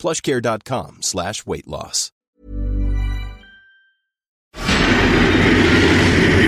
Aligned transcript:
plushcare.com 0.00 1.02
slash 1.02 1.44
weight 1.46 1.66
loss. 1.66 2.10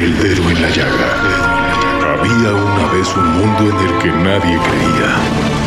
El 0.02 0.18
dedo 0.18 0.50
en 0.50 0.62
la 0.62 0.70
llaga. 0.70 1.10
Había 2.14 2.54
una 2.54 2.92
vez 2.92 3.08
un 3.14 3.28
mundo 3.38 3.70
en 3.70 3.76
el 3.86 4.02
que 4.02 4.10
nadie 4.10 4.58
creía. 4.58 5.51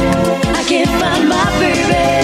I 0.00 0.64
can't 0.68 0.88
find 1.00 1.28
my 1.28 1.58
baby. 1.58 2.17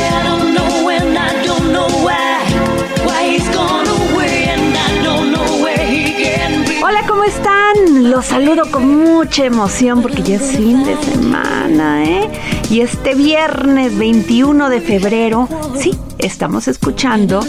Están? 7.75 8.11
Los 8.11 8.27
saludo 8.27 8.71
con 8.71 9.05
mucha 9.05 9.45
emoción 9.45 10.03
porque 10.03 10.23
ya 10.23 10.37
es 10.37 10.57
fin 10.57 10.85
de 10.85 10.97
semana, 10.97 12.05
¿eh? 12.05 12.31
Y 12.71 12.81
este 12.81 13.15
viernes 13.15 13.97
21 13.97 14.69
de 14.71 14.81
febrero, 14.81 15.49
sí, 15.77 15.99
estamos 16.19 16.69
escuchando 16.69 17.41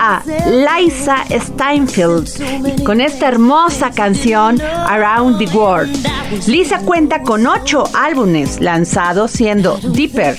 a 0.00 0.22
Liza 0.46 1.24
Steinfeld 1.30 2.84
con 2.84 3.00
esta 3.00 3.28
hermosa 3.28 3.90
canción 3.90 4.60
Around 4.60 5.38
the 5.38 5.56
World. 5.56 5.94
Lisa 6.46 6.78
cuenta 6.80 7.22
con 7.22 7.46
ocho 7.46 7.84
álbumes 7.94 8.60
lanzados, 8.60 9.32
siendo 9.32 9.78
Deeper 9.78 10.36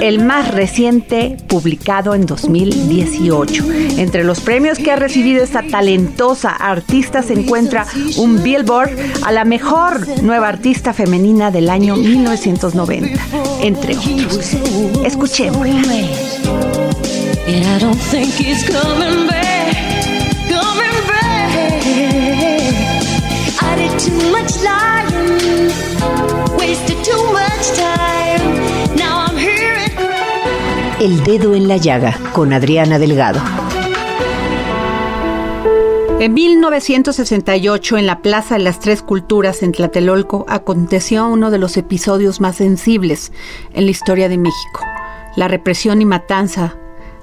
el 0.00 0.24
más 0.24 0.54
reciente 0.54 1.36
publicado 1.46 2.14
en 2.14 2.24
2018. 2.24 3.64
Entre 3.98 4.24
los 4.24 4.40
premios 4.40 4.78
que 4.78 4.90
ha 4.90 4.96
recibido 4.96 5.44
esta 5.44 5.62
talentosa 5.62 6.50
artista 6.50 7.22
se 7.22 7.34
encuentra 7.34 7.86
un 8.16 8.42
Billboard 8.60 8.90
a 9.24 9.32
la 9.32 9.44
mejor 9.44 10.06
nueva 10.22 10.48
artista 10.48 10.92
femenina 10.92 11.50
del 11.50 11.70
año 11.70 11.96
1990, 11.96 13.20
entre 13.62 13.96
otros. 13.96 14.54
And 19.02 19.30
El 31.00 31.24
dedo 31.24 31.54
en 31.54 31.66
la 31.66 31.78
llaga 31.78 32.18
con 32.34 32.52
Adriana 32.52 32.98
Delgado. 32.98 33.59
En 36.20 36.34
1968, 36.34 37.96
en 37.96 38.04
la 38.04 38.20
Plaza 38.20 38.58
de 38.58 38.62
las 38.62 38.78
Tres 38.78 39.00
Culturas 39.00 39.62
en 39.62 39.72
Tlatelolco, 39.72 40.44
aconteció 40.50 41.26
uno 41.26 41.50
de 41.50 41.56
los 41.56 41.78
episodios 41.78 42.42
más 42.42 42.56
sensibles 42.56 43.32
en 43.72 43.86
la 43.86 43.90
historia 43.90 44.28
de 44.28 44.36
México, 44.36 44.84
la 45.36 45.48
represión 45.48 46.02
y 46.02 46.04
matanza 46.04 46.76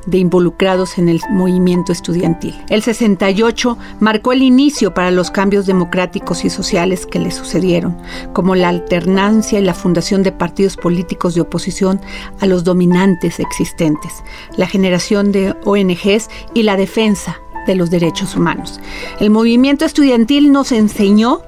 de 0.07 0.17
involucrados 0.17 0.97
en 0.97 1.09
el 1.09 1.21
movimiento 1.29 1.91
estudiantil. 1.91 2.55
El 2.69 2.81
68 2.81 3.77
marcó 3.99 4.33
el 4.33 4.41
inicio 4.41 4.95
para 4.95 5.11
los 5.11 5.29
cambios 5.29 5.67
democráticos 5.67 6.43
y 6.43 6.49
sociales 6.49 7.05
que 7.05 7.19
le 7.19 7.29
sucedieron, 7.29 7.95
como 8.33 8.55
la 8.55 8.69
alternancia 8.69 9.59
y 9.59 9.63
la 9.63 9.75
fundación 9.75 10.23
de 10.23 10.31
partidos 10.31 10.75
políticos 10.75 11.35
de 11.35 11.41
oposición 11.41 12.01
a 12.39 12.47
los 12.47 12.63
dominantes 12.63 13.39
existentes, 13.39 14.23
la 14.55 14.65
generación 14.65 15.31
de 15.31 15.55
ONGs 15.65 16.31
y 16.55 16.63
la 16.63 16.77
defensa 16.77 17.39
de 17.67 17.75
los 17.75 17.91
derechos 17.91 18.35
humanos. 18.35 18.79
El 19.19 19.29
movimiento 19.29 19.85
estudiantil 19.85 20.51
nos 20.51 20.71
enseñó 20.71 21.43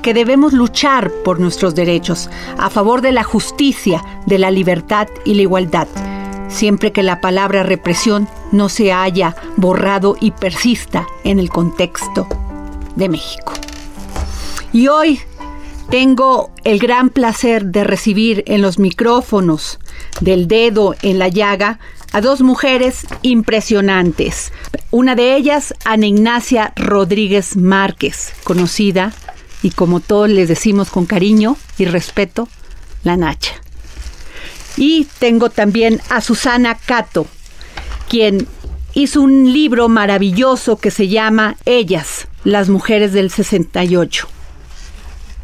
que 0.00 0.14
debemos 0.14 0.52
luchar 0.52 1.10
por 1.24 1.40
nuestros 1.40 1.74
derechos, 1.74 2.30
a 2.58 2.70
favor 2.70 3.00
de 3.00 3.12
la 3.12 3.24
justicia, 3.24 4.04
de 4.26 4.38
la 4.38 4.50
libertad 4.50 5.08
y 5.24 5.34
la 5.34 5.42
igualdad, 5.42 5.88
siempre 6.48 6.92
que 6.92 7.02
la 7.02 7.20
palabra 7.20 7.62
represión 7.62 8.28
no 8.52 8.68
se 8.68 8.92
haya 8.92 9.34
borrado 9.56 10.16
y 10.20 10.30
persista 10.30 11.06
en 11.24 11.38
el 11.38 11.48
contexto 11.48 12.28
de 12.96 13.08
México. 13.08 13.52
Y 14.72 14.88
hoy 14.88 15.20
tengo 15.88 16.50
el 16.64 16.78
gran 16.78 17.08
placer 17.08 17.66
de 17.66 17.84
recibir 17.84 18.44
en 18.46 18.62
los 18.62 18.78
micrófonos 18.78 19.78
del 20.20 20.48
dedo 20.48 20.94
en 21.02 21.18
la 21.18 21.28
llaga 21.28 21.78
a 22.14 22.20
dos 22.20 22.42
mujeres 22.42 23.08
impresionantes. 23.22 24.52
Una 24.92 25.16
de 25.16 25.34
ellas, 25.34 25.74
Ana 25.84 26.06
Ignacia 26.06 26.72
Rodríguez 26.76 27.56
Márquez, 27.56 28.32
conocida 28.44 29.12
y 29.64 29.72
como 29.72 29.98
todos 29.98 30.28
les 30.28 30.48
decimos 30.48 30.90
con 30.90 31.06
cariño 31.06 31.56
y 31.76 31.86
respeto, 31.86 32.48
la 33.02 33.16
Nacha. 33.16 33.54
Y 34.76 35.08
tengo 35.18 35.50
también 35.50 36.00
a 36.08 36.20
Susana 36.20 36.76
Cato, 36.76 37.26
quien 38.08 38.46
hizo 38.92 39.20
un 39.20 39.52
libro 39.52 39.88
maravilloso 39.88 40.76
que 40.76 40.92
se 40.92 41.08
llama 41.08 41.56
Ellas, 41.64 42.28
las 42.44 42.68
mujeres 42.68 43.12
del 43.12 43.32
68. 43.32 44.28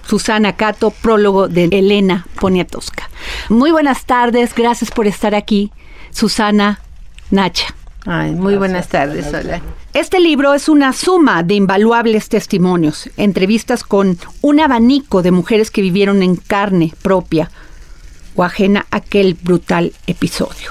Susana 0.07 0.55
Cato, 0.55 0.91
prólogo 0.91 1.49
de 1.49 1.65
Elena 1.65 2.29
Poniatowska. 2.41 3.11
Muy 3.49 3.73
buenas 3.73 4.05
tardes, 4.05 4.55
gracias 4.55 4.93
por 4.93 5.09
estar 5.09 5.35
aquí, 5.35 5.73
Susana 6.13 6.81
Nacha. 7.31 7.75
Ay, 8.07 8.33
muy 8.33 8.57
buenas 8.57 8.89
tardes, 8.89 9.27
hola. 9.33 9.61
Este 9.93 10.21
libro 10.21 10.55
es 10.55 10.69
una 10.69 10.93
suma 10.93 11.43
de 11.43 11.55
invaluables 11.55 12.29
testimonios, 12.29 13.11
entrevistas 13.17 13.85
con 13.85 14.19
un 14.41 14.61
abanico 14.61 15.23
de 15.23 15.31
mujeres 15.31 15.71
que 15.71 15.83
vivieron 15.83 16.23
en 16.23 16.37
carne 16.37 16.95
propia 17.03 17.51
o 18.35 18.43
ajena 18.43 18.87
a 18.91 18.97
aquel 18.97 19.35
brutal 19.35 19.93
episodio, 20.07 20.71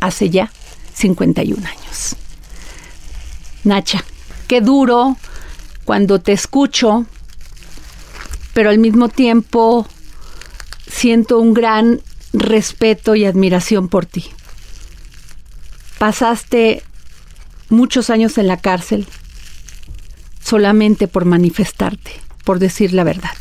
hace 0.00 0.30
ya 0.30 0.50
51 0.94 1.66
años. 1.66 2.16
Nacha, 3.64 4.04
qué 4.46 4.60
duro 4.60 5.16
cuando 5.84 6.20
te 6.20 6.32
escucho, 6.32 7.06
pero 8.52 8.70
al 8.70 8.78
mismo 8.78 9.08
tiempo 9.08 9.86
siento 10.86 11.38
un 11.38 11.54
gran 11.54 12.00
respeto 12.32 13.14
y 13.14 13.24
admiración 13.24 13.88
por 13.88 14.06
ti. 14.06 14.24
Pasaste 15.98 16.82
muchos 17.68 18.10
años 18.10 18.38
en 18.38 18.46
la 18.46 18.58
cárcel 18.58 19.06
solamente 20.42 21.08
por 21.08 21.24
manifestarte, 21.24 22.12
por 22.44 22.58
decir 22.58 22.92
la 22.92 23.02
verdad. 23.02 23.32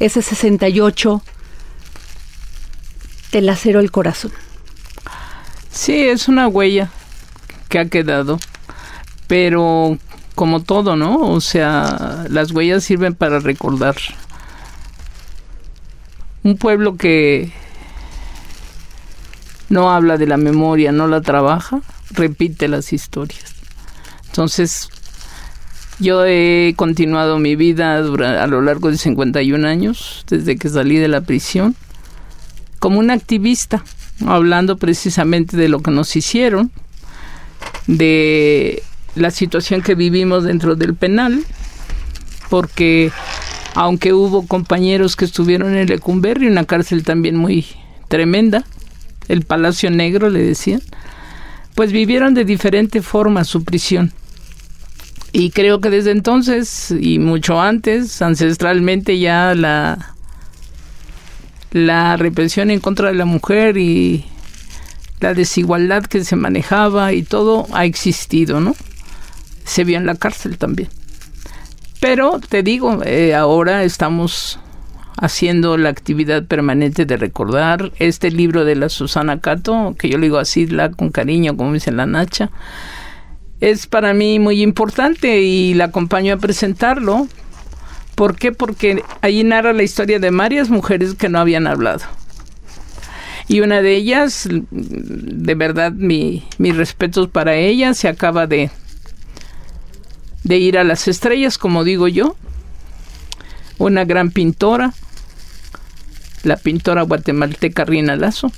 Ese 0.00 0.22
68 0.22 1.22
te 3.30 3.42
laceró 3.42 3.80
el 3.80 3.90
corazón. 3.90 4.32
Sí, 5.70 6.08
es 6.08 6.28
una 6.28 6.48
huella 6.48 6.90
que 7.68 7.78
ha 7.78 7.88
quedado, 7.88 8.40
pero 9.26 9.98
como 10.34 10.62
todo, 10.62 10.96
¿no? 10.96 11.16
O 11.18 11.40
sea, 11.40 12.24
las 12.28 12.50
huellas 12.52 12.84
sirven 12.84 13.14
para 13.14 13.38
recordar. 13.38 13.96
Un 16.42 16.56
pueblo 16.56 16.96
que 16.96 17.52
no 19.68 19.90
habla 19.90 20.16
de 20.16 20.26
la 20.26 20.36
memoria, 20.36 20.92
no 20.92 21.06
la 21.06 21.20
trabaja, 21.20 21.80
repite 22.10 22.68
las 22.68 22.92
historias. 22.92 23.54
Entonces, 24.26 24.88
yo 25.98 26.24
he 26.24 26.74
continuado 26.76 27.38
mi 27.38 27.56
vida 27.56 27.98
a 27.98 28.46
lo 28.46 28.62
largo 28.62 28.90
de 28.90 28.98
51 28.98 29.66
años, 29.66 30.24
desde 30.28 30.56
que 30.56 30.68
salí 30.68 30.96
de 30.96 31.08
la 31.08 31.22
prisión, 31.22 31.74
como 32.78 33.00
una 33.00 33.14
activista, 33.14 33.84
hablando 34.26 34.76
precisamente 34.76 35.56
de 35.56 35.68
lo 35.68 35.80
que 35.80 35.90
nos 35.90 36.14
hicieron, 36.14 36.70
de 37.86 38.82
la 39.16 39.30
situación 39.30 39.82
que 39.82 39.94
vivimos 39.94 40.44
dentro 40.44 40.76
del 40.76 40.94
penal, 40.94 41.42
porque 42.48 43.10
aunque 43.74 44.12
hubo 44.12 44.46
compañeros 44.46 45.16
que 45.16 45.24
estuvieron 45.24 45.76
en 45.76 45.88
Lecumberri, 45.88 46.46
una 46.46 46.64
cárcel 46.64 47.02
también 47.02 47.36
muy 47.36 47.66
tremenda, 48.08 48.64
el 49.28 49.42
Palacio 49.42 49.90
Negro 49.90 50.30
le 50.30 50.42
decían, 50.42 50.82
pues 51.74 51.92
vivieron 51.92 52.34
de 52.34 52.44
diferente 52.44 53.02
forma 53.02 53.44
su 53.44 53.64
prisión. 53.64 54.12
Y 55.32 55.50
creo 55.50 55.80
que 55.80 55.90
desde 55.90 56.10
entonces 56.10 56.92
y 56.98 57.18
mucho 57.18 57.60
antes, 57.60 58.22
ancestralmente 58.22 59.18
ya 59.18 59.54
la 59.54 60.14
la 61.70 62.16
represión 62.16 62.70
en 62.70 62.80
contra 62.80 63.08
de 63.08 63.14
la 63.14 63.24
mujer 63.24 63.76
y 63.76 64.24
la 65.20 65.34
desigualdad 65.34 66.04
que 66.04 66.24
se 66.24 66.36
manejaba 66.36 67.12
y 67.12 67.22
todo 67.22 67.66
ha 67.72 67.84
existido, 67.84 68.60
¿no? 68.60 68.74
Se 69.64 69.84
vio 69.84 69.98
en 69.98 70.06
la 70.06 70.14
cárcel 70.14 70.56
también. 70.56 70.88
Pero 72.00 72.40
te 72.48 72.62
digo, 72.62 73.02
eh, 73.04 73.34
ahora 73.34 73.82
estamos 73.82 74.58
haciendo 75.20 75.76
la 75.76 75.88
actividad 75.88 76.44
permanente 76.44 77.04
de 77.04 77.16
recordar 77.16 77.92
este 77.98 78.30
libro 78.30 78.64
de 78.64 78.76
la 78.76 78.88
Susana 78.88 79.40
Cato, 79.40 79.96
que 79.98 80.08
yo 80.08 80.16
le 80.16 80.26
digo 80.26 80.38
así, 80.38 80.66
la 80.66 80.90
con 80.90 81.10
cariño, 81.10 81.56
como 81.56 81.72
dice 81.72 81.90
la 81.90 82.06
Nacha. 82.06 82.50
Es 83.60 83.88
para 83.88 84.14
mí 84.14 84.38
muy 84.38 84.62
importante 84.62 85.40
y 85.40 85.74
la 85.74 85.86
acompaño 85.86 86.34
a 86.34 86.36
presentarlo. 86.36 87.26
¿Por 88.14 88.36
qué? 88.36 88.52
Porque 88.52 89.02
ahí 89.20 89.42
narra 89.42 89.72
la 89.72 89.82
historia 89.82 90.20
de 90.20 90.30
varias 90.30 90.70
mujeres 90.70 91.14
que 91.14 91.28
no 91.28 91.40
habían 91.40 91.66
hablado. 91.66 92.04
Y 93.48 93.60
una 93.60 93.82
de 93.82 93.96
ellas, 93.96 94.48
de 94.50 95.54
verdad, 95.54 95.90
mi, 95.92 96.46
mis 96.58 96.76
respetos 96.76 97.28
para 97.28 97.56
ella, 97.56 97.94
se 97.94 98.06
acaba 98.06 98.46
de, 98.46 98.70
de 100.44 100.58
ir 100.58 100.78
a 100.78 100.84
las 100.84 101.08
estrellas, 101.08 101.58
como 101.58 101.82
digo 101.82 102.06
yo. 102.06 102.36
Una 103.78 104.04
gran 104.04 104.30
pintora, 104.30 104.92
la 106.42 106.56
pintora 106.56 107.02
guatemalteca 107.02 107.84
Rina 107.84 108.16
Lazo, 108.16 108.52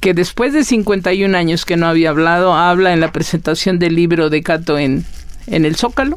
que 0.00 0.14
después 0.14 0.52
de 0.52 0.64
51 0.64 1.36
años 1.36 1.64
que 1.64 1.76
no 1.76 1.86
había 1.86 2.10
hablado, 2.10 2.54
habla 2.54 2.92
en 2.92 3.00
la 3.00 3.12
presentación 3.12 3.78
del 3.78 3.94
libro 3.94 4.30
de 4.30 4.42
Cato 4.42 4.78
en, 4.78 5.04
en 5.46 5.64
el 5.64 5.76
Zócalo. 5.76 6.16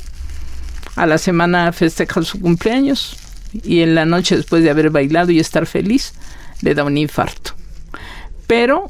A 0.95 1.05
la 1.05 1.17
semana 1.17 1.71
festeja 1.71 2.21
su 2.21 2.39
cumpleaños 2.39 3.17
y 3.53 3.81
en 3.81 3.95
la 3.95 4.05
noche 4.05 4.35
después 4.35 4.63
de 4.63 4.69
haber 4.69 4.89
bailado 4.89 5.31
y 5.31 5.39
estar 5.39 5.65
feliz, 5.65 6.13
le 6.61 6.75
da 6.75 6.83
un 6.83 6.97
infarto. 6.97 7.51
Pero 8.47 8.89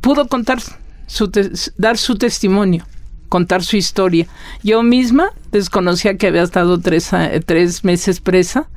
pudo 0.00 0.26
contar 0.26 0.58
su 1.06 1.30
dar 1.76 1.98
su 1.98 2.16
testimonio, 2.16 2.86
contar 3.28 3.62
su 3.62 3.76
historia. 3.76 4.26
Yo 4.62 4.82
misma 4.82 5.30
desconocía 5.52 6.16
que 6.16 6.26
había 6.26 6.42
estado 6.42 6.80
tres, 6.80 7.10
tres 7.46 7.84
meses 7.84 8.20
presa. 8.20 8.68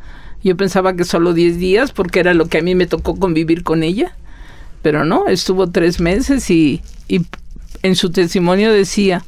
Yo 0.44 0.56
pensaba 0.56 0.96
que 0.96 1.04
solo 1.06 1.34
diez 1.34 1.58
días 1.58 1.92
porque 1.92 2.20
era 2.20 2.34
lo 2.34 2.48
que 2.48 2.60
a 2.60 2.62
mí 2.62 2.76
me 2.76 2.88
tocó 2.88 3.16
convivir 3.16 3.64
con 3.64 3.84
ella. 3.84 4.16
Pero 4.82 5.04
no, 5.04 5.28
estuvo 5.28 5.70
tres 5.72 6.00
meses 6.00 6.50
y, 6.52 6.82
y 7.08 7.26
en 7.82 7.96
su 7.96 8.12
testimonio 8.12 8.72
decía 8.72 9.24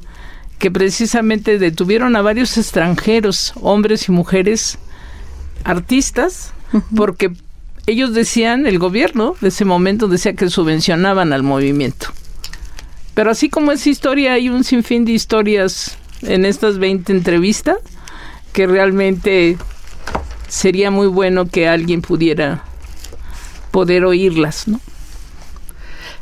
que 0.60 0.72
precisamente 0.72 1.60
detuvieron 1.60 2.16
a 2.16 2.22
varios 2.22 2.58
extranjeros, 2.58 3.54
hombres 3.62 4.08
y 4.08 4.12
mujeres, 4.12 4.78
artistas, 5.64 6.54
porque 6.96 7.32
ellos 7.86 8.14
decían, 8.14 8.66
el 8.66 8.80
gobierno 8.80 9.36
de 9.40 9.48
ese 9.50 9.66
momento 9.66 10.08
decía 10.08 10.34
que 10.34 10.50
subvencionaban 10.50 11.34
al 11.34 11.44
movimiento. 11.44 12.08
Pero 13.14 13.32
así 13.32 13.50
como 13.50 13.72
esa 13.72 13.90
historia, 13.90 14.34
hay 14.34 14.50
un 14.50 14.64
sinfín 14.64 15.06
de 15.06 15.14
historias 15.14 15.98
en 16.22 16.46
estas 16.46 16.78
20 16.78 17.12
entrevistas 17.12 17.78
que 18.54 18.68
realmente 18.68 19.58
sería 20.48 20.92
muy 20.92 21.08
bueno 21.08 21.48
que 21.48 21.68
alguien 21.68 22.02
pudiera 22.02 22.64
poder 23.72 24.06
oírlas, 24.06 24.68
¿no? 24.68 24.80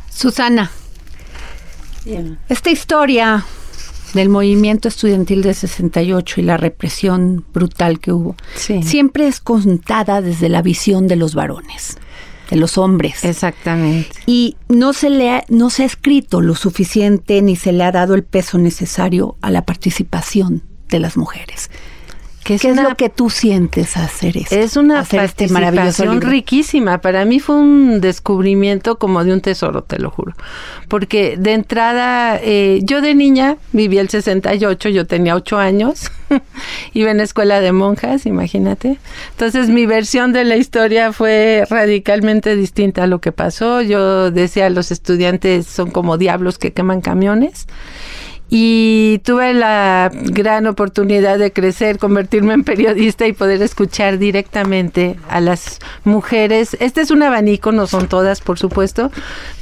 Susana, 0.09 0.71
esta 2.49 2.69
historia 2.71 3.43
del 4.13 4.29
movimiento 4.29 4.87
estudiantil 4.87 5.41
de 5.41 5.53
68 5.53 6.39
y 6.39 6.43
la 6.43 6.57
represión 6.57 7.45
brutal 7.53 7.99
que 7.99 8.13
hubo, 8.13 8.35
Sí. 8.55 8.81
siempre 8.83 9.27
es 9.27 9.39
contada 9.41 10.21
desde 10.21 10.47
la 10.47 10.61
visión 10.61 11.07
de 11.07 11.17
los 11.17 11.35
varones, 11.35 11.97
de 12.49 12.55
los 12.55 12.77
hombres. 12.77 13.25
Exactamente. 13.25 14.09
Y 14.25 14.55
no 14.69 14.93
se 14.93 15.09
le 15.09 15.31
ha, 15.31 15.43
no 15.49 15.69
se 15.69 15.83
ha 15.83 15.85
escrito 15.85 16.39
lo 16.41 16.55
suficiente 16.55 17.41
ni 17.41 17.55
se 17.57 17.73
le 17.73 17.83
ha 17.83 17.91
dado 17.91 18.13
el 18.13 18.23
peso 18.23 18.57
necesario 18.57 19.35
a 19.41 19.51
la 19.51 19.65
participación 19.65 20.61
de 20.89 20.99
las 20.99 21.17
mujeres. 21.17 21.69
Es 22.53 22.61
¿Qué 22.61 22.67
es 22.69 22.73
una- 22.77 22.89
lo 22.89 22.95
que 22.95 23.09
tú 23.09 23.31
sientes 23.31 23.97
hacer 23.97 24.37
esto? 24.37 24.53
Es 24.55 24.77
una 24.77 24.99
hacer 24.99 25.23
este 25.23 25.47
maravilloso 25.49 25.83
participación 25.85 26.13
libro? 26.15 26.29
riquísima. 26.29 26.99
Para 26.99 27.25
mí 27.25 27.39
fue 27.39 27.55
un 27.55 28.01
descubrimiento 28.01 28.99
como 28.99 29.23
de 29.23 29.33
un 29.33 29.41
tesoro, 29.41 29.81
te 29.81 29.97
lo 29.97 30.11
juro. 30.11 30.33
Porque 30.87 31.37
de 31.39 31.53
entrada, 31.53 32.39
eh, 32.41 32.81
yo 32.83 33.01
de 33.01 33.15
niña 33.15 33.57
viví 33.71 33.97
el 33.97 34.09
68, 34.09 34.89
yo 34.89 35.07
tenía 35.07 35.35
8 35.35 35.57
años, 35.57 36.11
iba 36.93 37.09
en 37.09 37.19
escuela 37.19 37.61
de 37.61 37.71
monjas, 37.71 38.25
imagínate. 38.27 38.97
Entonces 39.31 39.69
mi 39.69 39.85
versión 39.87 40.31
de 40.31 40.43
la 40.43 40.55
historia 40.57 41.11
fue 41.13 41.63
radicalmente 41.69 42.55
distinta 42.55 43.03
a 43.03 43.07
lo 43.07 43.19
que 43.21 43.31
pasó. 43.31 43.81
Yo 43.81 44.29
decía, 44.31 44.69
los 44.69 44.91
estudiantes 44.91 45.65
son 45.65 45.89
como 45.89 46.17
diablos 46.17 46.57
que 46.59 46.73
queman 46.73 47.01
camiones. 47.01 47.65
Y 48.49 49.21
tuve 49.25 49.53
la 49.53 50.11
gran 50.13 50.67
oportunidad 50.67 51.39
de 51.39 51.51
crecer, 51.51 51.97
convertirme 51.97 52.53
en 52.53 52.63
periodista 52.63 53.25
y 53.25 53.33
poder 53.33 53.61
escuchar 53.61 54.19
directamente 54.19 55.15
a 55.29 55.41
las 55.41 55.79
mujeres. 56.03 56.77
Este 56.79 57.01
es 57.01 57.11
un 57.11 57.23
abanico, 57.23 57.71
no 57.71 57.87
son 57.87 58.07
todas, 58.07 58.41
por 58.41 58.59
supuesto, 58.59 59.11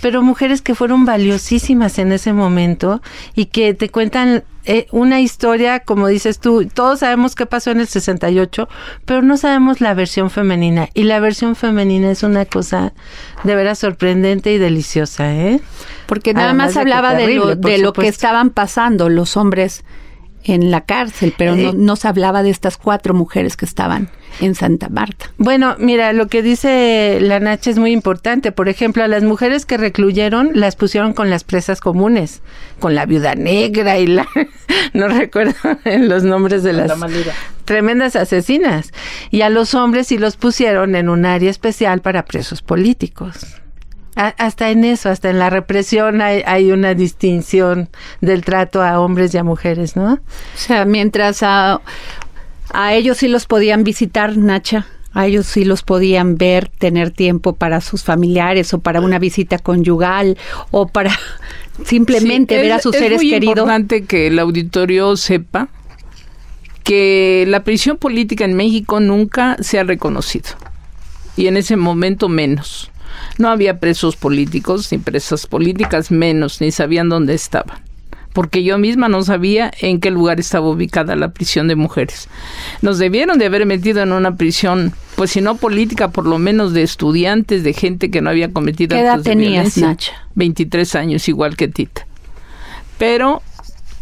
pero 0.01 0.21
mujeres 0.21 0.61
que 0.61 0.75
fueron 0.75 1.05
valiosísimas 1.05 1.97
en 1.97 2.11
ese 2.11 2.33
momento 2.33 3.01
y 3.35 3.45
que 3.45 3.73
te 3.73 3.89
cuentan 3.89 4.43
eh, 4.65 4.87
una 4.91 5.19
historia, 5.19 5.81
como 5.81 6.07
dices 6.07 6.39
tú, 6.39 6.67
todos 6.73 6.99
sabemos 6.99 7.35
qué 7.35 7.45
pasó 7.45 7.71
en 7.71 7.81
el 7.81 7.87
68, 7.87 8.69
pero 9.05 9.21
no 9.21 9.37
sabemos 9.37 9.81
la 9.81 9.93
versión 9.93 10.29
femenina. 10.29 10.89
Y 10.93 11.03
la 11.03 11.19
versión 11.19 11.55
femenina 11.55 12.11
es 12.11 12.23
una 12.23 12.45
cosa 12.45 12.93
de 13.43 13.55
veras 13.55 13.79
sorprendente 13.79 14.53
y 14.53 14.57
deliciosa, 14.57 15.33
¿eh? 15.33 15.59
Porque 16.05 16.33
nada 16.33 16.47
Además 16.47 16.67
más 16.67 16.73
de 16.75 16.79
hablaba 16.81 17.13
de, 17.13 17.23
terrible, 17.23 17.45
lo, 17.45 17.55
de 17.55 17.77
lo 17.77 17.93
que 17.93 18.07
estaban 18.07 18.49
pasando 18.51 19.09
los 19.09 19.35
hombres 19.35 19.83
en 20.43 20.71
la 20.71 20.81
cárcel, 20.81 21.33
pero 21.37 21.55
no, 21.55 21.69
Eh, 21.69 21.73
no 21.75 21.95
se 21.95 22.07
hablaba 22.07 22.43
de 22.43 22.49
estas 22.49 22.77
cuatro 22.77 23.13
mujeres 23.13 23.57
que 23.57 23.65
estaban 23.65 24.09
en 24.41 24.55
Santa 24.55 24.89
Marta. 24.89 25.27
Bueno, 25.37 25.75
mira, 25.79 26.13
lo 26.13 26.27
que 26.27 26.41
dice 26.41 27.19
la 27.21 27.39
Nacha 27.39 27.69
es 27.69 27.77
muy 27.77 27.91
importante. 27.91 28.51
Por 28.51 28.69
ejemplo, 28.69 29.03
a 29.03 29.07
las 29.07 29.23
mujeres 29.23 29.65
que 29.65 29.77
recluyeron 29.77 30.51
las 30.53 30.75
pusieron 30.75 31.13
con 31.13 31.29
las 31.29 31.43
presas 31.43 31.79
comunes, 31.81 32.41
con 32.79 32.95
la 32.95 33.05
viuda 33.05 33.35
negra 33.35 33.97
y 33.99 34.07
la... 34.07 34.27
no 34.93 35.07
recuerdo 35.07 35.53
los 35.85 36.23
nombres 36.23 36.63
de 36.63 36.73
las 36.73 36.91
tremendas 37.65 38.15
asesinas. 38.15 38.91
Y 39.31 39.41
a 39.41 39.49
los 39.49 39.73
hombres 39.75 40.07
sí 40.07 40.17
los 40.17 40.35
pusieron 40.35 40.95
en 40.95 41.09
un 41.09 41.25
área 41.25 41.49
especial 41.49 42.01
para 42.01 42.25
presos 42.25 42.61
políticos. 42.61 43.57
A- 44.15 44.35
hasta 44.37 44.69
en 44.69 44.83
eso, 44.83 45.09
hasta 45.09 45.29
en 45.31 45.39
la 45.39 45.49
represión 45.49 46.21
hay, 46.21 46.43
hay 46.45 46.71
una 46.71 46.93
distinción 46.93 47.89
del 48.21 48.43
trato 48.45 48.83
a 48.83 48.99
hombres 48.99 49.33
y 49.33 49.37
a 49.39 49.43
mujeres, 49.43 49.95
¿no? 49.95 50.13
O 50.13 50.19
sea, 50.57 50.85
mientras 50.85 51.41
a, 51.41 51.81
a 52.73 52.93
ellos 52.93 53.17
sí 53.17 53.27
los 53.27 53.45
podían 53.45 53.83
visitar, 53.83 54.35
Nacha, 54.37 54.85
a 55.13 55.27
ellos 55.27 55.45
sí 55.45 55.63
los 55.63 55.83
podían 55.83 56.37
ver, 56.37 56.67
tener 56.69 57.11
tiempo 57.11 57.53
para 57.53 57.81
sus 57.81 58.03
familiares 58.03 58.73
o 58.73 58.79
para 58.79 58.99
una 58.99 59.19
visita 59.19 59.59
conyugal 59.59 60.37
o 60.71 60.87
para 60.87 61.11
simplemente 61.85 62.55
Sí, 62.55 62.61
ver 62.61 62.71
a 62.73 62.75
es- 62.77 62.83
sus 62.83 62.95
es 62.95 63.01
seres 63.01 63.17
muy 63.19 63.29
queridos. 63.29 63.57
importante 63.57 64.05
que 64.05 64.27
el 64.27 64.39
auditorio 64.39 65.15
sepa 65.17 65.69
que 66.83 67.45
la 67.47 67.63
prisión 67.63 67.97
política 67.97 68.43
en 68.45 68.55
México 68.55 68.99
nunca 68.99 69.55
se 69.61 69.79
ha 69.79 69.83
reconocido. 69.83 70.49
Y 71.37 71.47
en 71.47 71.57
ese 71.57 71.77
momento 71.77 72.27
menos. 72.29 72.91
No 73.37 73.49
había 73.49 73.79
presos 73.79 74.15
políticos, 74.15 74.91
ni 74.91 74.97
presas 74.97 75.47
políticas 75.47 76.11
menos, 76.11 76.59
ni 76.61 76.71
sabían 76.71 77.09
dónde 77.09 77.35
estaban. 77.35 77.77
Porque 78.33 78.63
yo 78.63 78.77
misma 78.77 79.09
no 79.09 79.23
sabía 79.23 79.71
en 79.79 79.99
qué 79.99 80.09
lugar 80.09 80.39
estaba 80.39 80.67
ubicada 80.67 81.15
la 81.15 81.31
prisión 81.31 81.67
de 81.67 81.75
mujeres. 81.75 82.27
Nos 82.81 82.97
debieron 82.97 83.37
de 83.37 83.45
haber 83.45 83.65
metido 83.65 84.01
en 84.01 84.11
una 84.11 84.35
prisión, 84.35 84.93
pues 85.15 85.31
si 85.31 85.41
no 85.41 85.55
política, 85.55 86.09
por 86.09 86.25
lo 86.25 86.39
menos 86.39 86.73
de 86.73 86.81
estudiantes, 86.81 87.63
de 87.63 87.73
gente 87.73 88.09
que 88.09 88.21
no 88.21 88.31
había 88.31 88.51
cometido 88.51 88.95
¿Qué 88.95 89.01
edad 89.01 89.11
actos 89.11 89.25
de 89.25 89.29
tenías, 89.31 89.75
violencia. 89.75 89.87
Nacha? 89.87 90.13
23 90.35 90.95
años, 90.95 91.29
igual 91.29 91.55
que 91.55 91.67
Tita. 91.67 92.07
Pero 92.97 93.41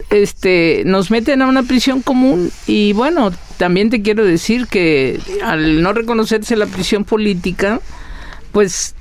este 0.09 0.83
nos 0.85 1.11
meten 1.11 1.41
a 1.41 1.47
una 1.47 1.63
prisión 1.63 2.01
común 2.01 2.51
y 2.67 2.93
bueno, 2.93 3.31
también 3.57 3.89
te 3.89 4.01
quiero 4.01 4.25
decir 4.25 4.67
que 4.67 5.19
al 5.43 5.81
no 5.81 5.93
reconocerse 5.93 6.55
la 6.55 6.65
prisión 6.65 7.05
política, 7.05 7.79
pues 8.51 8.95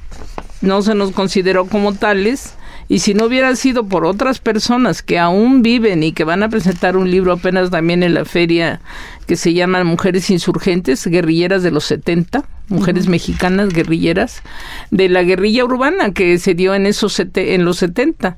no 0.61 0.83
se 0.83 0.95
nos 0.95 1.13
consideró 1.13 1.67
como 1.67 1.95
tales 1.95 2.55
Y 2.91 2.99
si 2.99 3.15
no 3.15 3.27
hubiera 3.27 3.55
sido 3.55 3.85
por 3.87 4.05
otras 4.05 4.41
personas 4.41 5.01
que 5.03 5.17
aún 5.17 5.63
viven 5.63 6.03
y 6.03 6.11
que 6.11 6.25
van 6.25 6.43
a 6.43 6.49
presentar 6.49 6.97
un 6.97 7.09
libro 7.09 7.33
apenas 7.33 7.71
también 7.71 8.03
en 8.03 8.15
la 8.15 8.25
feria 8.25 8.81
que 9.29 9.37
se 9.37 9.55
llama 9.55 9.85
Mujeres 9.85 10.29
Insurgentes, 10.29 11.07
Guerrilleras 11.07 11.63
de 11.63 11.71
los 11.71 11.85
70, 11.85 12.45
mujeres 12.69 13.07
mexicanas 13.07 13.69
guerrilleras, 13.69 14.43
de 14.91 15.09
la 15.09 15.23
guerrilla 15.23 15.65
urbana 15.65 16.13
que 16.13 16.37
se 16.39 16.55
dio 16.55 16.75
en, 16.75 16.85
esos 16.85 17.13
sete- 17.13 17.55
en 17.55 17.65
los 17.65 17.77
70 17.79 18.37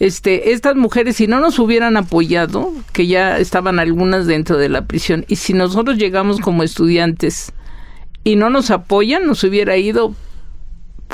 este, 0.00 0.50
estas 0.50 0.74
mujeres, 0.74 1.14
si 1.16 1.28
no 1.28 1.38
nos 1.38 1.60
hubieran 1.60 1.96
apoyado, 1.96 2.72
que 2.92 3.06
ya 3.06 3.38
estaban 3.38 3.78
algunas 3.78 4.26
dentro 4.26 4.56
de 4.58 4.68
la 4.68 4.86
prisión, 4.86 5.24
y 5.28 5.36
si 5.36 5.52
nosotros 5.52 5.98
llegamos 5.98 6.40
como 6.40 6.64
estudiantes 6.64 7.52
y 8.24 8.34
no 8.34 8.50
nos 8.50 8.72
apoyan, 8.72 9.24
nos 9.26 9.44
hubiera 9.44 9.76
ido 9.76 10.14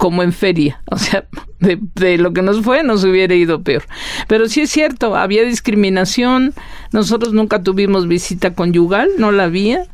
como 0.00 0.22
en 0.22 0.32
feria, 0.32 0.80
o 0.86 0.96
sea, 0.96 1.26
de, 1.58 2.16
lo 2.16 2.32
que 2.32 2.40
nos 2.40 2.62
fue 2.62 2.82
nos 2.82 3.04
hubiera 3.04 3.34
ido 3.34 3.60
peor. 3.60 3.82
Pero 4.28 4.48
sí 4.48 4.62
es 4.62 4.70
cierto, 4.70 5.14
había 5.14 5.44
discriminación, 5.44 6.54
nosotros 6.90 7.34
nunca 7.34 7.62
tuvimos 7.62 8.08
visita 8.08 8.54
conyugal, 8.54 9.10
no 9.18 9.30
la 9.30 9.44
había, 9.44 9.84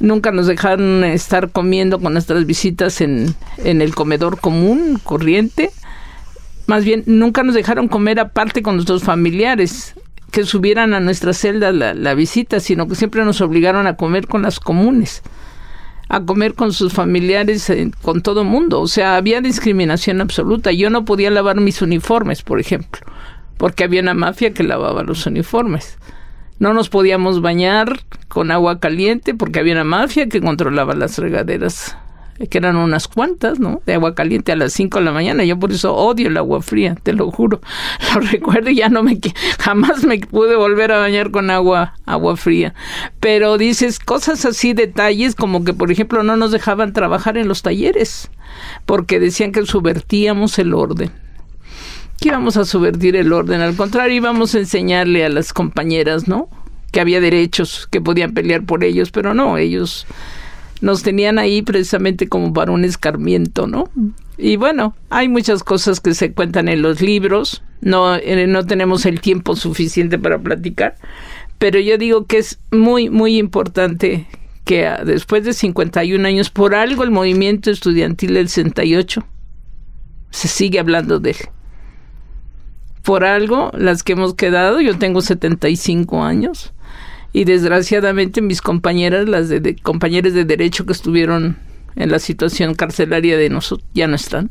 nunca 0.00 0.32
nos 0.32 0.48
dejaron 0.48 1.02
estar 1.02 1.50
comiendo 1.50 1.98
con 1.98 2.12
nuestras 2.12 2.44
visitas 2.44 3.00
en, 3.00 3.34
en 3.56 3.80
el 3.80 3.94
comedor 3.94 4.38
común, 4.38 5.00
corriente, 5.02 5.70
más 6.66 6.84
bien 6.84 7.02
nunca 7.06 7.42
nos 7.42 7.54
dejaron 7.54 7.88
comer 7.88 8.20
aparte 8.20 8.60
con 8.60 8.74
nuestros 8.74 9.02
familiares 9.02 9.94
que 10.30 10.44
subieran 10.44 10.92
a 10.92 11.00
nuestra 11.00 11.32
celda 11.32 11.72
la, 11.72 11.94
la 11.94 12.12
visita, 12.12 12.60
sino 12.60 12.86
que 12.86 12.96
siempre 12.96 13.24
nos 13.24 13.40
obligaron 13.40 13.86
a 13.86 13.96
comer 13.96 14.26
con 14.26 14.42
las 14.42 14.60
comunes, 14.60 15.22
a 16.08 16.24
comer 16.24 16.54
con 16.54 16.72
sus 16.72 16.92
familiares, 16.92 17.70
con 18.02 18.22
todo 18.22 18.44
mundo. 18.44 18.80
O 18.80 18.88
sea, 18.88 19.16
había 19.16 19.40
discriminación 19.40 20.20
absoluta. 20.20 20.72
Yo 20.72 20.90
no 20.90 21.04
podía 21.04 21.30
lavar 21.30 21.60
mis 21.60 21.82
uniformes, 21.82 22.42
por 22.42 22.60
ejemplo, 22.60 23.00
porque 23.56 23.84
había 23.84 24.00
una 24.00 24.14
mafia 24.14 24.52
que 24.54 24.62
lavaba 24.62 25.02
los 25.02 25.26
uniformes. 25.26 25.98
No 26.58 26.72
nos 26.72 26.88
podíamos 26.88 27.40
bañar 27.40 28.00
con 28.28 28.50
agua 28.50 28.80
caliente 28.80 29.34
porque 29.34 29.60
había 29.60 29.74
una 29.74 29.84
mafia 29.84 30.28
que 30.28 30.40
controlaba 30.40 30.94
las 30.94 31.18
regaderas 31.18 31.96
que 32.46 32.58
eran 32.58 32.76
unas 32.76 33.08
cuantas, 33.08 33.58
¿no? 33.58 33.82
De 33.84 33.94
agua 33.94 34.14
caliente 34.14 34.52
a 34.52 34.56
las 34.56 34.72
5 34.72 34.98
de 34.98 35.04
la 35.04 35.12
mañana. 35.12 35.44
Yo 35.44 35.58
por 35.58 35.72
eso 35.72 35.94
odio 35.94 36.28
el 36.28 36.36
agua 36.36 36.62
fría, 36.62 36.94
te 37.02 37.12
lo 37.12 37.30
juro. 37.30 37.60
Lo 38.14 38.20
recuerdo 38.20 38.70
y 38.70 38.76
ya 38.76 38.88
no 38.88 39.02
me... 39.02 39.18
Jamás 39.58 40.04
me 40.04 40.20
pude 40.20 40.54
volver 40.54 40.92
a 40.92 40.98
bañar 40.98 41.30
con 41.30 41.50
agua, 41.50 41.94
agua 42.06 42.36
fría. 42.36 42.74
Pero 43.18 43.58
dices 43.58 43.98
cosas 43.98 44.44
así, 44.44 44.72
detalles, 44.72 45.34
como 45.34 45.64
que, 45.64 45.74
por 45.74 45.90
ejemplo, 45.90 46.22
no 46.22 46.36
nos 46.36 46.52
dejaban 46.52 46.92
trabajar 46.92 47.36
en 47.36 47.48
los 47.48 47.62
talleres, 47.62 48.30
porque 48.86 49.18
decían 49.18 49.50
que 49.50 49.66
subvertíamos 49.66 50.58
el 50.60 50.74
orden. 50.74 51.10
Que 52.20 52.28
íbamos 52.28 52.56
a 52.56 52.64
subvertir 52.64 53.16
el 53.16 53.32
orden. 53.32 53.60
Al 53.60 53.74
contrario, 53.74 54.16
íbamos 54.16 54.54
a 54.54 54.58
enseñarle 54.58 55.24
a 55.24 55.28
las 55.28 55.52
compañeras, 55.52 56.28
¿no? 56.28 56.48
Que 56.92 57.00
había 57.00 57.20
derechos, 57.20 57.88
que 57.90 58.00
podían 58.00 58.32
pelear 58.32 58.62
por 58.62 58.84
ellos, 58.84 59.10
pero 59.10 59.34
no, 59.34 59.58
ellos 59.58 60.06
nos 60.80 61.02
tenían 61.02 61.38
ahí 61.38 61.62
precisamente 61.62 62.28
como 62.28 62.52
para 62.52 62.72
un 62.72 62.84
escarmiento, 62.84 63.66
¿no? 63.66 63.90
Y 64.36 64.56
bueno, 64.56 64.94
hay 65.10 65.28
muchas 65.28 65.64
cosas 65.64 66.00
que 66.00 66.14
se 66.14 66.32
cuentan 66.32 66.68
en 66.68 66.82
los 66.82 67.00
libros, 67.00 67.62
no, 67.80 68.14
eh, 68.14 68.46
no 68.46 68.64
tenemos 68.66 69.04
el 69.06 69.20
tiempo 69.20 69.56
suficiente 69.56 70.18
para 70.18 70.38
platicar, 70.38 70.94
pero 71.58 71.80
yo 71.80 71.98
digo 71.98 72.26
que 72.26 72.38
es 72.38 72.60
muy, 72.70 73.10
muy 73.10 73.36
importante 73.36 74.26
que 74.64 74.86
ah, 74.86 75.02
después 75.04 75.44
de 75.44 75.54
51 75.54 76.28
años, 76.28 76.50
por 76.50 76.74
algo 76.74 77.02
el 77.02 77.10
movimiento 77.10 77.70
estudiantil 77.70 78.34
del 78.34 78.48
68 78.48 79.24
se 80.30 80.48
sigue 80.48 80.78
hablando 80.78 81.18
de 81.18 81.30
él. 81.30 81.36
Por 83.02 83.24
algo, 83.24 83.70
las 83.74 84.02
que 84.02 84.12
hemos 84.12 84.34
quedado, 84.34 84.80
yo 84.80 84.98
tengo 84.98 85.22
75 85.22 86.22
años, 86.22 86.74
y 87.32 87.44
desgraciadamente 87.44 88.40
mis 88.40 88.62
compañeras, 88.62 89.28
las 89.28 89.48
de, 89.48 89.76
compañeras 89.76 90.34
de 90.34 90.44
derecho 90.44 90.86
que 90.86 90.92
estuvieron 90.92 91.56
en 91.96 92.10
la 92.10 92.18
situación 92.18 92.74
carcelaria 92.74 93.36
de 93.36 93.50
nosotros, 93.50 93.88
ya 93.94 94.06
no 94.06 94.16
están. 94.16 94.50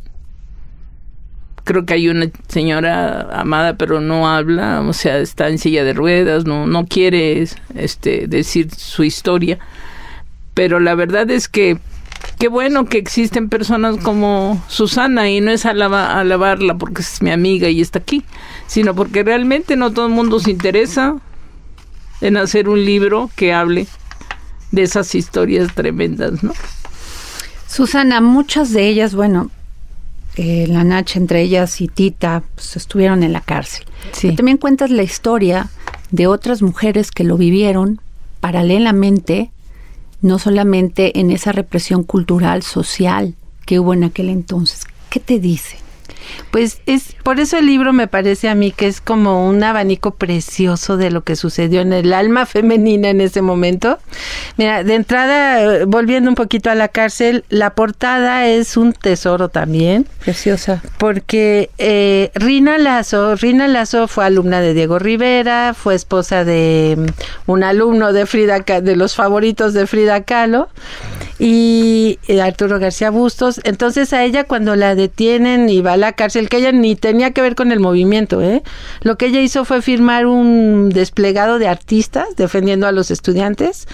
Creo 1.63 1.85
que 1.85 1.95
hay 1.95 2.07
una 2.07 2.27
señora 2.47 3.27
amada 3.41 3.75
pero 3.75 3.99
no 3.99 4.29
habla, 4.29 4.81
o 4.81 4.93
sea, 4.93 5.17
está 5.19 5.49
en 5.49 5.57
silla 5.57 5.83
de 5.83 5.93
ruedas, 5.93 6.45
no, 6.45 6.65
no 6.65 6.85
quiere 6.85 7.45
este, 7.75 8.27
decir 8.27 8.73
su 8.73 9.03
historia. 9.03 9.59
Pero 10.53 10.79
la 10.79 10.95
verdad 10.95 11.29
es 11.29 11.49
que 11.49 11.77
qué 12.39 12.47
bueno 12.47 12.85
que 12.85 12.97
existen 12.97 13.49
personas 13.49 13.97
como 13.97 14.63
Susana 14.69 15.29
y 15.29 15.41
no 15.41 15.51
es 15.51 15.65
alaba- 15.65 16.19
alabarla 16.19 16.77
porque 16.77 17.01
es 17.01 17.21
mi 17.21 17.31
amiga 17.31 17.67
y 17.69 17.81
está 17.81 17.99
aquí, 17.99 18.23
sino 18.67 18.95
porque 18.95 19.23
realmente 19.23 19.75
no 19.75 19.91
todo 19.91 20.07
el 20.07 20.13
mundo 20.13 20.39
se 20.39 20.51
interesa 20.51 21.17
en 22.21 22.37
hacer 22.37 22.69
un 22.69 22.83
libro 22.83 23.29
que 23.35 23.53
hable 23.53 23.87
de 24.71 24.83
esas 24.83 25.15
historias 25.15 25.73
tremendas, 25.73 26.43
¿no? 26.43 26.53
Susana, 27.67 28.21
muchas 28.21 28.71
de 28.71 28.87
ellas, 28.87 29.13
bueno, 29.13 29.51
eh, 30.35 30.67
la 30.67 30.83
Nacha 30.83 31.19
entre 31.19 31.41
ellas 31.41 31.81
y 31.81 31.87
Tita, 31.87 32.43
pues, 32.55 32.75
estuvieron 32.75 33.23
en 33.23 33.33
la 33.33 33.41
cárcel. 33.41 33.85
Sí. 34.13 34.35
También 34.35 34.57
cuentas 34.57 34.89
la 34.89 35.03
historia 35.03 35.69
de 36.11 36.27
otras 36.27 36.61
mujeres 36.61 37.11
que 37.11 37.23
lo 37.23 37.37
vivieron 37.37 37.99
paralelamente, 38.39 39.51
no 40.21 40.39
solamente 40.39 41.19
en 41.19 41.31
esa 41.31 41.51
represión 41.51 42.03
cultural, 42.03 42.63
social 42.63 43.35
que 43.65 43.79
hubo 43.79 43.93
en 43.93 44.03
aquel 44.03 44.29
entonces. 44.29 44.85
¿Qué 45.09 45.19
te 45.19 45.39
dice? 45.39 45.77
Pues 46.51 46.81
es 46.85 47.15
por 47.23 47.39
eso 47.39 47.57
el 47.57 47.65
libro 47.65 47.93
me 47.93 48.07
parece 48.07 48.49
a 48.49 48.55
mí 48.55 48.71
que 48.71 48.87
es 48.87 49.01
como 49.01 49.47
un 49.47 49.63
abanico 49.63 50.11
precioso 50.11 50.97
de 50.97 51.11
lo 51.11 51.23
que 51.23 51.35
sucedió 51.35 51.81
en 51.81 51.93
el 51.93 52.13
alma 52.13 52.45
femenina 52.47 53.09
en 53.09 53.21
ese 53.21 53.41
momento. 53.41 53.99
Mira, 54.57 54.83
de 54.83 54.95
entrada, 54.95 55.61
eh, 55.61 55.85
volviendo 55.85 56.29
un 56.29 56.35
poquito 56.35 56.69
a 56.69 56.75
la 56.75 56.87
cárcel, 56.87 57.43
la 57.49 57.71
portada 57.71 58.47
es 58.47 58.77
un 58.77 58.93
tesoro 58.93 59.49
también. 59.49 60.07
Preciosa. 60.19 60.81
Porque 60.97 61.69
eh, 61.77 62.31
Rina 62.35 62.77
Lazo, 62.77 63.35
Rina 63.35 63.67
Lazo 63.67 64.07
fue 64.07 64.25
alumna 64.25 64.61
de 64.61 64.73
Diego 64.73 64.99
Rivera, 64.99 65.73
fue 65.73 65.95
esposa 65.95 66.43
de 66.43 66.95
mm, 66.97 67.51
un 67.51 67.63
alumno 67.63 68.13
de 68.13 68.25
Frida, 68.25 68.59
de 68.59 68.95
los 68.95 69.15
favoritos 69.15 69.73
de 69.73 69.87
Frida 69.87 70.23
Kahlo 70.23 70.69
y 71.39 72.19
eh, 72.27 72.41
Arturo 72.41 72.79
García 72.79 73.09
Bustos. 73.09 73.61
Entonces 73.63 74.13
a 74.13 74.23
ella 74.23 74.43
cuando 74.45 74.75
la 74.75 74.95
detienen 74.95 75.69
y 75.69 75.81
va 75.81 75.93
a 75.93 75.97
la 75.97 76.13
cárcel, 76.13 76.49
que 76.49 76.57
ella 76.57 76.71
ni 76.71 76.95
tenía 76.95 77.31
que 77.31 77.41
ver 77.41 77.55
con 77.55 77.71
el 77.71 77.79
movimiento, 77.79 78.41
¿eh? 78.41 78.63
lo 79.01 79.17
que 79.17 79.27
ella 79.27 79.41
hizo 79.41 79.65
fue 79.65 79.81
firmar 79.81 80.25
un 80.25 80.89
desplegado 80.89 81.59
de 81.59 81.67
artistas 81.67 82.35
defendiendo 82.35 82.87
a 82.87 82.91
los 82.91 83.11
estudiantes. 83.11 83.87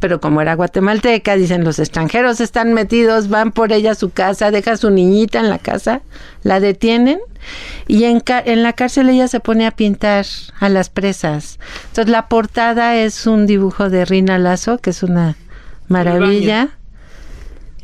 Pero 0.00 0.20
como 0.20 0.40
era 0.40 0.54
guatemalteca, 0.54 1.34
dicen 1.34 1.64
los 1.64 1.80
extranjeros 1.80 2.40
están 2.40 2.72
metidos, 2.72 3.28
van 3.28 3.50
por 3.50 3.72
ella 3.72 3.90
a 3.90 3.94
su 3.96 4.10
casa, 4.10 4.52
deja 4.52 4.70
a 4.72 4.76
su 4.76 4.90
niñita 4.90 5.40
en 5.40 5.50
la 5.50 5.58
casa, 5.58 6.02
la 6.44 6.60
detienen 6.60 7.18
y 7.88 8.04
en, 8.04 8.20
ca- 8.20 8.40
en 8.46 8.62
la 8.62 8.74
cárcel 8.74 9.08
ella 9.08 9.26
se 9.26 9.40
pone 9.40 9.66
a 9.66 9.72
pintar 9.72 10.24
a 10.60 10.68
las 10.68 10.88
presas. 10.88 11.58
Entonces 11.88 12.12
la 12.12 12.28
portada 12.28 12.94
es 12.94 13.26
un 13.26 13.46
dibujo 13.48 13.90
de 13.90 14.04
Rina 14.04 14.38
Lazo, 14.38 14.78
que 14.78 14.90
es 14.90 15.02
una 15.02 15.36
maravilla. 15.88 16.77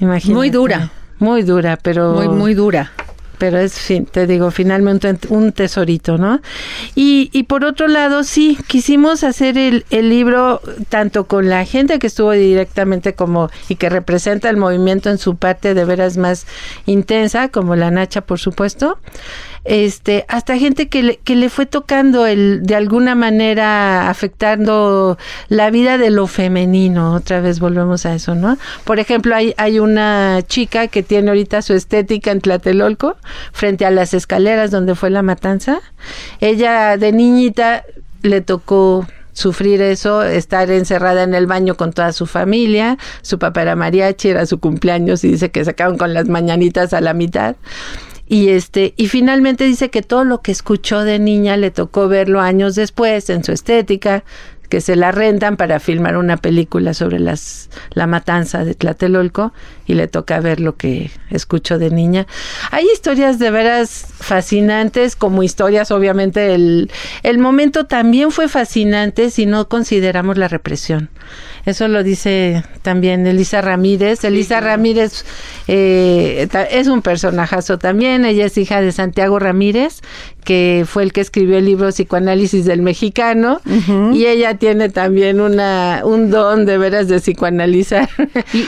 Imagínate. 0.04 0.34
Muy 0.37 0.50
dura. 0.50 0.90
Muy 1.18 1.42
dura, 1.42 1.78
pero 1.80 2.12
Muy, 2.12 2.28
muy 2.28 2.54
dura. 2.54 2.92
pero 3.38 3.58
es, 3.58 3.76
te 4.12 4.26
digo, 4.26 4.50
finalmente 4.50 5.12
un 5.28 5.52
tesorito, 5.52 6.18
¿no? 6.18 6.40
Y, 6.94 7.30
y 7.32 7.42
por 7.44 7.64
otro 7.64 7.88
lado, 7.88 8.23
sí, 8.25 8.56
quisimos 8.68 9.23
hacer 9.25 9.58
el, 9.58 9.84
el 9.90 10.08
libro 10.08 10.61
tanto 10.88 11.25
con 11.25 11.49
la 11.49 11.64
gente 11.64 11.99
que 11.99 12.06
estuvo 12.06 12.30
directamente 12.32 13.14
como 13.14 13.50
y 13.68 13.75
que 13.76 13.88
representa 13.90 14.49
el 14.50 14.56
movimiento 14.56 15.11
en 15.11 15.18
su 15.18 15.37
parte 15.37 15.75
de 15.75 15.84
veras 15.84 16.16
más 16.16 16.46
intensa, 16.87 17.49
como 17.49 17.75
la 17.76 17.90
Nacha, 17.90 18.20
por 18.23 18.38
supuesto, 18.38 18.99
este, 19.64 20.26
hasta 20.28 20.59
gente 20.59 20.88
que 20.88 21.02
le, 21.02 21.16
que 21.16 21.37
le 21.37 21.49
fue 21.49 21.66
tocando 21.66 22.26
el, 22.26 22.62
de 22.62 22.75
alguna 22.75 23.14
manera 23.14 24.11
afectando 24.11 25.18
la 25.49 25.71
vida 25.71 25.99
de 25.99 26.11
lo 26.11 26.26
femenino. 26.26 27.14
Otra 27.14 27.40
vez 27.40 27.61
volvemos 27.61 28.04
a 28.06 28.14
eso, 28.14 28.35
¿no? 28.35 28.59
Por 28.85 28.99
ejemplo, 28.99 29.35
hay, 29.35 29.54
hay 29.56 29.78
una 29.78 30.40
chica 30.47 30.88
que 30.88 31.02
tiene 31.02 31.30
ahorita 31.30 31.62
su 31.62 31.73
estética 31.73 32.30
en 32.30 32.40
Tlatelolco, 32.40 33.16
frente 33.52 33.87
a 33.87 33.90
las 33.90 34.14
escaleras 34.14 34.71
donde 34.71 34.94
fue 34.94 35.11
la 35.11 35.23
matanza. 35.23 35.80
Ella 36.40 36.97
de 36.97 37.12
niñita 37.12 37.85
le 38.23 38.40
tocó 38.40 39.06
sufrir 39.33 39.83
eso, 39.83 40.23
estar 40.23 40.71
encerrada 40.71 41.25
en 41.25 41.35
el 41.35 41.47
baño 41.47 41.76
con 41.76 41.92
toda 41.92 42.12
su 42.12 42.26
familia, 42.26 42.99
su 43.21 43.38
papá 43.38 43.62
era 43.62 43.76
mariachi, 43.76 44.28
era 44.28 44.47
su 44.47 44.61
cumpleaños 44.61 45.25
y 45.25 45.33
dice 45.33 45.50
que 45.50 45.64
sacaron 45.64 45.99
con 45.99 46.14
las 46.14 46.28
mañanitas 46.28 46.92
a 46.92 47.00
la 47.00 47.14
mitad. 47.14 47.56
Y 48.26 48.48
este, 48.48 48.94
y 48.96 49.08
finalmente 49.08 49.64
dice 49.64 49.90
que 49.90 50.00
todo 50.00 50.24
lo 50.24 50.40
que 50.40 50.50
escuchó 50.50 51.04
de 51.04 51.18
niña 51.18 51.56
le 51.56 51.70
tocó 51.70 52.08
verlo 52.08 52.40
años 52.40 52.74
después 52.74 53.28
en 53.28 53.44
su 53.44 53.52
estética, 53.52 54.24
que 54.68 54.80
se 54.80 54.97
la 54.97 55.12
rentan 55.12 55.56
para 55.56 55.80
filmar 55.80 56.16
una 56.16 56.37
película 56.37 56.94
sobre 56.94 57.18
las 57.18 57.71
la 57.92 58.06
matanza 58.06 58.64
de 58.64 58.75
Tlatelolco 58.75 59.52
y 59.87 59.94
le 59.94 60.09
toca 60.09 60.40
ver 60.40 60.61
lo 60.61 60.76
que 60.76 61.11
escucho 61.30 61.78
de 61.78 61.90
niña. 61.90 62.26
Hay 62.71 62.87
historias 62.92 63.38
de 63.38 63.50
veras 63.50 64.06
fascinantes, 64.18 65.16
como 65.16 65.42
historias, 65.42 65.90
obviamente, 65.90 66.54
el, 66.54 66.90
el 67.23 67.38
momento 67.38 67.87
también 67.87 68.30
fue 68.30 68.49
fascinante 68.49 69.30
si 69.30 69.47
no 69.47 69.68
consideramos 69.68 70.38
la 70.38 70.49
represión. 70.49 71.11
Eso 71.66 71.88
lo 71.88 72.02
dice 72.02 72.62
también 72.83 73.26
Elisa 73.26 73.62
Ramírez. 73.62 74.23
Elisa 74.25 74.61
Ramírez 74.61 75.25
eh, 75.66 76.47
es 76.71 76.88
un 76.88 77.00
personajazo 77.00 77.78
también. 77.78 78.25
Ella 78.26 78.47
es 78.47 78.59
hija 78.59 78.83
de 78.83 78.92
Santiago 78.92 79.38
Ramírez, 79.38 80.02
que 80.44 80.84
fue 80.86 81.02
el 81.02 81.12
que 81.12 81.20
escribió 81.20 81.58
el 81.58 81.64
libro 81.64 81.88
Psicoanálisis 81.88 82.64
del 82.64 82.82
Mexicano. 82.82 83.60
Y 84.12 84.26
ella 84.26 84.54
tiene 84.56 84.88
también 84.90 85.40
una, 85.40 86.02
un 86.04 86.30
don 86.30 86.66
de 86.66 86.78
veras 86.78 87.08
de 87.08 87.18
psicoanalizar 87.20 88.08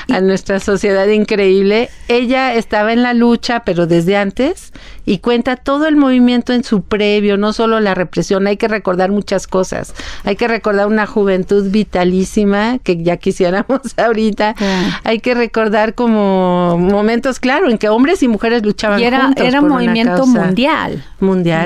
a 0.08 0.20
nuestra 0.20 0.58
sociedad 0.60 1.06
increíble. 1.06 1.88
Ella 2.08 2.54
estaba 2.54 2.92
en 2.92 3.02
la 3.02 3.14
lucha, 3.14 3.60
pero 3.64 3.86
desde 3.86 4.16
antes, 4.16 4.72
y 5.04 5.18
cuenta 5.18 5.56
todo 5.56 5.86
el 5.86 5.96
movimiento 5.96 6.52
en 6.52 6.64
su 6.64 6.82
previo, 6.82 7.36
no 7.36 7.52
solo 7.52 7.78
la 7.80 7.94
represión. 7.94 8.46
Hay 8.46 8.56
que 8.56 8.68
recordar 8.68 9.10
muchas 9.10 9.46
cosas. 9.46 9.94
Hay 10.24 10.36
que 10.36 10.48
recordar 10.48 10.86
una 10.88 11.06
juventud 11.06 11.70
vitalísima 11.70 12.78
que 12.78 13.02
ya 13.02 13.16
quisiéramos 13.16 13.80
ahorita. 13.96 14.54
Ah. 14.58 15.00
Hay 15.04 15.20
que 15.20 15.34
recordar 15.34 15.94
como 15.94 16.76
momentos, 16.78 17.38
claro, 17.38 17.70
en 17.70 17.78
que 17.78 17.88
hombres 17.88 18.22
y 18.22 18.28
mujeres 18.28 18.62
luchaban 18.64 19.00
Y 19.00 19.04
era, 19.04 19.26
juntos 19.26 19.44
era 19.46 19.60
un 19.60 19.68
movimiento 19.68 20.16
causa. 20.16 20.44
mundial. 20.44 21.04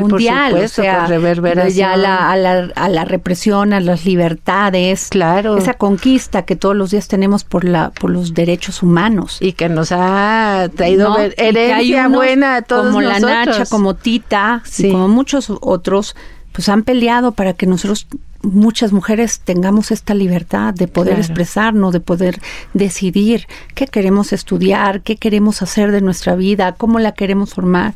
Mundial, 0.09 0.51
por 0.53 0.61
supuesto, 0.69 0.83
o 0.83 0.85
sea, 0.85 1.07
reverberación. 1.07 1.75
ya 1.77 1.93
a 1.93 1.97
la, 1.97 2.31
a, 2.31 2.37
la, 2.37 2.71
a 2.75 2.89
la 2.89 3.05
represión, 3.05 3.73
a 3.73 3.81
las 3.81 4.05
libertades. 4.05 5.09
Claro. 5.11 5.57
Esa 5.59 5.75
conquista 5.75 6.45
que 6.45 6.57
todos 6.57 6.77
los 6.77 6.91
días 6.91 7.09
tenemos 7.09 7.45
por, 7.45 7.65
la, 7.65 7.91
por 7.91 8.11
los 8.11 8.35
derechos 8.35 8.83
humanos. 8.83 9.39
y 9.41 9.53
que 9.53 9.69
nos 9.69 9.93
ha 9.93 10.69
traído 10.75 11.09
¿no? 11.11 11.19
herencia 11.37 12.09
buena 12.09 12.57
a 12.57 12.63
todos 12.63 12.87
como 12.87 13.01
nosotros. 13.03 13.31
la 13.31 13.45
Nacha, 13.47 13.65
como 13.67 13.95
Tita, 13.95 14.63
Sí. 14.65 14.89
y 14.89 14.93
como 14.93 15.09
muchos 15.09 15.53
otros, 15.61 16.17
pues 16.53 16.69
han 16.69 16.83
peleado 16.83 17.33
para 17.33 17.53
que 17.53 17.67
nosotros, 17.67 18.07
muchas 18.43 18.93
mujeres, 18.93 19.41
tengamos 19.41 19.91
esta 19.91 20.15
libertad 20.15 20.75
de 20.75 20.89
poder 20.89 21.15
Claro. 21.15 21.27
expresarnos, 21.27 21.93
de 21.93 22.01
poder 22.01 22.41
decidir 22.75 23.47
qué 23.75 23.87
queremos 23.87 24.33
estudiar, 24.33 25.03
qué 25.03 25.17
queremos 25.17 25.63
hacer 25.63 25.93
de 25.93 26.01
nuestra 26.01 26.35
vida, 26.35 26.73
cómo 26.73 26.99
la 26.99 27.13
queremos 27.13 27.55
formar. 27.55 27.95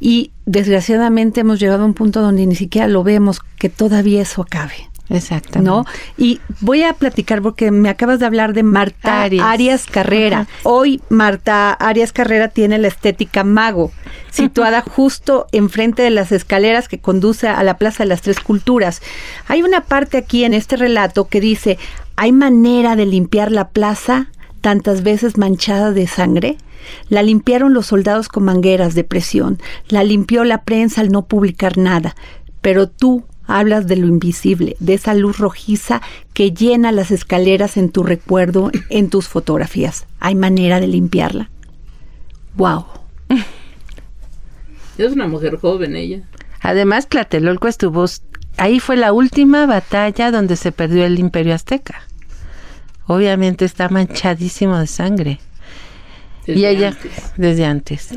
Y 0.00 0.30
desgraciadamente 0.46 1.40
hemos 1.40 1.58
llegado 1.58 1.82
a 1.82 1.86
un 1.86 1.94
punto 1.94 2.20
donde 2.20 2.46
ni 2.46 2.54
siquiera 2.54 2.86
lo 2.88 3.02
vemos 3.02 3.40
que 3.58 3.68
todavía 3.68 4.22
eso 4.22 4.42
acabe. 4.42 4.88
Exactamente. 5.10 5.70
¿no? 5.70 5.86
Y 6.16 6.40
voy 6.60 6.82
a 6.82 6.92
platicar 6.92 7.40
porque 7.40 7.70
me 7.70 7.88
acabas 7.88 8.18
de 8.18 8.26
hablar 8.26 8.52
de 8.52 8.62
Marta 8.62 9.22
Arias. 9.22 9.46
Arias, 9.46 9.86
Carrera. 9.86 10.46
Hoy 10.64 11.00
Marta 11.08 11.72
Arias 11.72 12.12
Carrera 12.12 12.48
tiene 12.48 12.78
la 12.78 12.88
estética 12.88 13.44
mago, 13.44 13.90
situada 14.30 14.82
justo 14.82 15.46
enfrente 15.52 16.02
de 16.02 16.10
las 16.10 16.32
escaleras 16.32 16.88
que 16.88 16.98
conduce 16.98 17.48
a 17.48 17.62
la 17.62 17.78
Plaza 17.78 18.04
de 18.04 18.08
las 18.08 18.22
Tres 18.22 18.40
Culturas. 18.40 19.00
Hay 19.46 19.62
una 19.62 19.82
parte 19.82 20.18
aquí 20.18 20.44
en 20.44 20.52
este 20.52 20.76
relato 20.76 21.26
que 21.28 21.40
dice, 21.40 21.78
¿hay 22.16 22.32
manera 22.32 22.94
de 22.96 23.06
limpiar 23.06 23.50
la 23.50 23.68
plaza 23.68 24.28
tantas 24.60 25.02
veces 25.02 25.38
manchada 25.38 25.92
de 25.92 26.06
sangre? 26.06 26.58
La 27.08 27.22
limpiaron 27.22 27.74
los 27.74 27.86
soldados 27.86 28.28
con 28.28 28.44
mangueras 28.44 28.94
de 28.94 29.04
presión, 29.04 29.58
la 29.88 30.04
limpió 30.04 30.44
la 30.44 30.62
prensa 30.62 31.00
al 31.00 31.10
no 31.10 31.26
publicar 31.26 31.76
nada, 31.76 32.14
pero 32.60 32.88
tú 32.88 33.24
hablas 33.46 33.86
de 33.86 33.96
lo 33.96 34.06
invisible, 34.06 34.76
de 34.78 34.94
esa 34.94 35.14
luz 35.14 35.38
rojiza 35.38 36.02
que 36.34 36.52
llena 36.52 36.92
las 36.92 37.10
escaleras 37.10 37.76
en 37.76 37.90
tu 37.90 38.04
recuerdo, 38.04 38.70
en 38.90 39.10
tus 39.10 39.26
fotografías. 39.26 40.06
¿Hay 40.20 40.34
manera 40.34 40.80
de 40.80 40.86
limpiarla? 40.86 41.50
Wow. 42.56 42.84
Es 44.98 45.12
una 45.12 45.28
mujer 45.28 45.58
joven 45.58 45.94
ella. 45.94 46.22
Además, 46.60 47.08
Tlatelolco 47.08 47.68
estuvo, 47.68 48.04
ahí 48.56 48.80
fue 48.80 48.96
la 48.96 49.12
última 49.12 49.64
batalla 49.64 50.32
donde 50.32 50.56
se 50.56 50.72
perdió 50.72 51.04
el 51.04 51.20
imperio 51.20 51.54
azteca. 51.54 52.02
Obviamente 53.08 53.64
está 53.64 53.88
manchadísimo 53.88 54.78
de 54.78 54.86
sangre. 54.86 55.40
desde 56.46 56.60
y 56.60 56.66
ella, 56.66 56.88
antes. 56.88 57.32
desde 57.36 57.64
antes. 57.64 58.08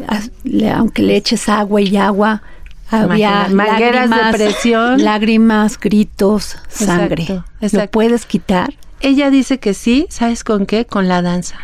Aunque 0.75 1.01
le 1.01 1.15
eches 1.15 1.47
agua 1.47 1.81
y 1.81 1.95
agua, 1.95 2.43
había 2.89 3.47
mangueras 3.47 4.09
de 4.09 4.15
lágrimas, 4.15 4.35
presión. 4.35 5.03
lágrimas, 5.03 5.79
gritos, 5.79 6.57
sangre. 6.67 7.23
Exacto, 7.61 7.77
¿Lo 7.77 7.87
puedes 7.89 8.25
quitar? 8.25 8.73
Ella 8.99 9.31
dice 9.31 9.59
que 9.59 9.73
sí, 9.73 10.07
¿sabes 10.09 10.43
con 10.43 10.65
qué? 10.65 10.85
Con 10.85 11.07
la 11.07 11.21
danza. 11.21 11.55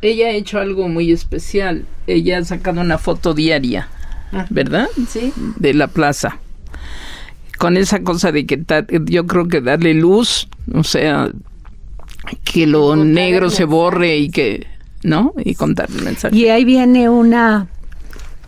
Ella 0.00 0.28
ha 0.28 0.30
hecho 0.30 0.60
algo 0.60 0.88
muy 0.88 1.10
especial. 1.10 1.84
Ella 2.06 2.38
ha 2.38 2.44
sacado 2.44 2.80
una 2.80 2.98
foto 2.98 3.34
diaria, 3.34 3.88
¿verdad? 4.48 4.88
Sí. 5.08 5.32
De 5.56 5.74
la 5.74 5.88
plaza. 5.88 6.38
Con 7.58 7.76
esa 7.76 8.00
cosa 8.02 8.30
de 8.30 8.46
que 8.46 8.62
yo 9.06 9.26
creo 9.26 9.48
que 9.48 9.60
darle 9.60 9.94
luz, 9.94 10.48
o 10.72 10.84
sea, 10.84 11.30
que 12.44 12.66
lo 12.66 12.96
negro 12.96 13.50
se 13.50 13.64
borre 13.64 14.16
y 14.16 14.30
que, 14.30 14.66
¿no? 15.02 15.34
Y 15.36 15.54
contar 15.54 15.88
el 15.90 16.02
mensaje. 16.02 16.36
Y 16.36 16.48
ahí 16.48 16.64
viene 16.64 17.08
una, 17.08 17.68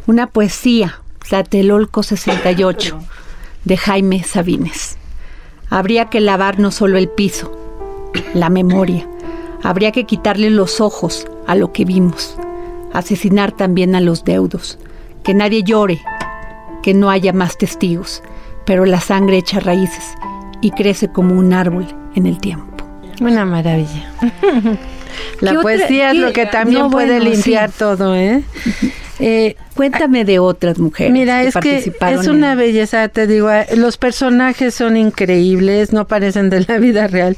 una 0.07 0.27
poesía, 0.27 1.01
Tlatelolco 1.29 2.03
68, 2.03 2.99
de 3.64 3.77
Jaime 3.77 4.23
Sabines. 4.25 4.97
Habría 5.71 6.07
que 6.07 6.21
lavar 6.21 6.59
no 6.59 6.71
solo 6.71 6.99
el 6.99 7.09
piso, 7.09 7.53
la 8.35 8.49
memoria. 8.49 9.07
Habría 9.62 9.93
que 9.93 10.05
quitarle 10.05 10.51
los 10.51 10.81
ojos 10.81 11.27
a 11.47 11.55
lo 11.55 11.73
que 11.73 11.85
vimos. 11.85 12.37
Asesinar 12.93 13.53
también 13.53 13.95
a 13.95 14.01
los 14.01 14.25
deudos. 14.25 14.79
Que 15.23 15.35
nadie 15.35 15.62
llore, 15.62 16.01
que 16.83 16.95
no 16.95 17.11
haya 17.11 17.33
más 17.33 17.59
testigos. 17.59 18.23
Pero 18.64 18.87
la 18.87 19.01
sangre 19.01 19.38
echa 19.38 19.61
raíces 19.61 20.14
y 20.61 20.71
crece 20.71 21.09
como 21.09 21.35
un 21.35 21.53
árbol 21.53 21.87
en 22.14 22.27
el 22.27 22.38
tiempo. 22.38 22.78
Una 23.21 23.45
maravilla. 23.45 24.13
La 25.41 25.51
otra- 25.53 25.63
poesía 25.63 26.11
es 26.11 26.17
lo 26.17 26.33
que 26.33 26.47
también 26.47 26.83
no, 26.83 26.91
puede 26.91 27.17
bueno, 27.19 27.31
limpiar 27.31 27.71
sí. 27.71 27.77
todo, 27.79 28.15
¿eh? 28.15 28.43
Eh, 29.21 29.57
Cuéntame 29.75 30.25
de 30.25 30.41
otras 30.41 30.79
mujeres. 30.81 31.13
Mira, 31.13 31.41
que 31.43 31.49
es 31.49 31.55
que 31.85 31.93
es 32.21 32.25
en- 32.27 32.31
una 32.31 32.55
belleza, 32.57 33.09
te 33.09 33.29
digo, 33.29 33.49
eh, 33.51 33.67
los 33.77 33.97
personajes 33.97 34.75
son 34.75 34.97
increíbles, 34.97 35.93
no 35.93 36.07
parecen 36.09 36.51
de 36.51 36.65
la 36.67 36.79
vida 36.79 37.07
real. 37.07 37.37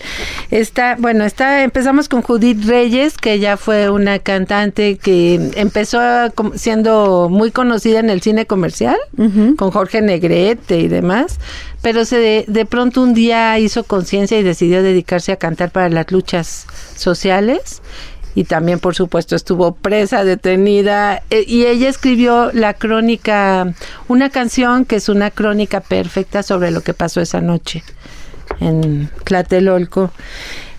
Está, 0.51 0.97
bueno, 0.99 1.25
está, 1.25 1.63
empezamos 1.63 2.09
con 2.09 2.23
Judith 2.23 2.65
Reyes, 2.65 3.19
que 3.19 3.35
ella 3.35 3.59
fue 3.59 3.91
una 3.91 4.19
cantante 4.21 4.97
que 4.97 5.51
empezó 5.55 6.01
siendo 6.55 7.29
muy 7.31 7.51
conocida 7.51 8.01
en 8.01 8.09
el 8.09 8.23
cine 8.23 8.47
comercial, 8.47 8.97
con 9.57 9.71
Jorge 9.71 10.01
Negrete 10.01 10.79
y 10.81 10.89
demás, 10.89 11.39
pero 11.83 12.07
se 12.07 12.17
de, 12.19 12.45
de 12.49 12.65
pronto 12.65 13.03
un 13.03 13.13
día 13.13 13.59
hizo 13.59 13.85
conciencia 13.85 14.39
y 14.39 14.43
decidió 14.43 14.83
dedicarse 14.83 15.33
a 15.33 15.37
cantar 15.37 15.71
para 15.71 15.91
las 15.91 16.11
luchas 16.11 16.67
sociales 16.97 17.83
y 18.35 18.45
también 18.45 18.79
por 18.79 18.95
supuesto 18.95 19.37
estuvo 19.37 19.75
presa, 19.75 20.25
detenida 20.25 21.23
eh, 21.31 21.45
y 21.47 21.67
ella 21.67 21.89
escribió 21.89 22.51
la 22.53 22.75
crónica, 22.75 23.75
una 24.09 24.31
canción 24.31 24.85
que 24.85 24.97
es 24.97 25.09
una 25.09 25.31
crónica 25.31 25.81
perfecta 25.81 26.43
sobre 26.43 26.71
lo 26.71 26.83
que 26.83 26.95
pasó 26.95 27.21
esa 27.21 27.41
noche 27.41 27.83
en 28.61 29.11
Tlatelolco. 29.25 30.11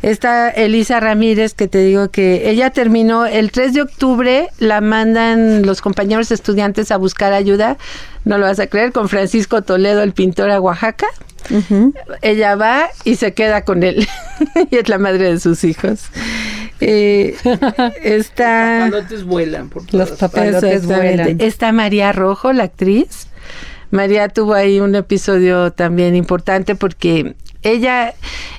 Está 0.01 0.49
Elisa 0.49 0.99
Ramírez, 0.99 1.53
que 1.53 1.67
te 1.67 1.77
digo 1.79 2.09
que 2.09 2.49
ella 2.49 2.71
terminó 2.71 3.27
el 3.27 3.51
3 3.51 3.73
de 3.73 3.81
octubre, 3.83 4.47
la 4.57 4.81
mandan 4.81 5.63
los 5.63 5.81
compañeros 5.81 6.31
estudiantes 6.31 6.91
a 6.91 6.97
buscar 6.97 7.33
ayuda, 7.33 7.77
no 8.25 8.39
lo 8.39 8.47
vas 8.47 8.59
a 8.59 8.65
creer, 8.65 8.93
con 8.93 9.09
Francisco 9.09 9.61
Toledo, 9.61 10.01
el 10.01 10.13
pintor 10.13 10.49
a 10.49 10.59
Oaxaca. 10.59 11.05
Ella 12.21 12.55
va 12.55 12.89
y 13.03 13.15
se 13.15 13.33
queda 13.33 13.63
con 13.63 13.83
él, 13.83 14.07
y 14.71 14.77
es 14.77 14.89
la 14.89 14.97
madre 14.97 15.31
de 15.31 15.39
sus 15.39 15.63
hijos. 15.63 16.05
Eh, 16.79 17.35
está... 18.03 18.85
Papalotes 18.85 19.23
vuelan 19.23 19.69
por 19.69 19.93
Los 19.93 20.11
papalotes 20.11 20.85
vuelan. 20.85 21.39
Está 21.39 21.71
María 21.71 22.11
Rojo, 22.11 22.53
la 22.53 22.63
actriz. 22.63 23.27
María 23.91 24.29
tuvo 24.29 24.53
ahí 24.53 24.79
un 24.79 24.95
episodio 24.95 25.71
también 25.71 26.15
importante 26.15 26.75
porque 26.75 27.35
ella 27.63 28.13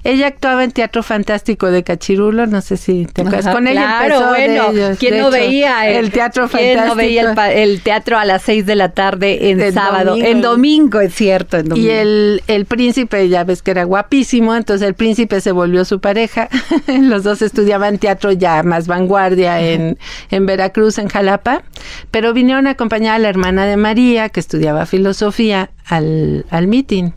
ella 0.05 0.27
actuaba 0.27 0.65
en 0.65 0.73
Teatro 0.73 1.05
Fantástico 1.05 1.71
de 1.71 1.85
Cachirulo, 1.85 2.47
no 2.49 2.61
sé 2.61 2.77
si 2.77 3.07
te 3.07 3.23
acuerdas. 3.23 3.55
Con 3.55 3.69
ella 3.69 3.99
claro, 3.99 4.15
empezó 4.15 4.33
de 4.33 4.47
bueno, 4.49 4.71
ellos. 4.73 4.99
¿quién 4.99 5.15
De 5.15 5.21
no 5.21 5.29
hecho, 5.29 5.37
veía 5.37 5.89
el, 5.89 6.11
Teatro 6.11 6.49
¿quién 6.49 6.77
Fantástico? 6.77 6.89
no 6.89 6.95
veía 6.97 7.53
el, 7.53 7.81
teatro 7.83 8.19
a 8.19 8.25
las 8.25 8.43
seis 8.43 8.67
de 8.67 8.75
la 8.75 8.89
tarde 8.91 9.51
en 9.51 9.73
sábado? 9.73 10.11
domingo. 10.11 10.29
En 10.29 10.41
domingo, 10.41 11.01
es 11.01 11.15
cierto, 11.15 11.59
en 11.59 11.69
domingo. 11.69 11.87
Y 11.87 11.91
el, 11.93 12.43
el 12.49 12.65
príncipe, 12.67 13.29
ya 13.29 13.45
ves 13.45 13.63
que 13.63 13.71
era 13.71 13.85
guapísimo, 13.85 14.57
entonces 14.57 14.87
el 14.89 14.95
príncipe 14.95 15.41
se 15.41 15.53
volvió 15.53 15.85
su 15.85 16.01
pareja. 16.01 16.49
Los 16.89 17.23
dos 17.23 17.41
estudiaban 17.41 17.99
teatro 17.99 18.33
ya 18.33 18.65
más 18.65 18.89
vanguardia 18.89 19.61
en, 19.61 19.99
en 20.33 20.47
Veracruz, 20.47 20.99
en 20.99 21.09
Jalapa, 21.09 21.63
pero 22.11 22.33
vinieron 22.33 22.67
a 22.67 22.71
acompañar 22.71 23.15
a 23.15 23.19
la 23.21 23.29
hermana 23.29 23.67
de 23.67 23.77
María, 23.77 24.31
que 24.31 24.41
estudiaba 24.41 24.85
filosofía, 24.85 25.71
al, 25.87 26.45
al 26.51 26.67
meeting. 26.67 27.11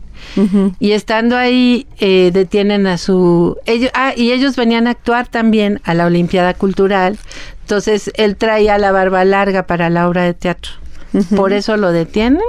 Y 0.78 0.92
estando 0.92 1.36
ahí, 1.36 1.86
eh, 1.98 2.30
detienen 2.32 2.86
a 2.86 2.98
su... 2.98 3.56
Ellos, 3.66 3.90
ah, 3.94 4.12
y 4.16 4.32
ellos 4.32 4.56
venían 4.56 4.86
a 4.86 4.90
actuar 4.90 5.28
también 5.28 5.80
a 5.84 5.94
la 5.94 6.06
Olimpiada 6.06 6.54
Cultural. 6.54 7.18
Entonces, 7.62 8.10
él 8.14 8.36
traía 8.36 8.78
la 8.78 8.92
barba 8.92 9.24
larga 9.24 9.66
para 9.66 9.90
la 9.90 10.08
obra 10.08 10.22
de 10.22 10.34
teatro. 10.34 10.72
Por 11.34 11.52
eso 11.52 11.76
lo 11.76 11.92
detienen. 11.92 12.42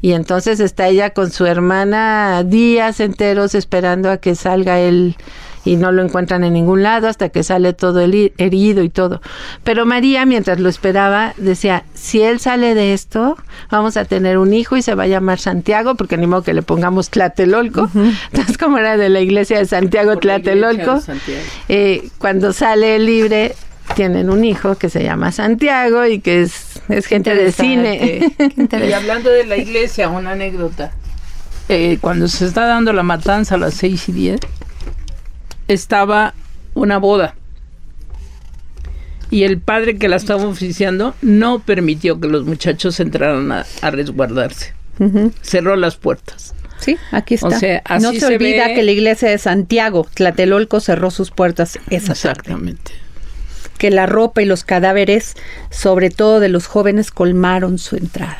Y 0.00 0.12
entonces 0.14 0.58
está 0.58 0.88
ella 0.88 1.10
con 1.10 1.30
su 1.30 1.46
hermana 1.46 2.42
días 2.42 2.98
enteros 2.98 3.54
esperando 3.54 4.10
a 4.10 4.16
que 4.16 4.34
salga 4.34 4.80
él 4.80 5.16
y 5.64 5.76
no 5.76 5.92
lo 5.92 6.02
encuentran 6.02 6.44
en 6.44 6.54
ningún 6.54 6.82
lado 6.82 7.08
hasta 7.08 7.28
que 7.28 7.42
sale 7.42 7.72
todo 7.72 8.00
el 8.00 8.32
herido 8.38 8.82
y 8.82 8.88
todo. 8.88 9.20
Pero 9.64 9.86
María, 9.86 10.26
mientras 10.26 10.58
lo 10.60 10.68
esperaba, 10.68 11.34
decía, 11.36 11.84
si 11.94 12.22
él 12.22 12.40
sale 12.40 12.74
de 12.74 12.92
esto, 12.92 13.36
vamos 13.70 13.96
a 13.96 14.04
tener 14.04 14.38
un 14.38 14.52
hijo 14.54 14.76
y 14.76 14.82
se 14.82 14.94
va 14.94 15.04
a 15.04 15.06
llamar 15.08 15.38
Santiago, 15.38 15.94
porque 15.94 16.16
ni 16.16 16.26
modo 16.26 16.42
que 16.42 16.54
le 16.54 16.62
pongamos 16.62 17.10
Tlatelolco. 17.10 17.88
Entonces, 18.32 18.58
como 18.58 18.78
era 18.78 18.96
de 18.96 19.08
la 19.08 19.20
iglesia 19.20 19.58
de 19.58 19.66
Santiago 19.66 20.16
Tlatelolco, 20.16 21.00
eh, 21.68 22.08
cuando 22.18 22.52
sale 22.52 22.98
libre, 22.98 23.54
tienen 23.94 24.30
un 24.30 24.44
hijo 24.44 24.76
que 24.76 24.88
se 24.88 25.02
llama 25.02 25.32
Santiago 25.32 26.06
y 26.06 26.20
que 26.20 26.42
es, 26.42 26.80
es 26.88 27.06
gente 27.06 27.34
de 27.34 27.52
cine. 27.52 28.34
y 28.48 28.92
hablando 28.92 29.30
de 29.30 29.46
la 29.46 29.56
iglesia, 29.56 30.08
una 30.08 30.32
anécdota. 30.32 30.92
Eh, 31.68 31.98
cuando 32.00 32.28
se 32.28 32.46
está 32.46 32.66
dando 32.66 32.92
la 32.92 33.02
matanza 33.02 33.54
a 33.54 33.58
las 33.58 33.74
seis 33.74 34.08
y 34.08 34.12
diez, 34.12 34.40
estaba 35.72 36.34
una 36.74 36.98
boda. 36.98 37.34
Y 39.30 39.44
el 39.44 39.58
padre 39.58 39.96
que 39.96 40.08
la 40.08 40.16
estaba 40.16 40.44
oficiando 40.44 41.14
no 41.22 41.60
permitió 41.60 42.20
que 42.20 42.28
los 42.28 42.44
muchachos 42.44 43.00
entraran 43.00 43.50
a, 43.50 43.90
resguardarse. 43.90 44.74
Cerró 45.40 45.76
las 45.76 45.96
puertas. 45.96 46.54
Sí, 46.78 46.98
aquí 47.12 47.34
está. 47.34 47.48
no 48.00 48.12
se, 48.12 48.26
olvida 48.26 48.74
que 48.74 48.82
la 48.82 48.90
iglesia 48.90 49.30
de 49.30 49.38
Santiago, 49.38 50.06
Tlatelolco, 50.14 50.80
cerró 50.80 51.10
sus 51.10 51.30
puertas 51.30 51.78
esa 51.88 52.12
Exactamente. 52.12 52.92
Que 53.78 53.90
la 53.90 54.06
ropa 54.06 54.42
y 54.42 54.44
los 54.44 54.64
cadáveres, 54.64 55.34
sobre 55.70 56.10
todo 56.10 56.38
de 56.40 56.48
los 56.48 56.66
jóvenes, 56.66 57.10
colmaron 57.10 57.78
su 57.78 57.96
entrada. 57.96 58.38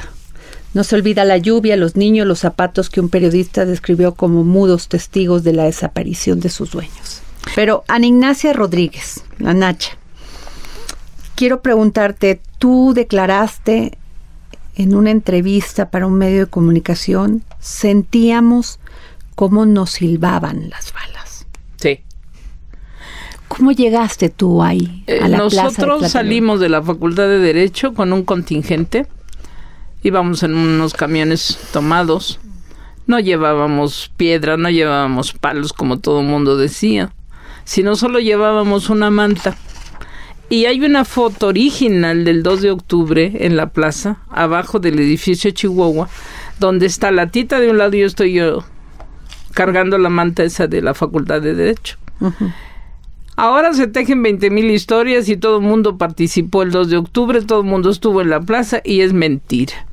No 0.75 0.85
se 0.85 0.97
olvida 0.97 1.25
la 1.25 1.37
lluvia, 1.37 1.77
los 1.77 1.97
niños, 1.97 2.27
los 2.27 2.41
zapatos 2.41 2.91
que 2.91 3.01
un 3.01 3.09
periodista 3.09 3.65
describió 3.65 4.15
como 4.15 4.43
mudos 4.43 4.89
testigos 4.89 5.43
de 5.45 5.53
la 5.53 5.65
desaparición 5.65 6.41
de 6.41 6.49
sus 6.49 6.73
dueños. 6.73 7.22
Pero 7.55 7.85
Ana 7.89 8.07
Ignacia 8.07 8.53
Rodríguez, 8.53 9.25
la 9.39 9.55
Nacha, 9.55 9.97
quiero 11.35 11.63
preguntarte, 11.63 12.41
tú 12.59 12.93
declaraste 12.95 13.99
en 14.77 14.95
una 14.95 15.11
entrevista 15.11 15.91
para 15.91 16.07
un 16.07 16.15
medio 16.15 16.41
de 16.41 16.47
comunicación, 16.47 17.43
sentíamos 17.61 18.79
cómo 19.35 19.67
nos 19.67 19.91
silbaban 19.91 20.71
las 20.71 20.93
balas. 20.93 21.47
Sí. 21.77 22.01
¿Cómo 23.49 23.73
llegaste 23.73 24.31
tú 24.31 24.63
ahí? 24.63 25.05
A 25.23 25.29
la 25.29 25.37
nosotros 25.37 26.11
salimos 26.11 26.61
de 26.61 26.71
la 26.71 26.83
Facultad 26.83 27.29
de 27.29 27.39
Derecho 27.39 27.93
con 27.93 28.13
un 28.13 28.25
contingente 28.25 29.07
íbamos 30.03 30.43
en 30.43 30.55
unos 30.55 30.95
camiones 30.95 31.59
tomados, 31.73 32.41
no 33.07 33.21
llevábamos 33.21 34.11
piedra, 34.17 34.57
no 34.57 34.71
llevábamos 34.71 35.33
palos 35.33 35.73
como 35.73 35.99
todo 35.99 36.21
el 36.21 36.27
mundo 36.27 36.57
decía, 36.57 37.13
sino 37.65 37.97
solo 37.97 38.19
llevábamos 38.19 38.91
una 38.91 39.11
manta. 39.11 39.57
Y 40.49 40.67
hay 40.67 40.85
una 40.85 41.05
foto 41.05 41.49
original 41.49 42.25
del 42.25 42.43
2 42.43 42.63
de 42.63 42.71
octubre 42.71 43.33
en 43.41 43.57
la 43.57 43.71
plaza, 43.71 44.19
abajo 44.31 44.79
del 44.79 44.99
edificio 44.99 45.51
Chihuahua, 45.51 46.09
donde 46.61 46.87
está 46.87 47.11
la 47.11 47.29
tita 47.29 47.59
de 47.59 47.71
un 47.71 47.79
lado 47.79 47.97
y 47.97 48.01
yo 48.01 48.07
estoy 48.07 48.35
yo 48.35 48.65
cargando 49.55 49.97
la 49.99 50.09
manta 50.09 50.43
esa 50.43 50.67
de 50.67 50.83
la 50.83 50.95
Facultad 50.95 51.41
de 51.41 51.55
Derecho. 51.55 51.97
Ahora 53.37 53.73
se 53.73 53.87
tejen 53.87 54.23
20 54.23 54.51
mil 54.51 54.71
historias 54.71 55.29
y 55.29 55.37
todo 55.39 55.57
el 55.57 55.63
mundo 55.63 55.97
participó 55.97 56.63
el 56.63 56.71
2 56.71 56.91
de 56.91 56.97
octubre, 56.99 57.41
todo 57.43 57.61
el 57.61 57.67
mundo 57.67 57.91
estuvo 57.91 58.21
en 58.21 58.29
la 58.29 58.41
plaza 58.41 58.83
y 58.85 59.01
es 59.01 59.13
mentira 59.13 59.87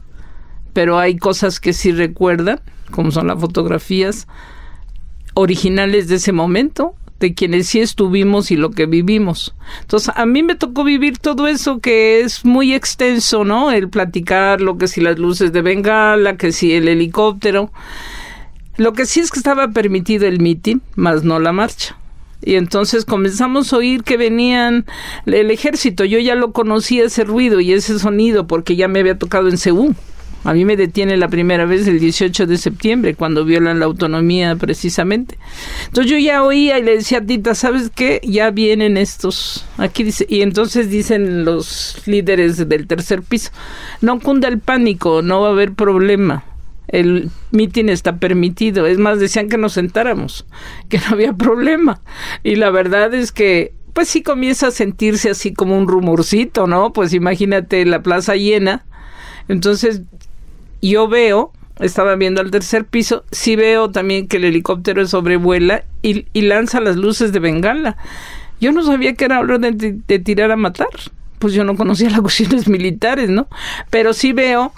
pero 0.74 0.98
hay 0.98 1.18
cosas 1.18 1.60
que 1.60 1.74
sí 1.74 1.92
recuerdan, 1.92 2.62
como 2.92 3.12
son 3.12 3.28
las 3.28 3.40
fotografías 3.40 4.28
originales 5.34 6.08
de 6.08 6.16
ese 6.16 6.32
momento, 6.32 6.96
de 7.20 7.34
quienes 7.34 7.68
sí 7.68 7.80
estuvimos 7.80 8.52
y 8.52 8.56
lo 8.56 8.72
que 8.72 8.86
vivimos. 8.86 9.54
Entonces, 9.82 10.14
a 10.16 10.26
mí 10.26 10.44
me 10.44 10.56
tocó 10.56 10.84
vivir 10.84 11.18
todo 11.18 11.48
eso 11.48 11.80
que 11.80 12.22
es 12.22 12.46
muy 12.46 12.74
extenso, 12.74 13.44
¿no? 13.44 13.72
El 13.72 13.90
platicar, 13.90 14.62
lo 14.62 14.78
que 14.78 14.88
si 14.88 15.02
las 15.02 15.20
luces 15.20 15.52
de 15.52 15.62
Bengala, 15.62 16.38
que 16.38 16.52
si 16.52 16.74
el 16.74 16.88
helicóptero. 16.88 17.72
Lo 18.78 18.94
que 18.94 19.06
sí 19.06 19.20
es 19.20 19.32
que 19.32 19.40
estaba 19.40 19.70
permitido 19.70 20.26
el 20.26 20.40
mitin, 20.40 20.82
más 20.96 21.24
no 21.24 21.40
la 21.40 21.52
marcha. 21.52 21.98
Y 22.42 22.56
entonces 22.56 23.04
comenzamos 23.04 23.74
a 23.74 23.78
oír 23.78 24.04
que 24.04 24.16
venían 24.16 24.86
el 25.26 25.52
ejército. 25.52 26.06
Yo 26.06 26.20
ya 26.20 26.36
lo 26.36 26.54
conocía 26.54 27.04
ese 27.04 27.26
ruido 27.26 27.60
y 27.60 27.74
ese 27.74 28.00
sonido 28.00 28.48
porque 28.48 28.78
ya 28.78 28.88
me 28.88 29.00
había 29.00 29.18
tocado 29.18 29.50
en 29.50 29.58
Seúl. 29.58 29.96
A 30.45 30.54
mí 30.54 30.63
me 30.63 30.78
detiene 30.78 31.17
la 31.17 31.28
primera 31.28 31.65
vez 31.65 31.88
el 31.88 31.99
18 31.99 32.47
de 32.47 32.58
septiembre, 32.58 33.15
cuando 33.15 33.43
violan 33.43 33.80
la 33.80 33.86
autonomía 33.86 34.56
precisamente. 34.56 35.38
Entonces 35.88 36.12
yo 36.12 36.17
ya 36.17 36.43
oía 36.43 36.80
y 36.80 36.84
le 36.84 36.95
decía 36.95 37.17
a 37.17 37.25
Tita, 37.25 37.56
¿sabes 37.56 37.91
qué? 37.93 38.21
Ya 38.23 38.49
vienen 38.52 38.95
estos. 38.95 39.65
Aquí 39.78 40.04
dice, 40.04 40.25
y 40.30 40.41
entonces 40.41 40.89
dicen 40.89 41.43
los 41.43 42.02
líderes 42.06 42.69
del 42.69 42.88
tercer 42.88 43.21
piso, 43.21 43.52
no 44.02 44.19
cunda 44.19 44.47
el 44.47 44.60
pánico, 44.60 45.21
no 45.21 45.41
va 45.41 45.49
a 45.49 45.52
haber 45.52 45.73
problema. 45.73 46.45
El 46.88 47.30
mitin 47.52 47.89
está 47.89 48.17
permitido. 48.17 48.88
Es 48.88 48.97
más, 48.97 49.19
decían 49.19 49.49
que 49.49 49.58
nos 49.58 49.73
sentáramos, 49.73 50.45
que 50.88 50.97
no 50.99 51.08
había 51.12 51.34
problema. 51.34 52.02
Y 52.43 52.56
la 52.56 52.71
verdad 52.71 53.13
es 53.13 53.32
que 53.32 53.73
pues 53.93 54.08
sí 54.08 54.23
comienza 54.23 54.67
a 54.67 54.71
sentirse 54.71 55.30
así 55.30 55.54
como 55.54 55.78
un 55.78 55.88
rumorcito, 55.88 56.67
¿no? 56.67 56.93
Pues 56.93 57.13
imagínate 57.13 57.86
la 57.86 58.02
plaza 58.02 58.36
llena. 58.36 58.86
Entonces 59.49 60.04
yo 60.82 61.08
veo, 61.08 61.52
estaba 61.80 62.15
viendo 62.15 62.42
al 62.42 62.52
tercer 62.52 62.86
piso, 62.86 63.24
sí 63.32 63.56
veo 63.56 63.89
también 63.89 64.28
que 64.28 64.38
el 64.38 64.46
helicóptero 64.46 65.06
sobrevuela 65.08 65.84
y, 66.02 66.26
y 66.34 66.42
lanza 66.42 66.80
las 66.80 66.96
luces 66.96 67.32
de 67.32 67.39
bengala. 67.39 67.98
Yo 68.62 68.72
no 68.72 68.84
sabía 68.84 69.13
que 69.13 69.26
era 69.26 69.39
orden 69.39 69.78
de, 69.78 69.98
de 70.06 70.20
tirar 70.20 70.52
a 70.52 70.56
matar. 70.56 70.88
Pues 71.39 71.54
yo 71.54 71.63
no 71.63 71.76
conocía 71.76 72.10
las 72.12 72.22
cuestiones 72.22 72.68
militares, 72.68 73.30
¿no? 73.30 73.48
Pero 73.89 74.13
sí 74.13 74.34
veo 74.34 74.74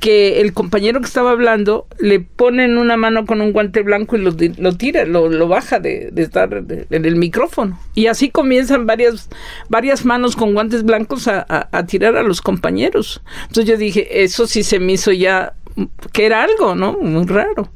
que 0.00 0.40
el 0.40 0.52
compañero 0.52 1.00
que 1.00 1.06
estaba 1.06 1.30
hablando 1.30 1.86
le 1.98 2.20
pone 2.20 2.64
en 2.64 2.78
una 2.78 2.96
mano 2.96 3.24
con 3.24 3.40
un 3.40 3.52
guante 3.52 3.82
blanco 3.82 4.16
y 4.16 4.20
lo, 4.20 4.32
lo 4.58 4.76
tira, 4.76 5.04
lo, 5.04 5.28
lo 5.28 5.48
baja 5.48 5.80
de, 5.80 6.12
estar 6.16 6.64
en 6.68 7.04
el 7.04 7.16
micrófono. 7.16 7.78
Y 7.94 8.06
así 8.06 8.30
comienzan 8.30 8.86
varias, 8.86 9.28
varias 9.68 10.04
manos 10.04 10.36
con 10.36 10.52
guantes 10.52 10.84
blancos 10.84 11.28
a, 11.28 11.46
a, 11.48 11.86
tirar 11.86 12.16
a 12.16 12.22
los 12.22 12.40
compañeros. 12.40 13.22
Entonces 13.42 13.66
yo 13.66 13.76
dije, 13.76 14.22
eso 14.22 14.46
sí 14.46 14.62
se 14.62 14.78
me 14.78 14.92
hizo 14.92 15.12
ya 15.12 15.54
que 16.12 16.26
era 16.26 16.42
algo, 16.42 16.74
¿no? 16.74 16.94
Muy 16.94 17.26
raro. 17.26 17.70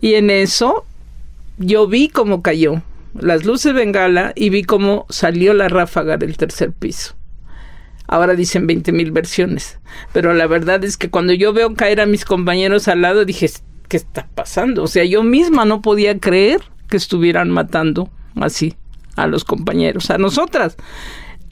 Y 0.00 0.14
en 0.14 0.30
eso 0.30 0.84
yo 1.58 1.86
vi 1.86 2.08
cómo 2.08 2.42
cayó 2.42 2.82
las 3.18 3.44
luces 3.44 3.74
bengala 3.74 4.32
y 4.36 4.50
vi 4.50 4.62
cómo 4.62 5.06
salió 5.08 5.52
la 5.54 5.68
ráfaga 5.68 6.16
del 6.16 6.36
tercer 6.36 6.72
piso. 6.72 7.14
Ahora 8.12 8.34
dicen 8.34 8.66
20 8.66 8.90
mil 8.90 9.12
versiones. 9.12 9.78
Pero 10.12 10.34
la 10.34 10.48
verdad 10.48 10.82
es 10.82 10.96
que 10.96 11.10
cuando 11.10 11.32
yo 11.32 11.52
veo 11.52 11.74
caer 11.74 12.00
a 12.00 12.06
mis 12.06 12.24
compañeros 12.24 12.88
al 12.88 13.02
lado, 13.02 13.24
dije, 13.24 13.48
¿qué 13.88 13.96
está 13.96 14.26
pasando? 14.34 14.82
O 14.82 14.88
sea, 14.88 15.04
yo 15.04 15.22
misma 15.22 15.64
no 15.64 15.80
podía 15.80 16.18
creer 16.18 16.60
que 16.88 16.96
estuvieran 16.96 17.50
matando 17.50 18.10
así 18.34 18.74
a 19.14 19.28
los 19.28 19.44
compañeros, 19.44 20.10
a 20.10 20.18
nosotras. 20.18 20.76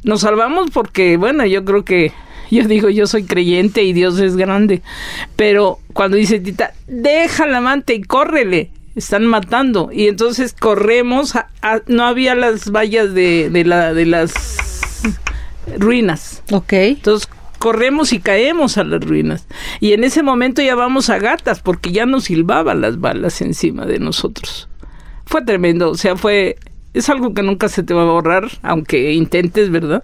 Nos 0.03 0.23
salvamos 0.23 0.71
porque, 0.73 1.17
bueno, 1.17 1.47
yo 1.47 1.65
creo 1.65 1.85
que 1.85 2.13
yo 2.51 2.65
digo, 2.65 2.89
yo 2.89 3.07
soy 3.07 3.23
creyente 3.23 3.85
y 3.85 3.93
Dios 3.93 4.19
es 4.19 4.37
grande. 4.37 4.83
Pero 5.37 5.79
cuando 5.93 6.17
dice 6.17 6.41
Tita, 6.41 6.73
deja 6.89 7.47
la 7.47 7.61
manta 7.61 7.93
y 7.93 8.03
córrele, 8.03 8.73
están 8.97 9.27
matando. 9.27 9.91
Y 9.93 10.09
entonces 10.09 10.57
corremos, 10.59 11.35
no 11.87 12.05
había 12.05 12.35
las 12.35 12.73
vallas 12.73 13.15
de, 13.15 13.49
de, 13.49 13.65
la, 13.65 13.95
de 13.95 14.07
las 14.07 14.59
ruinas. 15.79 16.43
Ok. 16.53 16.73
Entonces 16.73 17.29
corremos 17.59 18.13
y 18.13 18.21
caemos 18.21 18.79
a 18.79 18.85
las 18.85 19.05
ruinas. 19.05 19.47
Y 19.81 19.93
en 19.93 20.05
ese 20.05 20.23
momento 20.23 20.63
ya 20.63 20.75
vamos 20.75 21.11
a 21.11 21.19
gatas 21.19 21.61
porque 21.61 21.93
ya 21.93 22.07
nos 22.07 22.25
silbaban 22.25 22.81
las 22.81 23.01
balas 23.01 23.41
encima 23.41 23.85
de 23.85 23.99
nosotros. 23.99 24.69
Fue 25.27 25.43
tremendo, 25.43 25.91
o 25.91 25.95
sea, 25.95 26.17
fue 26.17 26.57
es 26.95 27.09
algo 27.09 27.35
que 27.35 27.43
nunca 27.43 27.69
se 27.69 27.83
te 27.83 27.95
va 27.95 28.03
a 28.03 28.07
borrar, 28.07 28.49
aunque 28.63 29.13
intentes, 29.13 29.71
¿verdad? 29.71 30.03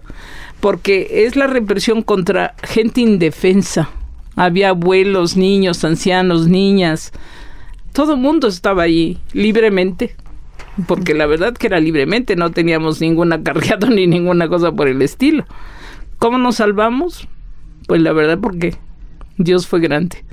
Porque 0.59 1.25
es 1.25 1.35
la 1.35 1.47
represión 1.47 2.01
contra 2.01 2.55
gente 2.63 3.01
indefensa. 3.01 3.89
Había 4.35 4.69
abuelos, 4.69 5.35
niños, 5.35 5.83
ancianos, 5.83 6.47
niñas. 6.47 7.11
Todo 7.91 8.13
el 8.13 8.19
mundo 8.19 8.47
estaba 8.47 8.83
ahí 8.83 9.17
libremente 9.33 10.15
porque 10.87 11.13
la 11.13 11.25
verdad 11.25 11.53
que 11.53 11.67
era 11.67 11.79
libremente, 11.79 12.35
no 12.35 12.51
teníamos 12.51 13.01
ningún 13.01 13.31
acarreado 13.33 13.87
ni 13.91 14.07
ninguna 14.07 14.47
cosa 14.47 14.71
por 14.71 14.87
el 14.87 15.01
estilo. 15.01 15.45
¿Cómo 16.17 16.37
nos 16.37 16.55
salvamos? 16.57 17.27
Pues 17.87 18.01
la 18.01 18.13
verdad 18.13 18.39
porque 18.41 18.75
Dios 19.37 19.67
fue 19.67 19.79
grande. 19.79 20.23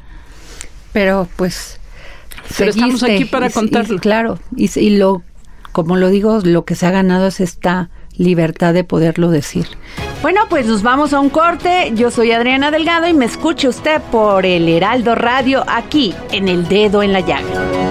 Pero 0.92 1.28
pues 1.37 1.81
Pero 2.59 2.70
estamos 2.70 3.02
aquí 3.02 3.24
para 3.24 3.46
y- 3.46 3.50
y- 3.50 3.52
contarlo. 3.52 3.98
claro, 3.98 4.38
y, 4.57 4.70
y 4.78 4.96
lo, 4.96 5.22
como 5.72 5.96
lo 5.96 6.09
digo, 6.09 6.40
lo 6.44 6.64
que 6.64 6.74
se 6.74 6.87
ha 6.87 6.90
ganado 6.90 7.26
es 7.26 7.40
esta 7.40 7.90
libertad 8.16 8.74
de 8.74 8.85
poderlo 8.85 9.31
decir. 9.31 9.66
Bueno, 10.20 10.42
pues 10.50 10.66
nos 10.66 10.83
vamos 10.83 11.12
a 11.14 11.20
un 11.20 11.31
corte. 11.31 11.92
Yo 11.94 12.11
soy 12.11 12.31
Adriana 12.33 12.70
Delgado 12.70 13.09
y 13.09 13.14
me 13.14 13.24
escucha 13.24 13.68
usted 13.68 14.00
por 14.12 14.44
el 14.46 14.68
Heraldo 14.68 15.14
Radio 15.14 15.64
aquí 15.66 16.14
en 16.31 16.46
El 16.48 16.68
Dedo 16.68 17.02
en 17.02 17.12
la 17.12 17.20
Llaga. 17.20 17.90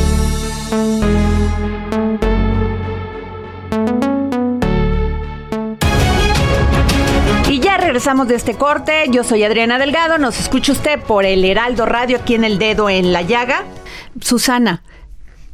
Regresamos 7.91 8.29
de 8.29 8.35
este 8.35 8.53
corte. 8.53 9.03
Yo 9.11 9.25
soy 9.25 9.43
Adriana 9.43 9.77
Delgado. 9.77 10.17
Nos 10.17 10.39
escucha 10.39 10.71
usted 10.71 10.97
por 11.01 11.25
el 11.25 11.43
Heraldo 11.43 11.85
Radio 11.85 12.19
aquí 12.19 12.35
en 12.35 12.45
El 12.45 12.57
Dedo 12.57 12.89
en 12.89 13.11
la 13.11 13.21
Llaga. 13.21 13.65
Susana, 14.21 14.81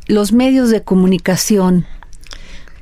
los 0.06 0.34
medios 0.34 0.69
de 0.69 0.84
comunicación, 0.84 1.88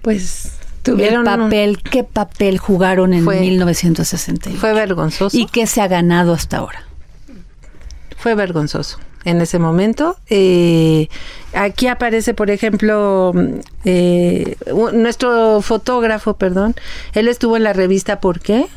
Pues 0.02 0.48
el 0.48 0.84
tuvieron 0.84 1.20
un- 1.26 1.46
papel, 1.46 1.82
¿qué 1.82 2.04
papel 2.04 2.58
jugaron 2.58 3.14
en 3.14 3.24
Fue- 3.24 3.40
1961? 3.40 4.60
fue 4.60 4.74
vergonzoso. 4.74 5.38
¿Y 5.38 5.46
qué 5.46 5.68
se 5.68 5.80
ha 5.82 5.88
ganado 5.88 6.34
hasta 6.34 6.58
ahora? 6.58 6.84
fue 8.18 8.36
vergonzoso 8.36 8.98
en 9.26 9.42
ese 9.42 9.60
momento. 9.60 10.16
Eh, 10.30 11.10
aquí 11.54 11.88
aparece, 11.88 12.34
por 12.34 12.50
ejemplo, 12.50 13.32
mm, 13.34 13.46
eh, 13.86 14.56
nuestro 14.94 15.62
fotógrafo, 15.62 16.36
perdón, 16.38 16.76
él 17.14 17.28
estuvo 17.28 17.58
en 17.58 17.64
la 17.64 17.74
revista 17.74 18.20
¿Por 18.22 18.40
qué? 18.40 18.68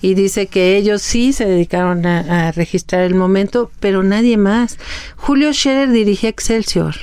Y 0.00 0.14
dice 0.14 0.46
que 0.48 0.76
ellos 0.76 1.02
sí 1.02 1.32
se 1.32 1.44
dedicaron 1.46 2.04
a, 2.06 2.48
a 2.48 2.52
registrar 2.52 3.02
el 3.02 3.14
momento, 3.14 3.70
pero 3.80 4.02
nadie 4.02 4.36
más. 4.36 4.78
Julio 5.16 5.52
Scherer 5.52 5.90
dirigía 5.90 6.30
Excelsior. 6.30 6.96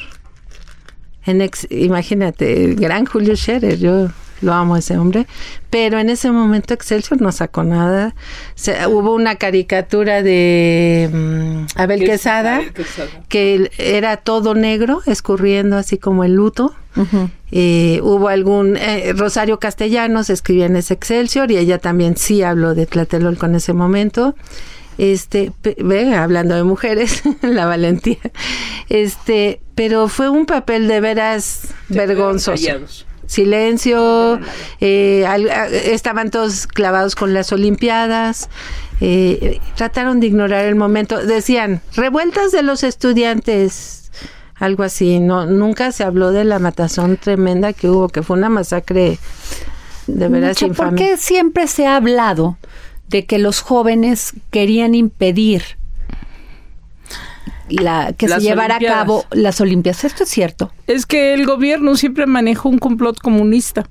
En 1.25 1.41
ex- 1.41 1.67
imagínate, 1.69 2.63
el 2.65 2.75
gran 2.75 3.05
Julio 3.05 3.35
Scherer, 3.35 3.77
yo 3.77 4.07
lo 4.41 4.53
amo 4.53 4.75
a 4.75 4.79
ese 4.79 4.97
hombre, 4.97 5.27
pero 5.69 5.99
en 5.99 6.09
ese 6.09 6.31
momento 6.31 6.73
Excelsior 6.73 7.21
no 7.21 7.31
sacó 7.31 7.63
nada. 7.63 8.15
Se- 8.55 8.87
hubo 8.87 9.13
una 9.15 9.35
caricatura 9.35 10.21
de 10.23 11.09
mm, 11.11 11.65
Abel 11.79 12.03
Quesada, 12.03 12.57
Abel 12.57 12.73
Quesada. 12.73 13.09
que 13.27 13.71
era 13.77 14.17
todo 14.17 14.55
negro, 14.55 15.01
escurriendo 15.05 15.77
así 15.77 15.97
como 15.97 16.23
el 16.23 16.33
luto. 16.33 16.73
Eh, 17.51 18.01
hubo 18.03 18.27
algún 18.27 18.75
eh, 18.75 19.13
Rosario 19.15 19.57
Castellanos 19.59 20.29
escribía 20.29 20.65
en 20.65 20.75
ese 20.75 20.95
Excelsior 20.95 21.49
y 21.49 21.57
ella 21.57 21.77
también 21.77 22.17
sí 22.17 22.43
habló 22.43 22.75
de 22.75 22.85
Tlatelolco 22.87 23.45
en 23.45 23.55
ese 23.55 23.71
momento. 23.73 24.35
Este, 24.97 25.53
ve, 25.77 26.13
hablando 26.13 26.55
de 26.55 26.63
mujeres, 26.63 27.21
la 27.41 27.65
valentía. 27.67 28.17
Este, 28.89 29.61
pero 29.75 30.09
fue 30.09 30.27
un 30.29 30.45
papel 30.45 30.89
de 30.89 30.99
veras 30.99 31.69
vergonzoso. 31.87 32.67
Silencio, 33.29 34.39
eh, 34.81 35.23
al- 35.27 35.49
a- 35.51 35.67
estaban 35.67 36.31
todos 36.31 36.65
clavados 36.65 37.13
con 37.15 37.31
las 37.33 37.51
Olimpiadas, 37.51 38.49
eh, 39.01 39.59
trataron 39.75 40.19
de 40.19 40.27
ignorar 40.27 40.65
el 40.65 40.73
momento. 40.75 41.23
Decían, 41.23 41.81
revueltas 41.95 42.51
de 42.51 42.63
los 42.63 42.83
estudiantes, 42.83 44.09
algo 44.55 44.81
así. 44.81 45.19
No, 45.19 45.45
nunca 45.45 45.91
se 45.91 46.03
habló 46.03 46.31
de 46.31 46.43
la 46.43 46.57
matazón 46.57 47.17
tremenda 47.17 47.71
que 47.73 47.87
hubo, 47.87 48.09
que 48.09 48.23
fue 48.23 48.35
una 48.35 48.49
masacre 48.49 49.19
de 50.07 50.27
veras 50.27 50.59
Mucho. 50.61 50.73
¿Por 50.73 50.95
qué 50.95 51.15
siempre 51.17 51.67
se 51.67 51.85
ha 51.85 51.97
hablado 51.97 52.57
de 53.09 53.25
que 53.25 53.37
los 53.37 53.61
jóvenes 53.61 54.33
querían 54.49 54.95
impedir 54.95 55.63
la, 57.69 58.13
que 58.13 58.27
Las 58.27 58.41
se 58.41 58.49
llevara 58.49 58.75
Olimpiadas. 58.75 58.97
a 58.97 59.01
cabo 59.01 59.25
las 59.31 59.61
Olimpiadas? 59.61 60.03
Esto 60.03 60.23
es 60.23 60.29
cierto. 60.29 60.71
Es 60.87 61.05
que 61.05 61.33
el 61.33 61.45
gobierno 61.45 61.95
siempre 61.95 62.25
manejó 62.25 62.69
un 62.69 62.79
complot 62.79 63.19
comunista. 63.19 63.87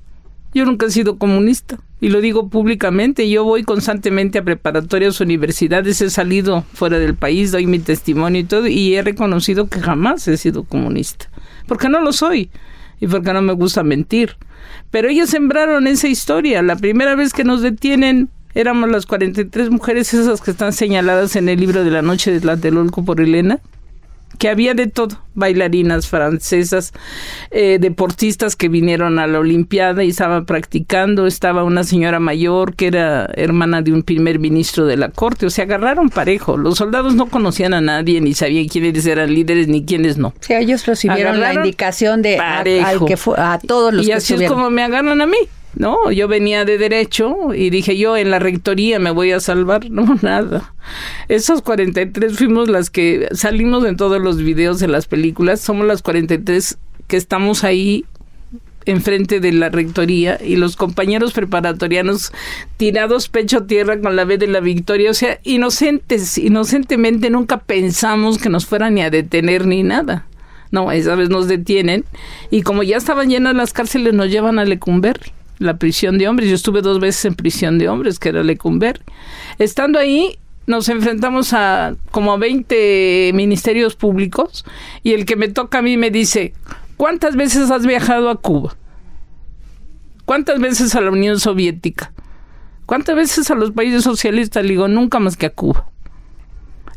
Yo 0.53 0.65
nunca 0.65 0.87
he 0.87 0.91
sido 0.91 1.17
comunista 1.17 1.77
y 2.01 2.09
lo 2.09 2.21
digo 2.21 2.49
públicamente. 2.49 3.29
Yo 3.29 3.43
voy 3.43 3.63
constantemente 3.63 4.39
a 4.39 4.43
preparatorias, 4.43 5.21
universidades, 5.21 6.01
he 6.01 6.09
salido 6.09 6.63
fuera 6.73 6.97
del 6.97 7.15
país, 7.15 7.51
doy 7.51 7.67
mi 7.67 7.79
testimonio 7.79 8.41
y 8.41 8.45
todo 8.45 8.67
y 8.67 8.95
he 8.95 9.01
reconocido 9.01 9.67
que 9.67 9.79
jamás 9.79 10.27
he 10.27 10.37
sido 10.37 10.63
comunista. 10.63 11.29
Porque 11.67 11.89
no 11.89 12.01
lo 12.01 12.13
soy 12.13 12.49
y 12.99 13.07
porque 13.07 13.31
no 13.33 13.41
me 13.41 13.53
gusta 13.53 13.83
mentir. 13.83 14.37
Pero 14.91 15.09
ellos 15.09 15.29
sembraron 15.29 15.87
esa 15.87 16.07
historia. 16.07 16.61
La 16.63 16.75
primera 16.75 17.15
vez 17.15 17.31
que 17.31 17.43
nos 17.43 17.61
detienen 17.61 18.29
éramos 18.53 18.89
las 18.89 19.05
43 19.05 19.69
mujeres 19.69 20.13
esas 20.13 20.41
que 20.41 20.51
están 20.51 20.73
señaladas 20.73 21.35
en 21.35 21.49
el 21.49 21.59
libro 21.59 21.83
de 21.83 21.91
la 21.91 22.01
noche 22.01 22.31
de 22.31 22.39
Tlatelolco 22.39 23.03
por 23.03 23.21
Elena 23.21 23.59
que 24.39 24.49
había 24.49 24.73
de 24.73 24.87
todo, 24.87 25.21
bailarinas 25.35 26.07
francesas, 26.07 26.93
eh, 27.51 27.77
deportistas 27.79 28.55
que 28.55 28.69
vinieron 28.69 29.19
a 29.19 29.27
la 29.27 29.39
Olimpiada 29.39 30.03
y 30.03 30.09
estaban 30.09 30.45
practicando, 30.45 31.27
estaba 31.27 31.63
una 31.63 31.83
señora 31.83 32.19
mayor 32.19 32.75
que 32.75 32.87
era 32.87 33.29
hermana 33.35 33.81
de 33.81 33.91
un 33.91 34.01
primer 34.01 34.39
ministro 34.39 34.85
de 34.85 34.95
la 34.95 35.09
corte, 35.09 35.45
o 35.45 35.49
sea, 35.49 35.65
agarraron 35.65 36.09
parejo, 36.09 36.57
los 36.57 36.77
soldados 36.77 37.15
no 37.15 37.25
conocían 37.27 37.73
a 37.73 37.81
nadie, 37.81 38.21
ni 38.21 38.33
sabían 38.33 38.67
quiénes 38.67 39.05
eran 39.05 39.33
líderes 39.33 39.67
ni 39.67 39.83
quiénes 39.83 40.17
no. 40.17 40.33
Sí, 40.39 40.53
ellos 40.53 40.85
recibieron 40.85 41.39
la 41.41 41.53
indicación 41.53 42.21
de 42.21 42.39
a, 42.39 42.59
al 42.59 43.05
que 43.05 43.17
a 43.37 43.59
todos 43.59 43.93
los 43.93 44.05
y 44.05 44.07
que 44.07 44.13
así 44.13 44.35
es 44.35 44.49
como 44.49 44.69
me 44.69 44.83
agarran 44.83 45.19
a 45.19 45.25
mí. 45.25 45.37
No, 45.75 46.11
yo 46.11 46.27
venía 46.27 46.65
de 46.65 46.77
derecho 46.77 47.53
y 47.53 47.69
dije 47.69 47.97
yo 47.97 48.17
en 48.17 48.31
la 48.31 48.39
rectoría 48.39 48.99
me 48.99 49.11
voy 49.11 49.31
a 49.31 49.39
salvar. 49.39 49.89
No, 49.89 50.17
nada. 50.21 50.73
Esos 51.27 51.61
43 51.61 52.37
fuimos 52.37 52.69
las 52.69 52.89
que 52.89 53.27
salimos 53.31 53.85
en 53.85 53.97
todos 53.97 54.21
los 54.21 54.37
videos 54.37 54.79
de 54.79 54.87
las 54.87 55.07
películas. 55.07 55.61
Somos 55.61 55.85
las 55.85 56.01
43 56.01 56.77
que 57.07 57.17
estamos 57.17 57.63
ahí 57.63 58.05
enfrente 58.85 59.39
de 59.39 59.51
la 59.51 59.69
rectoría 59.69 60.39
y 60.43 60.55
los 60.55 60.75
compañeros 60.75 61.33
preparatorianos 61.33 62.31
tirados 62.77 63.29
pecho 63.29 63.59
a 63.59 63.67
tierra 63.67 63.99
con 63.99 64.15
la 64.15 64.25
vez 64.25 64.39
de 64.39 64.47
la 64.47 64.59
victoria. 64.59 65.11
O 65.11 65.13
sea, 65.13 65.39
inocentes, 65.43 66.37
inocentemente 66.37 67.29
nunca 67.29 67.59
pensamos 67.59 68.37
que 68.37 68.49
nos 68.49 68.65
fueran 68.65 68.95
ni 68.95 69.01
a 69.01 69.09
detener 69.09 69.65
ni 69.65 69.83
nada. 69.83 70.25
No, 70.71 70.91
esa 70.91 71.15
vez 71.15 71.29
nos 71.29 71.47
detienen 71.47 72.05
y 72.51 72.61
como 72.61 72.83
ya 72.83 72.97
estaban 72.97 73.29
llenas 73.29 73.55
las 73.55 73.73
cárceles 73.73 74.13
nos 74.13 74.29
llevan 74.29 74.59
a 74.59 74.65
Lecumberri, 74.65 75.31
la 75.59 75.77
prisión 75.77 76.17
de 76.17 76.27
hombres. 76.27 76.49
Yo 76.49 76.55
estuve 76.55 76.81
dos 76.81 76.99
veces 76.99 77.25
en 77.25 77.35
prisión 77.35 77.77
de 77.77 77.89
hombres, 77.89 78.17
que 78.17 78.29
era 78.29 78.43
Lecumberri. 78.43 79.01
Estando 79.59 79.99
ahí 79.99 80.39
nos 80.65 80.87
enfrentamos 80.87 81.53
a 81.53 81.95
como 82.11 82.31
a 82.31 82.37
20 82.37 83.31
ministerios 83.33 83.95
públicos 83.95 84.65
y 85.03 85.13
el 85.13 85.25
que 85.25 85.35
me 85.35 85.47
toca 85.47 85.79
a 85.79 85.81
mí 85.81 85.97
me 85.97 86.11
dice, 86.11 86.53
¿cuántas 86.95 87.35
veces 87.35 87.71
has 87.71 87.85
viajado 87.85 88.29
a 88.29 88.35
Cuba? 88.35 88.75
¿Cuántas 90.25 90.59
veces 90.59 90.93
a 90.93 91.01
la 91.01 91.09
Unión 91.09 91.39
Soviética? 91.39 92.13
¿Cuántas 92.85 93.15
veces 93.15 93.49
a 93.49 93.55
los 93.55 93.71
países 93.71 94.03
socialistas 94.03 94.63
le 94.63 94.69
digo 94.69 94.87
nunca 94.87 95.19
más 95.19 95.37
que 95.37 95.47
a 95.47 95.49
Cuba? 95.49 95.88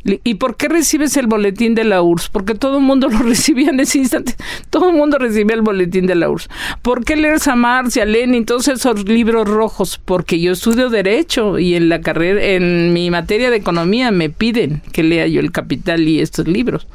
¿Y 0.05 0.33
por 0.35 0.57
qué 0.57 0.67
recibes 0.67 1.15
el 1.15 1.27
boletín 1.27 1.75
de 1.75 1.85
la 1.85 2.01
URSS? 2.01 2.29
Porque 2.29 2.55
todo 2.55 2.77
el 2.77 2.83
mundo 2.83 3.07
lo 3.11 3.19
recibía 3.19 3.69
en 3.69 3.79
ese 3.79 3.99
instante. 3.99 4.35
Todo 4.69 4.89
el 4.89 4.95
mundo 4.95 5.17
recibía 5.17 5.55
el 5.55 5.61
boletín 5.61 6.07
de 6.07 6.15
la 6.15 6.29
URSS. 6.29 6.49
¿Por 6.81 7.05
qué 7.05 7.15
leer 7.15 7.39
a 7.45 7.55
Marx 7.55 7.95
y 7.97 8.01
a 8.01 8.05
Lenin, 8.05 8.45
todos 8.45 8.67
esos 8.67 9.07
libros 9.07 9.47
rojos? 9.47 9.99
Porque 10.03 10.39
yo 10.39 10.51
estudio 10.51 10.89
Derecho 10.89 11.57
y 11.57 11.75
en 11.75 11.87
la 11.89 12.01
carrera, 12.01 12.43
en 12.43 12.91
mi 12.91 13.09
materia 13.11 13.49
de 13.49 13.57
Economía 13.57 14.11
me 14.11 14.29
piden 14.29 14.81
que 14.91 15.03
lea 15.03 15.27
yo 15.27 15.39
el 15.39 15.51
Capital 15.51 16.07
y 16.07 16.19
estos 16.19 16.47
libros. 16.47 16.87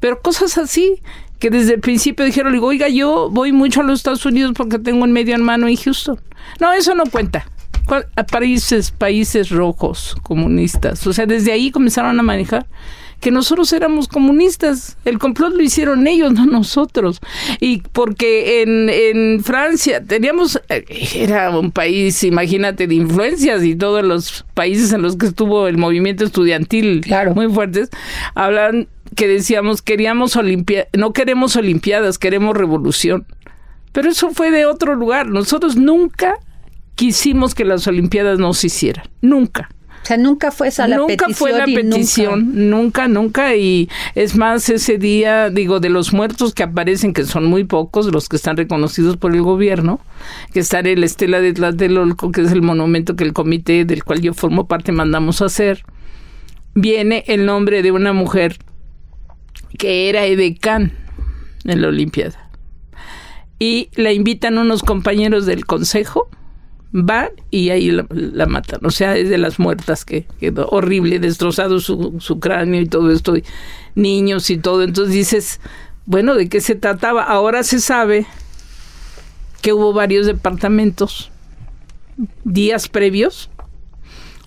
Pero 0.00 0.20
cosas 0.20 0.58
así, 0.58 1.00
que 1.38 1.50
desde 1.50 1.74
el 1.74 1.80
principio 1.80 2.24
dijeron, 2.24 2.58
oiga, 2.62 2.88
yo 2.88 3.30
voy 3.30 3.52
mucho 3.52 3.80
a 3.80 3.84
los 3.84 4.00
Estados 4.00 4.26
Unidos 4.26 4.52
porque 4.56 4.78
tengo 4.78 5.04
un 5.04 5.12
medio 5.12 5.34
hermano 5.34 5.68
en 5.68 5.76
Houston. 5.76 6.20
No, 6.60 6.72
eso 6.72 6.94
no 6.94 7.04
cuenta. 7.04 7.46
Países, 8.30 8.90
países 8.90 9.50
rojos, 9.50 10.16
comunistas. 10.22 11.06
O 11.06 11.12
sea, 11.12 11.26
desde 11.26 11.52
ahí 11.52 11.70
comenzaron 11.70 12.18
a 12.18 12.22
manejar 12.22 12.66
que 13.20 13.30
nosotros 13.30 13.72
éramos 13.72 14.08
comunistas. 14.08 14.96
El 15.04 15.18
complot 15.18 15.54
lo 15.54 15.62
hicieron 15.62 16.06
ellos, 16.06 16.32
no 16.34 16.46
nosotros. 16.46 17.20
Y 17.60 17.82
porque 17.92 18.62
en, 18.62 18.88
en 18.88 19.42
Francia 19.42 20.02
teníamos, 20.04 20.60
eh, 20.68 20.84
era 21.14 21.50
un 21.56 21.70
país, 21.72 22.22
imagínate, 22.24 22.86
de 22.86 22.94
influencias 22.94 23.64
y 23.64 23.74
todos 23.74 24.04
los 24.04 24.44
países 24.54 24.92
en 24.92 25.02
los 25.02 25.16
que 25.16 25.26
estuvo 25.26 25.66
el 25.66 25.78
movimiento 25.78 26.24
estudiantil 26.24 27.00
Claro. 27.02 27.34
muy 27.34 27.48
fuertes, 27.48 27.90
hablan 28.34 28.88
que 29.14 29.26
decíamos 29.26 29.80
queríamos 29.80 30.36
olimpia 30.36 30.86
no 30.92 31.12
queremos 31.12 31.56
olimpiadas, 31.56 32.18
queremos 32.18 32.56
revolución. 32.56 33.26
Pero 33.92 34.10
eso 34.10 34.30
fue 34.30 34.50
de 34.50 34.66
otro 34.66 34.94
lugar. 34.94 35.26
Nosotros 35.26 35.76
nunca 35.76 36.34
quisimos 36.98 37.54
que 37.54 37.64
las 37.64 37.86
olimpiadas 37.86 38.40
no 38.40 38.52
se 38.54 38.66
hicieran. 38.66 39.04
Nunca. 39.22 39.68
O 40.02 40.06
sea, 40.08 40.16
nunca 40.16 40.50
fue 40.50 40.66
esa 40.68 40.88
la 40.88 40.96
nunca 40.96 41.26
petición. 41.26 41.34
fue 41.34 41.52
la 41.52 41.66
nunca- 41.66 41.80
petición, 41.80 42.70
nunca. 42.70 43.06
nunca, 43.08 43.54
Y 43.54 43.88
es 44.16 44.34
más, 44.36 44.68
ese 44.68 44.98
día, 44.98 45.48
digo, 45.48 45.78
de 45.78 45.90
los 45.90 46.12
muertos 46.12 46.54
que 46.54 46.64
aparecen, 46.64 47.12
que 47.12 47.24
son 47.24 47.44
muy 47.44 47.62
pocos, 47.62 48.06
los 48.12 48.28
que 48.28 48.34
están 48.34 48.56
reconocidos 48.56 49.16
por 49.16 49.32
el 49.32 49.42
gobierno, 49.42 50.00
que 50.52 50.58
está 50.58 50.80
en 50.80 50.98
la 51.00 51.06
estela 51.06 51.40
de 51.40 51.52
Tlatelolco, 51.52 52.32
que 52.32 52.40
es 52.40 52.50
el 52.50 52.62
monumento 52.62 53.14
que 53.14 53.22
el 53.24 53.32
comité 53.32 53.84
del 53.84 54.02
cual 54.02 54.20
yo 54.20 54.34
formo 54.34 54.66
parte 54.66 54.90
mandamos 54.90 55.40
a 55.40 55.44
hacer, 55.46 55.84
viene 56.74 57.22
el 57.28 57.46
nombre 57.46 57.82
de 57.82 57.92
una 57.92 58.12
mujer 58.12 58.56
que 59.78 60.08
era 60.08 60.24
edecán 60.24 60.92
en 61.64 61.80
la 61.82 61.88
Olimpiada. 61.88 62.50
Y 63.60 63.90
la 63.94 64.12
invitan 64.12 64.58
unos 64.58 64.82
compañeros 64.82 65.44
del 65.46 65.64
consejo, 65.66 66.28
van 66.92 67.28
y 67.50 67.70
ahí 67.70 67.90
la, 67.90 68.06
la 68.10 68.46
matan. 68.46 68.80
O 68.84 68.90
sea, 68.90 69.16
es 69.16 69.28
de 69.28 69.38
las 69.38 69.58
muertas 69.58 70.04
que 70.04 70.26
quedó 70.40 70.68
horrible, 70.70 71.18
destrozado 71.18 71.80
su, 71.80 72.16
su 72.20 72.40
cráneo 72.40 72.80
y 72.80 72.86
todo 72.86 73.10
esto, 73.12 73.34
niños 73.94 74.48
y 74.50 74.58
todo. 74.58 74.82
Entonces 74.82 75.14
dices, 75.14 75.60
bueno, 76.06 76.34
¿de 76.34 76.48
qué 76.48 76.60
se 76.60 76.74
trataba? 76.74 77.22
Ahora 77.24 77.62
se 77.62 77.80
sabe 77.80 78.26
que 79.60 79.72
hubo 79.72 79.92
varios 79.92 80.26
departamentos 80.26 81.30
días 82.44 82.88
previos 82.88 83.50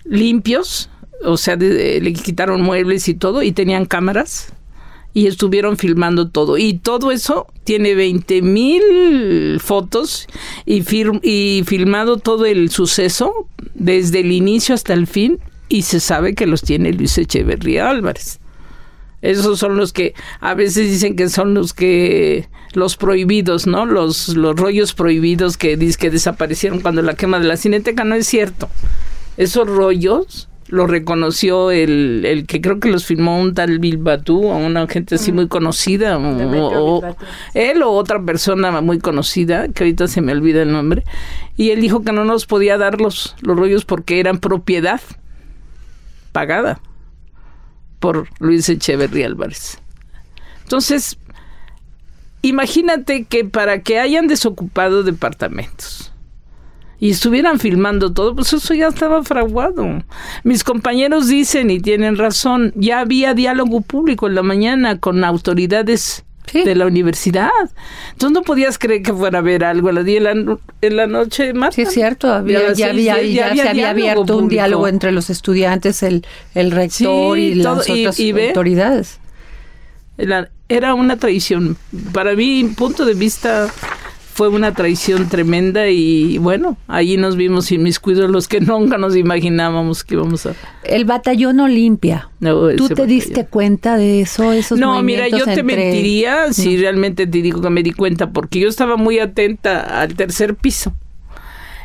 limpios, 0.04 0.90
o 1.24 1.36
sea, 1.36 1.56
de- 1.56 1.68
de- 1.70 2.00
le 2.00 2.12
quitaron 2.12 2.60
muebles 2.62 3.08
y 3.08 3.14
todo 3.14 3.42
y 3.42 3.52
tenían 3.52 3.84
cámaras 3.86 4.52
y 5.14 5.26
estuvieron 5.26 5.76
filmando 5.76 6.28
todo. 6.28 6.58
Y 6.58 6.74
todo 6.74 7.10
eso 7.10 7.46
tiene 7.64 7.94
20 7.94 8.42
mil 8.42 9.60
fotos 9.60 10.26
y, 10.64 10.82
y 11.22 11.64
filmado 11.64 12.16
todo 12.16 12.46
el 12.46 12.70
suceso 12.70 13.48
desde 13.74 14.20
el 14.20 14.32
inicio 14.32 14.74
hasta 14.74 14.94
el 14.94 15.06
fin 15.06 15.38
y 15.68 15.82
se 15.82 16.00
sabe 16.00 16.34
que 16.34 16.46
los 16.46 16.62
tiene 16.62 16.92
Luis 16.92 17.16
Echeverría 17.18 17.88
Álvarez. 17.88 18.40
Esos 19.22 19.58
son 19.60 19.76
los 19.76 19.92
que 19.92 20.14
a 20.40 20.54
veces 20.54 20.90
dicen 20.90 21.14
que 21.14 21.28
son 21.28 21.54
los 21.54 21.72
que 21.72 22.48
los 22.72 22.96
prohibidos, 22.96 23.68
¿no? 23.68 23.86
Los 23.86 24.30
los 24.30 24.56
rollos 24.56 24.94
prohibidos 24.94 25.56
que 25.56 25.78
que 25.98 26.10
desaparecieron 26.10 26.80
cuando 26.80 27.02
la 27.02 27.14
quema 27.14 27.38
de 27.38 27.46
la 27.46 27.56
Cineteca 27.56 28.02
no 28.02 28.16
es 28.16 28.26
cierto. 28.26 28.68
Esos 29.36 29.68
rollos 29.68 30.48
los 30.72 30.88
reconoció 30.88 31.70
el, 31.70 32.24
el 32.24 32.46
que 32.46 32.62
creo 32.62 32.80
que 32.80 32.90
los 32.90 33.04
filmó 33.04 33.38
un 33.38 33.52
tal 33.52 33.78
Bilbatú, 33.78 34.46
o 34.46 34.56
una 34.56 34.86
gente 34.88 35.16
así 35.16 35.30
muy 35.30 35.46
conocida, 35.46 36.16
o, 36.16 36.98
o- 36.98 37.16
él 37.52 37.82
o 37.82 37.90
otra 37.90 38.22
persona 38.22 38.80
muy 38.80 38.98
conocida, 38.98 39.68
que 39.68 39.84
ahorita 39.84 40.08
se 40.08 40.22
me 40.22 40.32
olvida 40.32 40.62
el 40.62 40.72
nombre, 40.72 41.04
y 41.58 41.72
él 41.72 41.82
dijo 41.82 42.02
que 42.02 42.12
no 42.12 42.24
nos 42.24 42.46
podía 42.46 42.78
dar 42.78 43.02
los, 43.02 43.36
los 43.42 43.54
rollos 43.58 43.84
porque 43.84 44.18
eran 44.18 44.38
propiedad 44.38 45.02
pagada 46.32 46.80
por 48.00 48.28
Luis 48.40 48.66
Echeverría 48.70 49.26
Álvarez. 49.26 49.78
Entonces, 50.62 51.18
imagínate 52.40 53.24
que 53.24 53.44
para 53.44 53.82
que 53.82 53.98
hayan 53.98 54.26
desocupado 54.26 55.02
departamentos 55.02 56.11
y 57.02 57.10
estuvieran 57.10 57.58
filmando 57.58 58.12
todo, 58.12 58.32
pues 58.36 58.52
eso 58.52 58.74
ya 58.74 58.86
estaba 58.86 59.24
fraguado. 59.24 60.04
Mis 60.44 60.62
compañeros 60.62 61.26
dicen 61.26 61.68
y 61.68 61.80
tienen 61.80 62.16
razón, 62.16 62.72
ya 62.76 63.00
había 63.00 63.34
diálogo 63.34 63.80
público 63.80 64.28
en 64.28 64.36
la 64.36 64.42
mañana 64.44 65.00
con 65.00 65.24
autoridades 65.24 66.24
Sí. 66.46 66.64
de 66.64 66.74
la 66.74 66.86
universidad. 66.86 67.48
Entonces 68.12 68.34
no 68.34 68.42
podías 68.42 68.76
creer 68.78 69.02
que 69.02 69.12
fuera 69.14 69.38
a 69.38 69.42
ver 69.42 69.64
algo 69.64 69.88
a 69.88 69.92
las 69.92 70.04
10 70.04 70.22
de 70.22 70.34
la, 70.34 70.58
en 70.82 70.96
la 70.96 71.06
noche, 71.06 71.54
Marta. 71.54 71.74
Sí, 71.76 71.82
es 71.82 71.92
cierto, 71.92 72.26
Y 72.28 72.30
había, 72.30 72.58
las 72.68 72.78
ya, 72.78 72.90
había, 72.90 73.22
ya 73.22 73.22
ya 73.22 73.46
había 73.50 73.62
se 73.62 73.68
había 73.70 73.90
abierto 73.90 74.20
un 74.20 74.26
público. 74.26 74.48
diálogo 74.50 74.88
entre 74.88 75.12
los 75.12 75.30
estudiantes, 75.30 76.02
el, 76.02 76.24
el 76.54 76.70
rector 76.72 77.36
Sí, 77.36 77.42
y 77.42 77.54
las 77.54 77.64
todo, 77.86 77.96
y- 77.96 78.00
otras 78.02 78.20
y 78.20 78.32
ve. 78.32 78.48
autoridades. 78.48 79.18
Era, 80.18 80.50
era 80.68 80.94
una 80.94 81.16
traición. 81.16 81.76
Para 82.12 82.34
mi 82.34 82.64
punto 82.64 83.04
de 83.06 83.14
vista 83.14 83.68
fue 84.32 84.48
una 84.48 84.72
traición 84.72 85.28
tremenda 85.28 85.88
y 85.88 86.38
bueno, 86.38 86.78
allí 86.88 87.18
nos 87.18 87.36
vimos 87.36 87.70
inmiscuidos 87.70 88.30
los 88.30 88.48
que 88.48 88.60
nunca 88.62 88.96
nos 88.96 89.14
imaginábamos 89.14 90.04
que 90.04 90.14
íbamos 90.14 90.46
a... 90.46 90.54
El 90.84 91.04
batallón 91.04 91.60
Olimpia. 91.60 92.30
No, 92.40 92.68
¿Tú 92.70 92.88
te 92.88 92.94
batallón. 92.94 93.08
diste 93.08 93.46
cuenta 93.46 93.96
de 93.96 94.22
eso? 94.22 94.52
Esos 94.52 94.78
No, 94.78 95.02
mira, 95.02 95.28
yo 95.28 95.44
te 95.44 95.62
mentiría 95.62 96.52
si 96.52 96.78
realmente 96.78 97.26
te 97.26 97.42
digo 97.42 97.60
que 97.60 97.70
me 97.70 97.82
di 97.82 97.92
cuenta, 97.92 98.30
porque 98.30 98.58
yo 98.58 98.68
estaba 98.68 98.96
muy 98.96 99.18
atenta 99.18 100.00
al 100.00 100.14
tercer 100.14 100.54
piso. 100.54 100.94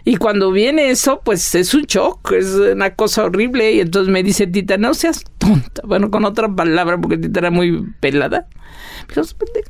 Y 0.06 0.16
cuando 0.16 0.54
viene 0.54 0.90
eso, 0.90 1.20
pues 1.26 1.54
es 1.54 1.74
un 1.74 1.82
shock, 1.82 2.32
es 2.32 2.54
una 2.54 2.96
cosa 2.96 3.26
horrible. 3.26 3.74
Y 3.74 3.82
entonces 3.82 4.10
me 4.10 4.24
dice 4.24 4.48
Tita, 4.48 4.78
no 4.78 4.94
seas 4.94 5.26
tonta. 5.38 5.82
Bueno, 5.84 6.10
con 6.10 6.24
otra 6.24 6.48
palabra, 6.48 6.98
porque 6.98 7.18
Tita 7.18 7.42
era 7.42 7.52
muy 7.52 7.86
pelada. 8.00 8.48
Pero, 9.08 9.24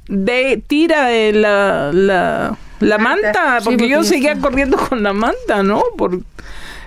De, 0.07 0.63
tira 0.67 1.11
eh, 1.11 1.33
la, 1.33 1.91
la, 1.91 2.55
la 2.79 2.97
manta, 2.97 3.59
Sí, 3.59 3.65
porque 3.65 3.89
yo 3.89 4.03
seguía 4.03 4.37
corriendo 4.39 4.77
con 4.77 5.03
la 5.03 5.13
manta, 5.13 5.63
¿no? 5.63 5.83
Por, 5.97 6.21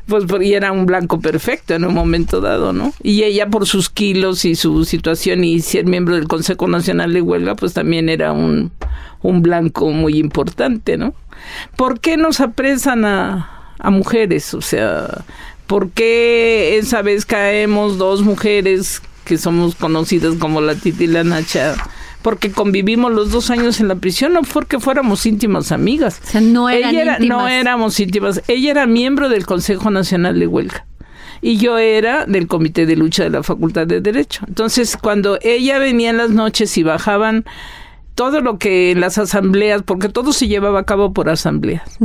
pues 0.07 0.25
y 0.41 0.55
era 0.55 0.73
un 0.73 0.87
blanco 0.87 1.21
perfecto 1.21 1.75
en 1.75 1.85
un 1.85 1.95
momento 1.95 2.41
dado, 2.41 2.73
¿no? 2.73 2.93
Y 3.03 3.23
ella 3.23 3.49
por 3.49 3.67
sus 3.67 3.89
kilos 3.89 4.45
y 4.45 4.57
su 4.57 4.85
situación 4.85 5.45
y 5.45 5.61
ser 5.61 5.87
miembro 5.87 6.17
del 6.17 6.29
Consejo 6.29 6.67
Nacional 6.67 7.13
de 7.13 7.23
Huelga, 7.23 7.55
pues 7.55 7.75
también 7.75 8.09
era 8.09 8.33
un, 8.33 8.73
un 9.23 9.43
blanco 9.43 9.91
muy 9.91 10.19
importante, 10.19 10.97
¿no? 10.97 11.15
¿Por 11.77 12.01
qué 12.01 12.17
nos 12.17 12.41
apresan 12.41 13.05
a, 13.05 13.75
a 13.79 13.91
mujeres? 13.91 14.53
O 14.55 14.61
sea, 14.61 15.25
¿por 15.67 15.91
qué 15.91 16.77
esa 16.79 17.03
vez 17.03 17.25
caemos 17.25 17.99
dos 17.99 18.23
mujeres 18.23 19.03
que 19.25 19.39
somos 19.39 19.77
conocidas 19.77 20.35
como 20.39 20.61
la 20.61 20.75
Titi 20.75 21.05
y 21.05 21.09
la 21.09 21.25
Nacha? 21.25 21.77
Porque 22.23 22.51
convivimos 22.53 23.13
los 23.13 23.31
dos 23.31 23.51
años 23.51 23.81
en 23.81 23.89
la 23.89 23.95
prisión, 23.95 24.35
no 24.35 24.43
porque 24.43 24.79
fuéramos 24.79 25.25
íntimas 25.25 25.73
amigas. 25.73 26.21
O 26.23 26.27
sea, 26.27 26.41
no 26.41 26.69
eran 26.69 26.91
Ella 26.91 27.03
era- 27.03 27.19
no 27.19 27.49
éramos 27.49 27.99
íntimas. 27.99 28.43
Ella 28.47 28.71
era 28.73 28.87
miembro 28.87 29.29
del 29.29 29.47
Consejo 29.47 29.91
Nacional 29.91 30.39
de 30.39 30.47
Huelga. 30.47 30.87
Y 31.43 31.57
yo 31.57 31.79
era 31.79 32.27
del 32.27 32.47
Comité 32.47 32.85
de 32.85 32.97
Lucha 32.97 33.23
de 33.25 33.31
la 33.31 33.43
Facultad 33.43 33.87
de 33.87 34.03
Derecho. 34.03 34.45
Entonces, 34.47 34.99
cuando 35.01 35.39
ella 35.41 35.79
venía 35.79 36.11
en 36.11 36.19
las 36.19 36.29
noches 36.31 36.77
y 36.77 36.83
bajaban 36.83 37.47
todo 38.21 38.43
lo 38.43 38.59
que 38.59 38.95
las 38.95 39.17
asambleas, 39.17 39.83
porque 39.83 40.11
todo 40.11 40.35
se 40.35 40.47
llevaba 40.47 40.81
a 40.81 40.85
cabo 40.85 41.15
por 41.15 41.31
asambleas. 41.31 41.99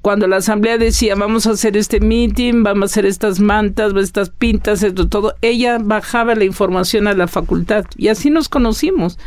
Cuando 0.00 0.28
la 0.28 0.36
asamblea 0.36 0.78
decía, 0.78 1.16
vamos 1.16 1.44
a 1.48 1.50
hacer 1.50 1.76
este 1.76 1.98
meeting, 1.98 2.62
vamos 2.62 2.82
a 2.82 2.84
hacer 2.92 3.04
estas 3.04 3.40
mantas, 3.40 3.92
estas 3.96 4.30
pintas, 4.30 4.84
esto 4.84 5.08
todo, 5.08 5.34
ella 5.42 5.78
bajaba 5.82 6.36
la 6.36 6.44
información 6.44 7.08
a 7.08 7.14
la 7.14 7.26
facultad 7.26 7.84
y 7.96 8.06
así 8.06 8.30
nos 8.30 8.48
conocimos. 8.48 9.18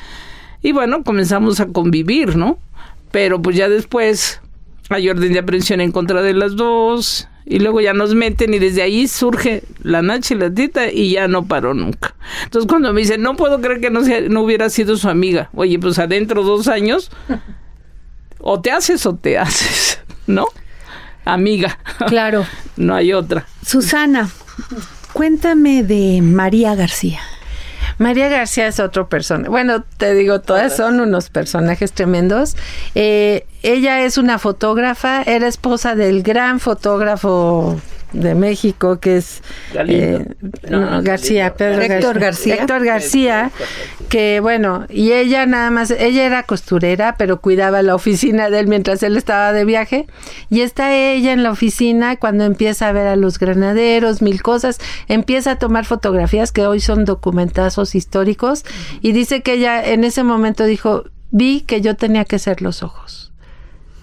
Y 0.62 0.72
bueno, 0.72 1.04
comenzamos 1.04 1.60
a 1.60 1.66
convivir, 1.66 2.38
¿no? 2.38 2.58
Pero 3.12 3.42
pues 3.42 3.58
ya 3.58 3.68
después 3.68 4.40
hay 4.90 5.10
orden 5.10 5.34
de 5.34 5.40
aprehensión 5.40 5.82
en 5.82 5.92
contra 5.92 6.22
de 6.22 6.34
las 6.34 6.56
dos 6.56 7.28
y 7.46 7.60
luego 7.60 7.82
ya 7.82 7.94
nos 7.94 8.16
meten 8.16 8.54
y 8.54 8.60
desde 8.60 8.82
ahí 8.82 9.08
surge 9.08 9.64
la 9.82 10.02
Nacha 10.02 10.34
y 10.34 10.38
la 10.38 10.54
Tita 10.54 10.92
y 10.92 11.12
ya 11.12 11.28
no 11.28 11.46
paró 11.46 11.74
nunca. 11.74 12.16
Entonces 12.44 12.70
cuando 12.70 12.94
me 12.94 13.02
dicen, 13.02 13.22
no 13.22 13.36
puedo 13.36 13.60
creer 13.62 13.82
que 13.82 13.90
no, 13.90 14.04
sea, 14.04 14.22
no 14.22 14.42
hubiera 14.42 14.70
sido 14.70 14.96
su 14.98 15.10
amiga, 15.10 15.50
oye, 15.54 15.80
pues 15.80 16.00
adentro 16.00 16.44
dos 16.44 16.68
años, 16.68 17.12
o 18.40 18.62
te 18.62 18.72
haces 18.72 19.06
o 19.06 19.16
te 19.16 19.38
haces, 19.38 20.00
¿no? 20.28 20.48
amiga. 21.26 21.80
Claro. 22.08 22.46
no 22.78 22.96
hay 22.96 23.14
otra. 23.14 23.46
Susana, 23.66 24.30
cuéntame 25.14 25.84
de 25.84 26.22
María 26.22 26.76
García. 26.76 27.22
María 27.98 28.30
García 28.30 28.68
es 28.68 28.80
otro 28.80 29.08
personaje. 29.08 29.50
Bueno, 29.50 29.84
te 29.98 30.14
digo, 30.14 30.42
todas 30.42 30.76
son 30.76 31.00
unos 31.00 31.30
personajes 31.30 31.92
tremendos. 31.92 32.56
Eh, 32.96 33.46
ella 33.62 34.02
es 34.02 34.18
una 34.18 34.40
fotógrafa, 34.40 35.24
era 35.24 35.48
esposa 35.48 35.96
del 35.96 36.24
gran 36.24 36.60
fotógrafo 36.60 37.80
de 38.14 38.36
México, 38.36 39.00
que 39.00 39.18
es 39.18 39.42
Galindo. 39.74 40.20
eh, 40.20 40.36
No, 40.70 40.80
no, 40.80 40.92
no, 40.92 41.04
García, 41.04 41.50
Galindo. 41.50 41.58
Pedro 41.58 41.96
Héctor 41.96 42.20
García. 42.20 42.56
Héctor 42.56 42.86
García, 42.86 43.52
que 44.10 44.40
bueno, 44.40 44.86
y 44.90 45.12
ella 45.12 45.46
nada 45.46 45.72
más, 45.72 45.92
ella 45.92 46.26
era 46.26 46.44
costurera, 46.44 47.16
pero 47.18 47.42
cuidaba 47.42 47.82
la 47.82 47.96
oficina 47.96 48.50
de 48.50 48.60
él 48.60 48.68
mientras 48.68 49.04
él 49.04 49.18
estaba 49.18 49.52
de 49.52 49.66
viaje, 49.66 50.08
y 50.50 50.62
está 50.62 50.96
ella 50.96 51.34
en 51.34 51.44
la 51.44 51.52
oficina 51.52 52.16
cuando 52.16 52.44
empieza 52.46 52.88
a 52.88 52.92
ver 52.92 53.08
a 53.08 53.16
los 53.16 53.40
granaderos, 53.40 54.22
mil 54.22 54.42
cosas, 54.42 54.80
empieza 55.08 55.52
a 55.52 55.56
tomar 55.58 55.86
fotografías 55.86 56.52
que 56.52 56.66
hoy 56.66 56.80
son 56.80 57.06
documentazos 57.06 57.96
históricos, 57.96 58.64
y 59.02 59.12
dice 59.12 59.42
que 59.42 59.54
ella 59.54 59.84
en 59.84 60.04
ese 60.04 60.24
momento 60.24 60.66
dijo, 60.66 61.04
vi 61.32 61.62
que 61.62 61.82
yo 61.82 61.96
tenía 61.96 62.26
que 62.26 62.38
ser 62.38 62.62
los 62.62 62.84
ojos. 62.84 63.32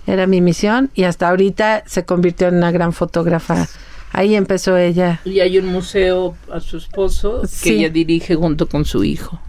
Era 0.06 0.26
mi 0.26 0.40
misión 0.40 0.90
y 0.94 1.04
hasta 1.04 1.28
ahorita 1.28 1.84
se 1.86 2.04
convirtió 2.04 2.48
en 2.48 2.56
una 2.56 2.72
gran 2.72 2.92
fotógrafa. 2.92 3.68
Ahí 4.12 4.34
empezó 4.34 4.76
ella. 4.76 5.20
Y 5.24 5.40
hay 5.40 5.58
un 5.58 5.66
museo 5.66 6.36
a 6.52 6.60
su 6.60 6.76
esposo 6.78 7.42
que 7.42 7.48
Sí. 7.48 7.70
ella 7.76 7.90
dirige 7.90 8.34
junto 8.34 8.68
con 8.68 8.84
su 8.84 9.04
hijo. 9.04 9.40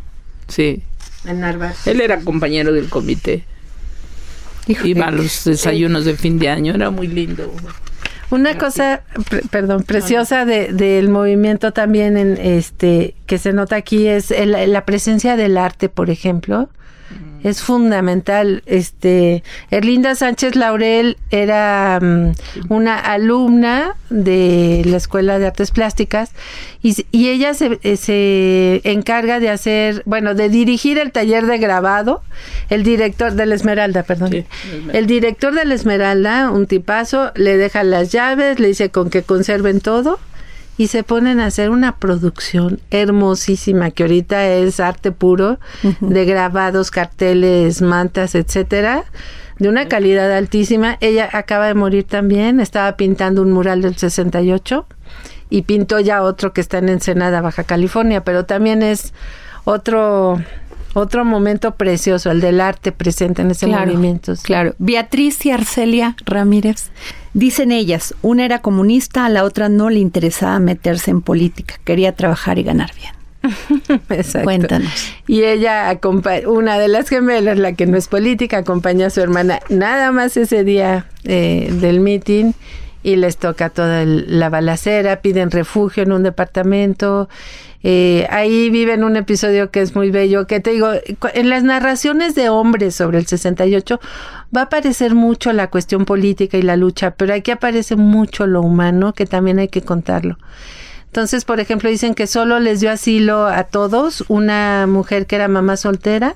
Sí. 0.47 0.83
En 1.25 1.39
Narváez. 1.39 1.85
Él 1.87 2.01
era 2.01 2.19
compañero 2.21 2.71
del 2.71 2.87
comité. 2.89 3.43
Híjole. 4.67 4.89
Iba 4.89 5.07
a 5.07 5.11
los 5.11 5.43
desayunos 5.45 6.05
de 6.05 6.15
fin 6.15 6.37
de 6.39 6.49
año. 6.49 6.75
Era 6.75 6.91
muy 6.91 7.07
lindo. 7.07 7.51
Una 8.29 8.57
cosa, 8.57 9.01
pre- 9.29 9.41
perdón, 9.49 9.83
preciosa 9.83 10.45
de- 10.45 10.71
del 10.71 11.09
movimiento 11.09 11.73
también 11.73 12.15
en 12.15 12.37
este 12.37 13.15
que 13.25 13.37
se 13.37 13.51
nota 13.51 13.75
aquí 13.75 14.07
es 14.07 14.31
el- 14.31 14.71
la 14.71 14.85
presencia 14.85 15.35
del 15.35 15.57
arte, 15.57 15.89
por 15.89 16.09
ejemplo. 16.09 16.69
Es 17.43 17.61
fundamental. 17.61 18.63
Este, 18.65 19.43
Erlinda 19.69 20.15
Sánchez 20.15 20.55
Laurel 20.55 21.17
era 21.29 21.99
mm, 22.01 22.31
una 22.69 22.97
alumna 22.99 23.95
de 24.09 24.83
la 24.85 24.97
Escuela 24.97 25.39
de 25.39 25.47
Artes 25.47 25.71
Plásticas 25.71 26.31
y, 26.83 27.05
y 27.11 27.29
ella 27.29 27.53
se, 27.53 27.79
eh, 27.83 27.97
se 27.97 28.81
encarga 28.83 29.39
de 29.39 29.49
hacer, 29.49 30.03
bueno, 30.05 30.33
de 30.35 30.49
dirigir 30.49 30.97
el 30.97 31.11
taller 31.11 31.45
de 31.45 31.57
grabado, 31.57 32.21
el 32.69 32.83
director 32.83 33.33
de 33.33 33.45
la 33.45 33.55
Esmeralda, 33.55 34.03
perdón. 34.03 34.31
Sí. 34.31 34.45
El 34.93 35.07
director 35.07 35.53
de 35.53 35.65
la 35.65 35.73
Esmeralda, 35.73 36.51
un 36.51 36.67
tipazo, 36.67 37.31
le 37.35 37.57
deja 37.57 37.83
las 37.83 38.11
llaves, 38.11 38.59
le 38.59 38.67
dice 38.67 38.89
con 38.89 39.09
que 39.09 39.23
conserven 39.23 39.81
todo 39.81 40.19
y 40.77 40.87
se 40.87 41.03
ponen 41.03 41.39
a 41.39 41.45
hacer 41.45 41.69
una 41.69 41.97
producción 41.97 42.79
hermosísima 42.89 43.91
que 43.91 44.03
ahorita 44.03 44.47
es 44.47 44.79
arte 44.79 45.11
puro 45.11 45.59
de 45.99 46.25
grabados, 46.25 46.91
carteles, 46.91 47.81
mantas, 47.81 48.35
etcétera, 48.35 49.03
de 49.59 49.69
una 49.69 49.87
calidad 49.87 50.31
altísima. 50.31 50.97
Ella 51.01 51.29
acaba 51.31 51.67
de 51.67 51.75
morir 51.75 52.05
también, 52.05 52.59
estaba 52.59 52.97
pintando 52.97 53.41
un 53.41 53.51
mural 53.51 53.81
del 53.81 53.95
68 53.95 54.85
y 55.49 55.63
pintó 55.63 55.99
ya 55.99 56.23
otro 56.23 56.53
que 56.53 56.61
está 56.61 56.79
en 56.79 56.89
Ensenada, 56.89 57.41
Baja 57.41 57.63
California, 57.63 58.23
pero 58.23 58.45
también 58.45 58.81
es 58.81 59.13
otro 59.65 60.41
otro 60.93 61.25
momento 61.25 61.75
precioso, 61.75 62.31
el 62.31 62.41
del 62.41 62.61
arte 62.61 62.91
presente 62.91 63.41
en 63.41 63.51
ese 63.51 63.67
movimiento. 63.67 64.35
sí. 64.35 64.43
Claro. 64.43 64.75
Beatriz 64.77 65.45
y 65.45 65.51
Arcelia 65.51 66.15
Ramírez. 66.25 66.91
Dicen 67.33 67.71
ellas, 67.71 68.13
una 68.21 68.43
era 68.43 68.59
comunista, 68.59 69.25
a 69.25 69.29
la 69.29 69.43
otra 69.43 69.69
no 69.69 69.89
le 69.89 69.99
interesaba 69.99 70.59
meterse 70.59 71.11
en 71.11 71.21
política, 71.21 71.75
quería 71.85 72.13
trabajar 72.13 72.59
y 72.59 72.63
ganar 72.63 72.91
bien. 72.95 73.13
Exacto. 74.09 74.43
Cuéntanos. 74.43 74.91
Y 75.27 75.43
ella, 75.43 75.97
una 76.47 76.77
de 76.77 76.87
las 76.87 77.09
gemelas, 77.09 77.57
la 77.57 77.73
que 77.73 77.85
no 77.85 77.97
es 77.97 78.07
política, 78.07 78.57
acompaña 78.57 79.07
a 79.07 79.09
su 79.09 79.21
hermana 79.21 79.59
nada 79.69 80.11
más 80.11 80.37
ese 80.37 80.63
día 80.63 81.07
eh, 81.23 81.69
del 81.79 82.01
meeting 82.01 82.53
y 83.03 83.15
les 83.15 83.37
toca 83.37 83.69
toda 83.69 84.05
la 84.05 84.49
balacera, 84.49 85.21
piden 85.21 85.51
refugio 85.51 86.03
en 86.03 86.11
un 86.11 86.23
departamento. 86.23 87.29
Eh, 87.83 88.27
ahí 88.29 88.69
viven 88.69 89.03
un 89.03 89.17
episodio 89.17 89.71
que 89.71 89.81
es 89.81 89.95
muy 89.95 90.11
bello, 90.11 90.45
que 90.45 90.59
te 90.59 90.71
digo, 90.71 90.91
en 91.33 91.49
las 91.49 91.63
narraciones 91.63 92.35
de 92.35 92.49
hombres 92.49 92.95
sobre 92.95 93.17
el 93.17 93.25
68 93.25 93.99
va 94.55 94.61
a 94.61 94.63
aparecer 94.65 95.15
mucho 95.15 95.51
la 95.51 95.69
cuestión 95.69 96.05
política 96.05 96.57
y 96.57 96.61
la 96.61 96.77
lucha, 96.77 97.11
pero 97.11 97.33
aquí 97.33 97.49
aparece 97.49 97.95
mucho 97.95 98.45
lo 98.45 98.61
humano 98.61 99.13
que 99.13 99.25
también 99.25 99.57
hay 99.57 99.67
que 99.67 99.81
contarlo. 99.81 100.37
Entonces, 101.07 101.43
por 101.43 101.59
ejemplo, 101.59 101.89
dicen 101.89 102.13
que 102.13 102.27
solo 102.27 102.59
les 102.59 102.79
dio 102.79 102.91
asilo 102.91 103.47
a 103.47 103.65
todos 103.65 104.23
una 104.29 104.85
mujer 104.87 105.25
que 105.25 105.35
era 105.35 105.47
mamá 105.47 105.75
soltera, 105.75 106.35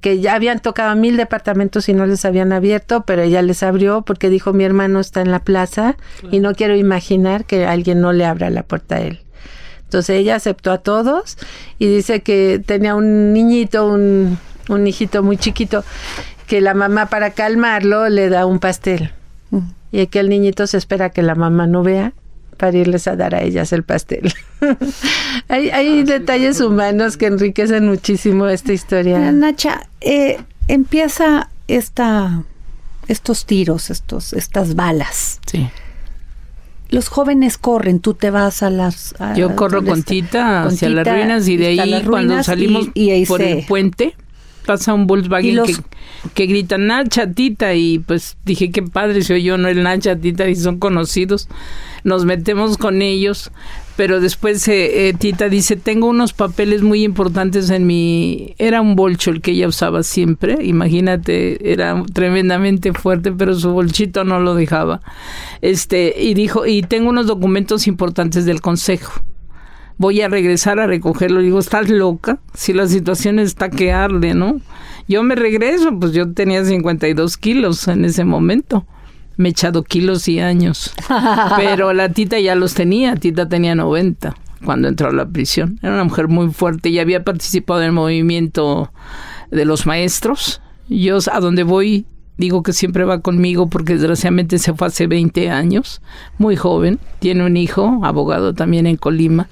que 0.00 0.20
ya 0.20 0.34
habían 0.34 0.60
tocado 0.60 0.94
mil 0.96 1.16
departamentos 1.16 1.88
y 1.88 1.94
no 1.94 2.06
les 2.06 2.24
habían 2.24 2.52
abierto, 2.52 3.04
pero 3.06 3.22
ella 3.22 3.42
les 3.42 3.62
abrió 3.62 4.02
porque 4.02 4.30
dijo 4.30 4.52
mi 4.52 4.64
hermano 4.64 5.00
está 5.00 5.20
en 5.20 5.30
la 5.30 5.40
plaza 5.40 5.96
y 6.30 6.40
no 6.40 6.54
quiero 6.54 6.76
imaginar 6.76 7.44
que 7.44 7.66
alguien 7.66 8.00
no 8.00 8.12
le 8.12 8.24
abra 8.24 8.50
la 8.50 8.62
puerta 8.62 8.96
a 8.96 9.00
él. 9.00 9.20
Entonces 9.84 10.16
ella 10.18 10.36
aceptó 10.36 10.72
a 10.72 10.78
todos 10.78 11.38
y 11.78 11.86
dice 11.86 12.20
que 12.20 12.60
tenía 12.64 12.94
un 12.94 13.32
niñito, 13.32 13.86
un, 13.86 14.38
un 14.68 14.86
hijito 14.86 15.22
muy 15.22 15.36
chiquito, 15.36 15.84
que 16.46 16.60
la 16.60 16.74
mamá 16.74 17.06
para 17.06 17.30
calmarlo 17.30 18.08
le 18.08 18.28
da 18.28 18.46
un 18.46 18.58
pastel. 18.58 19.12
Y 19.92 20.08
que 20.08 20.18
el 20.18 20.28
niñito 20.28 20.66
se 20.66 20.76
espera 20.76 21.10
que 21.10 21.22
la 21.22 21.34
mamá 21.34 21.66
no 21.66 21.82
vea 21.82 22.12
para 22.56 22.76
irles 22.76 23.06
a 23.06 23.16
dar 23.16 23.34
a 23.34 23.42
ellas 23.42 23.72
el 23.72 23.82
pastel. 23.82 24.32
hay 25.48 25.70
hay 25.70 26.02
detalles 26.02 26.60
humanos 26.60 27.16
que 27.16 27.26
enriquecen 27.26 27.86
muchísimo 27.86 28.46
esta 28.48 28.72
historia. 28.72 29.30
Nacha, 29.32 29.88
eh, 30.00 30.38
empieza 30.68 31.50
esta, 31.68 32.42
estos 33.08 33.46
tiros, 33.46 33.90
estos, 33.90 34.32
estas 34.32 34.74
balas. 34.74 35.40
Sí. 35.46 35.68
Los 36.88 37.08
jóvenes 37.08 37.58
corren, 37.58 37.98
tú 37.98 38.14
te 38.14 38.30
vas 38.30 38.62
a 38.62 38.70
las... 38.70 39.14
a- 39.18 39.34
Yo 39.34 39.56
corro 39.56 39.78
¿dónde 39.78 39.90
con? 39.90 40.02
Tita 40.04 40.62
Con 40.64 40.72
hacia 40.74 40.88
las 40.90 41.06
ruinas 41.06 41.48
y 41.48 41.56
de 41.56 41.66
ahí 41.66 42.04
cuando 42.08 42.40
salimos 42.44 42.88
y- 42.94 43.04
y 43.06 43.10
ahí 43.10 43.26
por 43.26 43.40
se- 43.40 43.58
el 43.60 43.66
puente 43.66 44.14
pasa 44.66 44.92
un 44.94 45.06
Volkswagen 45.06 45.56
los- 45.56 45.66
que, 45.68 45.76
que 46.34 46.46
grita 46.46 46.76
Nacha 46.78 47.30
Tita 47.32 47.74
y 47.74 48.00
pues 48.00 48.36
dije 48.44 48.70
qué 48.70 48.82
padre 48.82 49.22
soy 49.22 49.42
yo 49.44 49.56
no 49.58 49.68
el 49.68 49.82
Nacha 49.82 50.16
Tita 50.16 50.48
y 50.48 50.56
son 50.56 50.78
conocidos. 50.78 51.48
Nos 52.04 52.24
metemos 52.24 52.76
con 52.78 53.02
ellos 53.02 53.50
pero 53.96 54.20
después 54.20 54.68
eh, 54.68 55.08
eh, 55.08 55.14
Tita 55.14 55.48
dice 55.48 55.76
tengo 55.76 56.06
unos 56.08 56.34
papeles 56.34 56.82
muy 56.82 57.02
importantes 57.02 57.70
en 57.70 57.86
mi 57.86 58.54
era 58.58 58.82
un 58.82 58.94
bolcho 58.94 59.30
el 59.30 59.40
que 59.40 59.52
ella 59.52 59.68
usaba 59.68 60.02
siempre 60.02 60.58
imagínate 60.62 61.72
era 61.72 62.02
tremendamente 62.12 62.92
fuerte 62.92 63.32
pero 63.32 63.54
su 63.54 63.70
bolchito 63.70 64.24
no 64.24 64.38
lo 64.40 64.54
dejaba. 64.54 65.00
Este 65.62 66.14
y 66.20 66.34
dijo 66.34 66.66
y 66.66 66.82
tengo 66.82 67.08
unos 67.08 67.26
documentos 67.26 67.86
importantes 67.86 68.44
del 68.44 68.60
consejo 68.60 69.22
voy 69.98 70.20
a 70.20 70.28
regresar 70.28 70.78
a 70.78 70.86
recogerlo. 70.86 71.40
Digo, 71.40 71.58
¿estás 71.58 71.88
loca? 71.88 72.38
Si 72.54 72.72
la 72.72 72.86
situación 72.86 73.38
está 73.38 73.70
que 73.70 73.92
arde, 73.92 74.34
¿no? 74.34 74.60
Yo 75.08 75.22
me 75.22 75.34
regreso, 75.34 75.98
pues 75.98 76.12
yo 76.12 76.32
tenía 76.32 76.64
52 76.64 77.36
kilos 77.36 77.86
en 77.88 78.04
ese 78.04 78.24
momento. 78.24 78.86
Me 79.36 79.48
he 79.48 79.52
echado 79.52 79.82
kilos 79.84 80.28
y 80.28 80.40
años. 80.40 80.94
Pero 81.56 81.92
la 81.92 82.08
tita 82.08 82.38
ya 82.40 82.54
los 82.54 82.74
tenía, 82.74 83.16
tita 83.16 83.48
tenía 83.48 83.74
90 83.74 84.34
cuando 84.64 84.88
entró 84.88 85.08
a 85.08 85.12
la 85.12 85.26
prisión. 85.26 85.78
Era 85.82 85.94
una 85.94 86.04
mujer 86.04 86.28
muy 86.28 86.50
fuerte 86.50 86.88
y 86.88 86.98
había 86.98 87.22
participado 87.22 87.80
en 87.80 87.86
el 87.86 87.92
movimiento 87.92 88.90
de 89.50 89.64
los 89.64 89.86
maestros. 89.86 90.60
Yo 90.88 91.18
a 91.30 91.40
donde 91.40 91.62
voy 91.62 92.06
digo 92.38 92.62
que 92.62 92.72
siempre 92.72 93.04
va 93.04 93.20
conmigo 93.20 93.68
porque 93.68 93.94
desgraciadamente 93.94 94.58
se 94.58 94.74
fue 94.74 94.88
hace 94.88 95.06
20 95.06 95.50
años, 95.50 96.02
muy 96.38 96.56
joven, 96.56 96.98
tiene 97.18 97.44
un 97.46 97.56
hijo, 97.56 98.00
abogado 98.02 98.54
también 98.54 98.86
en 98.86 98.96
Colima. 98.96 99.48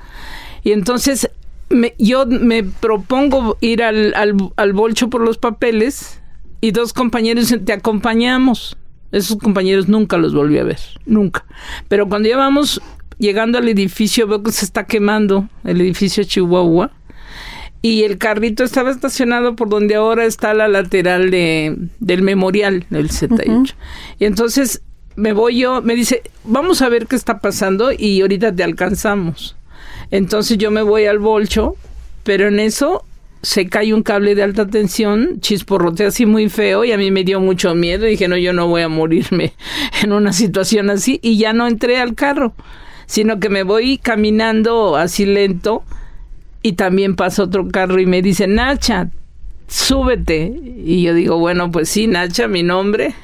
Y 0.62 0.72
entonces 0.72 1.30
me- 1.70 1.95
yo 1.99 2.26
me 2.26 2.62
propongo 2.62 3.57
ir 3.61 3.82
al, 3.82 4.14
al, 4.14 4.35
al 4.57 4.72
bolcho 4.72 5.09
por 5.11 5.20
los 5.22 5.39
papeles 5.39 6.20
y 6.61 6.70
dos 6.72 6.93
compañeros 6.93 7.55
te 7.64 7.72
acompañamos. 7.72 8.76
Esos 9.12 9.37
compañeros 9.39 9.89
nunca 9.89 10.16
los 10.16 10.35
volví 10.35 10.59
a 10.59 10.64
ver, 10.64 10.78
nunca. 11.07 11.45
Pero 11.89 12.09
cuando 12.09 12.28
ya 12.28 12.37
vamos 12.37 12.80
llegando 13.18 13.59
al 13.59 13.68
edificio, 13.68 14.26
veo 14.26 14.43
que 14.43 14.51
se 14.51 14.64
está 14.64 14.87
quemando 14.87 15.49
el 15.62 15.80
edificio 15.80 16.24
Chihuahua 16.24 16.91
y 17.85 18.05
el 18.05 18.16
carrito 18.16 18.64
estaba 18.64 18.91
estacionado 18.91 19.57
por 19.57 19.68
donde 19.68 19.97
ahora 19.97 20.24
está 20.24 20.55
la 20.55 20.68
lateral 20.68 21.30
de, 21.30 21.76
del 22.01 22.22
memorial 22.22 22.87
del 22.89 23.11
78. 23.11 23.74
Y 24.18 24.24
entonces 24.24 24.80
me 25.16 25.35
voy 25.35 25.59
yo, 25.59 25.82
me 25.82 25.95
dice, 25.95 26.22
vamos 26.45 26.80
a 26.80 26.89
ver 26.89 27.07
qué 27.07 27.14
está 27.14 27.41
pasando 27.41 27.93
y 27.93 28.22
ahorita 28.22 28.55
te 28.55 28.64
alcanzamos. 28.64 29.55
Entonces 30.11 30.57
yo 30.57 30.70
me 30.70 30.80
voy 30.80 31.05
al 31.05 31.18
bolcho, 31.18 31.76
pero 32.22 32.49
en 32.49 32.59
eso 32.59 33.05
se 33.43 33.68
cae 33.68 33.93
un 33.93 34.03
cable 34.03 34.35
de 34.35 34.45
alta 34.45 34.66
tensión, 34.66 35.41
chisporrotea 35.41 36.09
así 36.09 36.24
muy 36.24 36.49
feo 36.49 36.87
y 36.87 36.93
a 36.93 36.97
mí 36.97 37.11
me 37.11 37.22
dio 37.22 37.39
mucho 37.39 37.74
miedo. 37.74 38.07
Dije, 38.07 38.28
no, 38.28 38.39
yo 38.39 38.55
no 38.55 38.66
voy 38.66 38.80
a 38.80 38.89
morirme 38.89 39.53
en 40.03 40.14
una 40.14 40.32
situación 40.32 40.89
así 40.89 41.20
y 41.22 41.37
ya 41.37 41.53
no 41.53 41.66
entré 41.66 41.99
al 41.99 42.14
carro, 42.14 42.55
sino 43.05 43.41
que 43.41 43.51
me 43.51 43.62
voy 43.62 43.99
caminando 43.99 44.97
así 44.97 45.26
lento 45.26 45.85
y 46.64 46.72
también 46.72 47.14
pasa 47.14 47.42
otro 47.42 47.68
carro 47.68 48.00
y 48.00 48.06
me 48.06 48.22
dice, 48.22 48.46
Nacha, 48.46 49.10
súbete. 49.68 50.46
Y 50.82 51.02
yo 51.02 51.12
digo, 51.12 51.38
bueno, 51.38 51.70
pues 51.70 51.90
sí, 51.90 52.06
Nacha, 52.06 52.48
mi 52.48 52.62
nombre. 52.62 53.14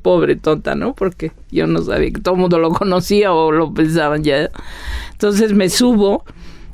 Pobre 0.00 0.36
tonta, 0.36 0.74
¿no? 0.74 0.94
Porque 0.94 1.32
yo 1.50 1.66
no 1.66 1.82
sabía 1.82 2.10
que 2.10 2.22
todo 2.22 2.36
el 2.36 2.40
mundo 2.40 2.58
lo 2.58 2.70
conocía 2.70 3.34
o 3.34 3.52
lo 3.52 3.74
pensaban 3.74 4.24
ya. 4.24 4.48
Entonces 5.12 5.52
me 5.52 5.68
subo 5.68 6.24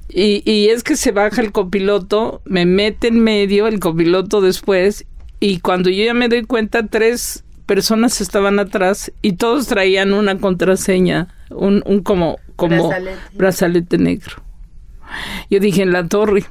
y, 0.09 0.49
y 0.49 0.69
es 0.69 0.85
que 0.85 0.95
se 0.95 1.11
baja 1.11 1.41
el 1.43 1.51
copiloto, 1.51 2.43
me 2.45 2.65
mete 2.65 3.09
en 3.09 3.19
medio 3.19 3.67
el 3.67 3.81
copiloto 3.81 4.41
después 4.41 5.07
y 5.41 5.59
cuando 5.59 5.91
yo 5.91 6.05
ya 6.05 6.15
me 6.15 6.29
doy 6.29 6.45
cuenta, 6.45 6.87
tres 6.87 7.43
personas 7.67 8.21
estaban 8.21 8.61
atrás 8.61 9.11
y 9.21 9.33
todos 9.33 9.67
traían 9.67 10.13
una 10.15 10.39
contraseña, 10.39 11.35
un, 11.51 11.83
un 11.87 12.05
como, 12.05 12.39
como 12.55 12.87
Brazalete. 12.89 13.19
brazalete 13.33 13.99
negro. 13.99 14.45
Yo 15.51 15.61
dije 15.61 15.83
en 15.83 15.93
la 15.93 16.07
torre, 16.07 16.45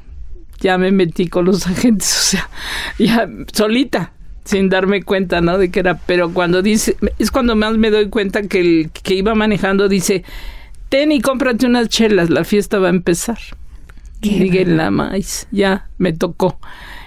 ya 0.60 0.78
me 0.78 0.92
metí 0.92 1.28
con 1.28 1.46
los 1.46 1.68
agentes, 1.68 2.18
o 2.20 2.24
sea, 2.32 2.50
ya 2.98 3.30
solita, 3.52 4.14
sin 4.46 4.70
darme 4.70 5.04
cuenta, 5.04 5.42
¿no? 5.42 5.58
De 5.58 5.72
que 5.72 5.80
era, 5.80 5.98
pero 5.98 6.34
cuando 6.34 6.62
dice, 6.62 6.98
es 7.20 7.32
cuando 7.32 7.56
más 7.56 7.78
me 7.78 7.92
doy 7.92 8.10
cuenta 8.10 8.44
que 8.44 8.60
el 8.60 8.92
que 8.92 9.16
iba 9.16 9.36
manejando 9.36 9.88
dice, 9.90 10.24
ten 10.90 11.12
y 11.12 11.22
cómprate 11.22 11.66
unas 11.66 11.90
chelas, 11.90 12.30
la 12.30 12.44
fiesta 12.44 12.80
va 12.80 12.88
a 12.88 12.92
empezar. 12.92 13.40
Dije, 14.22 14.66
la 14.66 14.90
maíz, 14.90 15.48
ya 15.52 15.90
me 15.98 16.14
tocó. 16.14 16.58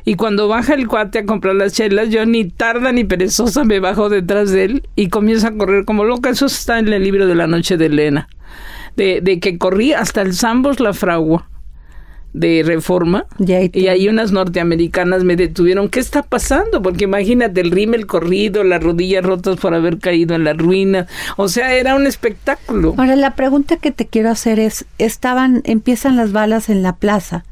Y 0.05 0.15
cuando 0.15 0.49
baja 0.49 0.75
el 0.75 0.87
cuate 0.87 1.21
a 1.21 1.25
comprar 1.25 1.57
las 1.57 1.73
chelas, 1.73 2.11
yo 2.11 2.25
ni 2.27 2.45
tarda 2.45 2.93
ni 2.93 3.05
perezosa 3.05 3.65
me 3.65 3.81
bajo 3.81 4.09
detrás 4.09 4.51
de 4.51 4.65
él 4.65 4.89
y 4.95 5.09
comienzo 5.09 5.49
a 5.49 5.57
correr 5.57 5.85
como 5.85 6.05
loca. 6.05 6.31
Eso 6.31 6.47
está 6.47 6.79
en 6.79 6.93
el 6.93 7.03
libro 7.03 7.27
de 7.27 7.35
la 7.35 7.47
noche 7.47 7.77
de 7.77 7.87
Elena. 7.87 8.29
De, 8.97 9.21
de 9.21 9.41
que 9.41 9.59
corrí 9.59 9.93
hasta 9.93 10.23
el 10.23 10.33
Zambos 10.35 10.81
La 10.81 10.93
Fragua 10.95 11.49
de 12.33 12.63
Reforma 12.67 13.25
Y 13.39 13.53
ahí 13.55 13.69
te- 13.71 13.79
y 13.81 13.89
ahí 13.89 14.09
unas 14.09 14.31
norteamericanas 14.31 15.25
me 15.25 15.37
detuvieron. 15.37 15.89
¿Qué 15.89 16.01
está 16.01 16.23
pasando? 16.23 16.83
Porque 16.83 17.05
imagínate 17.05 17.63
el 17.63 17.71
rímel 17.71 18.07
corrido, 18.07 18.63
las 18.63 18.83
rodillas 18.83 19.25
rotas 19.25 19.57
por 19.57 19.73
haber 19.75 19.99
caído 19.99 20.35
en 20.35 20.45
la 20.45 20.53
ruina. 20.53 21.07
O 21.37 21.49
sea, 21.49 21.73
era 21.75 21.95
un 21.95 22.07
espectáculo. 22.07 22.95
Ahora, 22.99 23.17
la 23.17 23.35
pregunta 23.37 23.79
que 23.79 23.91
te 23.91 24.07
quiero 24.07 24.29
hacer 24.31 24.61
es, 24.61 24.85
estaban, 24.99 25.63
empiezan 25.65 26.17
las 26.17 26.33
balas 26.33 26.69
en 26.69 26.83
la 26.83 26.97
plaza. 26.97 27.45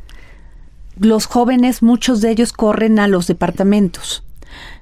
Los 1.00 1.26
jóvenes, 1.26 1.82
muchos 1.82 2.20
de 2.20 2.30
ellos 2.30 2.52
corren 2.52 2.98
a 2.98 3.08
los 3.08 3.26
departamentos. 3.26 4.22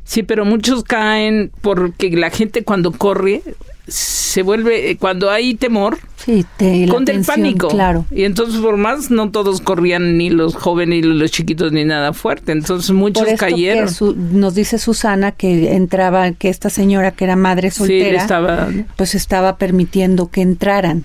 Sí, 0.04 0.24
pero 0.24 0.44
muchos 0.44 0.82
caen 0.82 1.52
porque 1.60 2.10
la 2.10 2.30
gente 2.30 2.64
cuando 2.64 2.90
corre 2.90 3.42
se 3.88 4.42
vuelve, 4.42 4.96
cuando 4.98 5.30
hay 5.30 5.54
temor, 5.54 5.98
Sí, 6.16 6.46
te, 6.56 6.84
el 6.84 7.24
pánico. 7.26 7.66
Claro. 7.66 8.06
Y 8.12 8.22
entonces 8.22 8.60
por 8.60 8.76
más 8.76 9.10
no 9.10 9.30
todos 9.32 9.60
corrían, 9.60 10.16
ni 10.16 10.30
los 10.30 10.54
jóvenes, 10.54 11.04
ni 11.04 11.12
los 11.14 11.32
chiquitos, 11.32 11.72
ni 11.72 11.84
nada 11.84 12.12
fuerte. 12.12 12.52
Entonces 12.52 12.92
muchos 12.92 13.24
Por 13.24 13.32
esto 13.32 13.44
cayeron. 13.46 13.86
que 13.88 13.92
su- 13.92 14.14
nos 14.14 14.54
dice 14.54 14.78
Susana 14.78 15.32
que 15.32 15.74
entraba, 15.74 16.30
que 16.30 16.48
esta 16.48 16.70
señora 16.70 17.10
que 17.10 17.24
era 17.24 17.34
madre 17.34 17.72
Sí, 17.72 17.78
soltera, 17.78 18.22
estaba... 18.22 18.68
pues 18.96 19.16
estaba 19.16 19.56
permitiendo 19.56 20.30
que 20.30 20.42
entraran. 20.42 21.04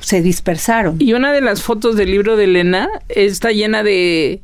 Se 0.00 0.20
dispersaron. 0.20 0.96
Y 0.98 1.12
una 1.12 1.32
de 1.32 1.42
las 1.42 1.62
fotos 1.62 1.94
del 1.94 2.10
libro 2.10 2.36
de 2.36 2.44
Elena 2.44 2.88
está 3.08 3.52
llena 3.52 3.84
de 3.84 4.42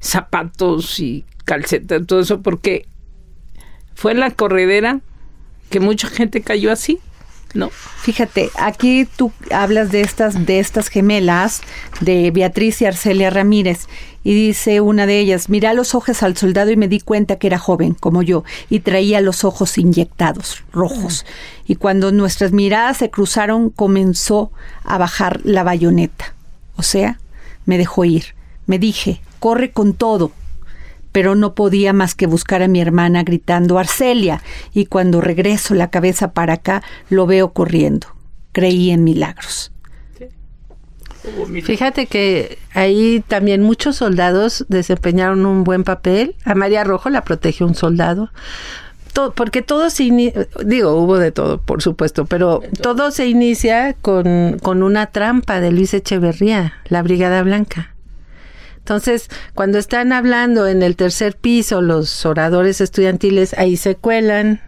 zapatos 0.00 0.98
y 0.98 1.24
calcetas, 1.44 2.06
todo 2.06 2.20
eso, 2.20 2.40
porque 2.40 2.86
fue 3.94 4.12
en 4.12 4.20
la 4.20 4.30
corredera 4.30 5.00
que 5.72 5.80
mucha 5.80 6.08
gente 6.08 6.42
cayó 6.42 6.70
así, 6.70 7.00
¿no? 7.54 7.70
Fíjate, 7.70 8.50
aquí 8.58 9.08
tú 9.16 9.32
hablas 9.50 9.90
de 9.90 10.02
estas, 10.02 10.46
de 10.46 10.60
estas 10.60 10.88
gemelas, 10.88 11.62
de 12.00 12.30
Beatriz 12.30 12.82
y 12.82 12.84
Arcelia 12.84 13.30
Ramírez, 13.30 13.86
y 14.22 14.34
dice 14.34 14.82
una 14.82 15.06
de 15.06 15.18
ellas, 15.18 15.48
miré 15.48 15.68
a 15.68 15.74
los 15.74 15.94
ojos 15.94 16.22
al 16.22 16.36
soldado 16.36 16.70
y 16.70 16.76
me 16.76 16.88
di 16.88 17.00
cuenta 17.00 17.36
que 17.36 17.46
era 17.46 17.58
joven, 17.58 17.94
como 17.94 18.22
yo, 18.22 18.44
y 18.68 18.80
traía 18.80 19.22
los 19.22 19.44
ojos 19.44 19.78
inyectados, 19.78 20.62
rojos. 20.72 21.24
Y 21.66 21.76
cuando 21.76 22.12
nuestras 22.12 22.52
miradas 22.52 22.98
se 22.98 23.10
cruzaron, 23.10 23.70
comenzó 23.70 24.52
a 24.84 24.98
bajar 24.98 25.40
la 25.42 25.64
bayoneta. 25.64 26.34
O 26.76 26.82
sea, 26.82 27.18
me 27.64 27.78
dejó 27.78 28.04
ir. 28.04 28.34
Me 28.66 28.78
dije, 28.78 29.22
corre 29.40 29.72
con 29.72 29.94
todo. 29.94 30.32
Pero 31.12 31.34
no 31.34 31.54
podía 31.54 31.92
más 31.92 32.14
que 32.14 32.26
buscar 32.26 32.62
a 32.62 32.68
mi 32.68 32.80
hermana 32.80 33.22
gritando 33.22 33.78
Arcelia, 33.78 34.42
y 34.72 34.86
cuando 34.86 35.20
regreso 35.20 35.74
la 35.74 35.90
cabeza 35.90 36.32
para 36.32 36.54
acá, 36.54 36.82
lo 37.10 37.26
veo 37.26 37.52
corriendo. 37.52 38.08
Creí 38.52 38.90
en 38.90 39.04
milagros. 39.04 39.72
Fíjate 41.62 42.06
que 42.06 42.58
ahí 42.74 43.22
también 43.28 43.62
muchos 43.62 43.96
soldados 43.96 44.64
desempeñaron 44.68 45.46
un 45.46 45.62
buen 45.62 45.84
papel. 45.84 46.34
A 46.44 46.54
María 46.54 46.82
Rojo 46.82 47.10
la 47.10 47.22
protegió 47.22 47.66
un 47.66 47.74
soldado. 47.76 48.30
To- 49.12 49.32
porque 49.32 49.62
todo 49.62 49.90
se 49.90 50.04
ini- 50.04 50.32
digo, 50.64 50.96
hubo 50.96 51.18
de 51.18 51.30
todo, 51.30 51.58
por 51.60 51.82
supuesto, 51.82 52.24
pero 52.24 52.60
todo 52.80 53.10
se 53.10 53.26
inicia 53.28 53.94
con, 54.00 54.58
con 54.62 54.82
una 54.82 55.06
trampa 55.06 55.60
de 55.60 55.70
Luis 55.70 55.92
Echeverría, 55.94 56.72
la 56.88 57.02
Brigada 57.02 57.42
Blanca. 57.42 57.91
Entonces, 58.82 59.28
cuando 59.54 59.78
están 59.78 60.12
hablando 60.12 60.66
en 60.66 60.82
el 60.82 60.96
tercer 60.96 61.36
piso 61.36 61.80
los 61.82 62.26
oradores 62.26 62.80
estudiantiles, 62.80 63.54
ahí 63.56 63.76
se 63.76 63.94
cuelan 63.94 64.60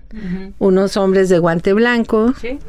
unos 0.60 0.96
hombres 0.96 1.28
de 1.28 1.40
guante 1.40 1.72
blanco 1.72 2.32
Sí, 2.40 2.60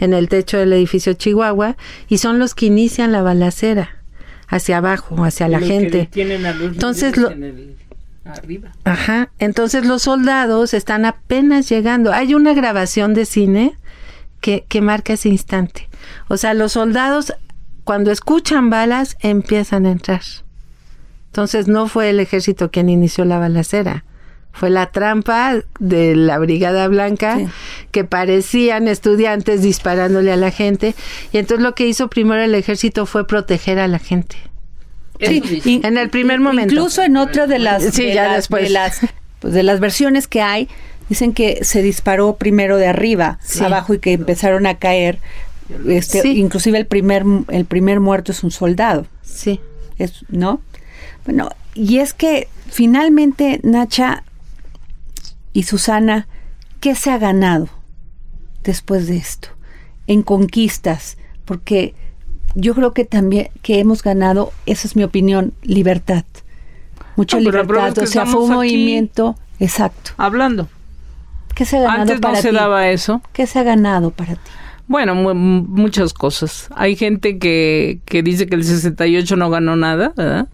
en 0.00 0.14
el 0.14 0.30
techo 0.30 0.56
del 0.56 0.72
edificio 0.72 1.12
Chihuahua 1.12 1.76
y 2.08 2.16
son 2.18 2.38
los 2.38 2.54
que 2.54 2.66
inician 2.66 3.12
la 3.12 3.20
balacera 3.20 3.90
hacia 4.48 4.78
abajo, 4.78 5.22
hacia 5.22 5.48
la 5.48 5.58
gente. 5.60 6.08
Entonces, 6.72 7.18
lo- 7.18 7.28
arriba. 8.24 8.72
Ajá. 8.84 9.30
Entonces 9.38 9.84
los 9.86 10.02
soldados 10.02 10.72
están 10.72 11.04
apenas 11.04 11.68
llegando. 11.68 12.12
Hay 12.14 12.34
una 12.34 12.54
grabación 12.54 13.12
de 13.12 13.26
cine 13.26 13.76
que, 14.40 14.64
que 14.66 14.80
marca 14.80 15.12
ese 15.12 15.28
instante. 15.28 15.88
O 16.28 16.36
sea, 16.38 16.54
los 16.54 16.72
soldados 16.72 17.34
cuando 17.84 18.10
escuchan 18.10 18.70
balas 18.70 19.16
empiezan 19.20 19.84
a 19.86 19.90
entrar. 19.92 20.22
Entonces 21.36 21.68
no 21.68 21.86
fue 21.86 22.08
el 22.08 22.18
ejército 22.18 22.70
quien 22.70 22.88
inició 22.88 23.26
la 23.26 23.38
balacera. 23.38 24.04
Fue 24.52 24.70
la 24.70 24.86
trampa 24.86 25.56
de 25.78 26.16
la 26.16 26.38
Brigada 26.38 26.88
Blanca 26.88 27.36
Sí. 27.36 27.46
que 27.90 28.04
parecían 28.04 28.88
estudiantes 28.88 29.60
disparándole 29.60 30.32
a 30.32 30.36
la 30.36 30.50
gente. 30.50 30.94
Y 31.32 31.36
entonces 31.36 31.62
lo 31.62 31.74
que 31.74 31.86
hizo 31.86 32.08
primero 32.08 32.40
el 32.42 32.54
ejército 32.54 33.04
fue 33.04 33.26
proteger 33.26 33.78
a 33.78 33.86
la 33.86 33.98
gente. 33.98 34.36
Sí, 35.20 35.60
in- 35.66 35.84
En 35.84 35.98
el 35.98 36.08
primer 36.08 36.40
momento. 36.40 36.72
Incluso 36.72 37.02
en 37.02 37.18
otra 37.18 37.46
de 37.46 37.58
las, 37.58 37.82
Sí, 37.84 38.06
de 38.06 38.14
ya 38.14 38.28
las- 38.28 38.36
después. 38.36 38.62
de 38.62 38.70
las, 38.70 39.00
pues, 39.40 39.52
de 39.52 39.62
las 39.62 39.78
versiones 39.78 40.28
que 40.28 40.40
hay, 40.40 40.70
dicen 41.10 41.34
que 41.34 41.64
se 41.64 41.82
disparó 41.82 42.36
primero 42.36 42.78
de 42.78 42.86
arriba, 42.86 43.38
Sí. 43.42 43.62
abajo 43.62 43.92
y 43.92 43.98
que 43.98 44.14
empezaron 44.14 44.64
a 44.66 44.78
caer. 44.78 45.18
Este, 45.86 46.22
Sí. 46.22 46.38
Inclusive 46.40 46.78
el 46.78 46.86
primer, 46.86 47.24
el 47.50 47.66
primer 47.66 48.00
muerto 48.00 48.32
es 48.32 48.42
un 48.42 48.50
soldado. 48.50 49.06
Sí. 49.22 49.60
es, 49.98 50.24
¿no? 50.30 50.60
Bueno, 51.26 51.50
y 51.74 51.98
es 51.98 52.14
que 52.14 52.48
finalmente 52.68 53.60
Nacha 53.62 54.22
y 55.52 55.64
Susana, 55.64 56.26
¿qué 56.80 56.94
se 56.94 57.10
ha 57.10 57.18
ganado 57.18 57.68
después 58.64 59.06
de 59.06 59.16
esto? 59.16 59.48
En 60.06 60.22
conquistas, 60.22 61.18
porque 61.44 61.94
yo 62.54 62.74
creo 62.74 62.92
que 62.94 63.04
también 63.04 63.48
que 63.62 63.80
hemos 63.80 64.02
ganado, 64.02 64.52
esa 64.66 64.86
es 64.86 64.96
mi 64.96 65.02
opinión, 65.04 65.52
libertad. 65.62 66.24
Mucha 67.16 67.38
No, 67.38 67.44
libertad, 67.44 67.88
es 67.98 67.98
o 67.98 68.06
sea, 68.06 68.26
fue 68.26 68.42
un 68.42 68.50
movimiento, 68.52 69.36
exacto. 69.58 70.12
Hablando. 70.16 70.68
¿Qué 71.54 71.64
se 71.64 71.78
ha 71.78 71.80
ganado 71.80 72.02
Antes 72.02 72.16
no 72.16 72.20
para 72.20 72.40
se 72.42 72.50
ti? 72.50 72.54
daba 72.54 72.88
eso. 72.88 73.22
¿Qué 73.32 73.46
se 73.46 73.58
ha 73.58 73.62
ganado 73.62 74.10
para 74.10 74.34
ti? 74.34 74.50
Bueno, 74.88 75.14
mu- 75.14 75.34
muchas 75.34 76.12
cosas. 76.12 76.68
Hay 76.76 76.94
gente 76.94 77.38
que, 77.38 78.00
que 78.04 78.22
dice 78.22 78.46
que 78.46 78.54
el 78.54 78.62
68 78.64 79.34
no 79.36 79.48
ganó 79.50 79.74
nada, 79.74 80.12
¿verdad? 80.14 80.48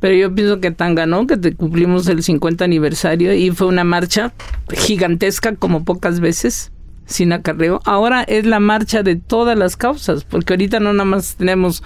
Pero 0.00 0.14
yo 0.14 0.34
pienso 0.34 0.60
que 0.60 0.70
tan 0.70 0.94
ganó 0.94 1.26
que 1.26 1.36
te 1.36 1.54
cumplimos 1.54 2.08
el 2.08 2.22
50 2.22 2.64
aniversario 2.64 3.34
y 3.34 3.50
fue 3.50 3.66
una 3.66 3.84
marcha 3.84 4.32
gigantesca 4.72 5.54
como 5.54 5.84
pocas 5.84 6.20
veces, 6.20 6.72
sin 7.06 7.32
acarreo. 7.32 7.80
Ahora 7.84 8.22
es 8.22 8.46
la 8.46 8.60
marcha 8.60 9.02
de 9.02 9.16
todas 9.16 9.58
las 9.58 9.76
causas, 9.76 10.24
porque 10.24 10.54
ahorita 10.54 10.80
no 10.80 10.92
nada 10.92 11.04
más 11.04 11.36
tenemos 11.36 11.82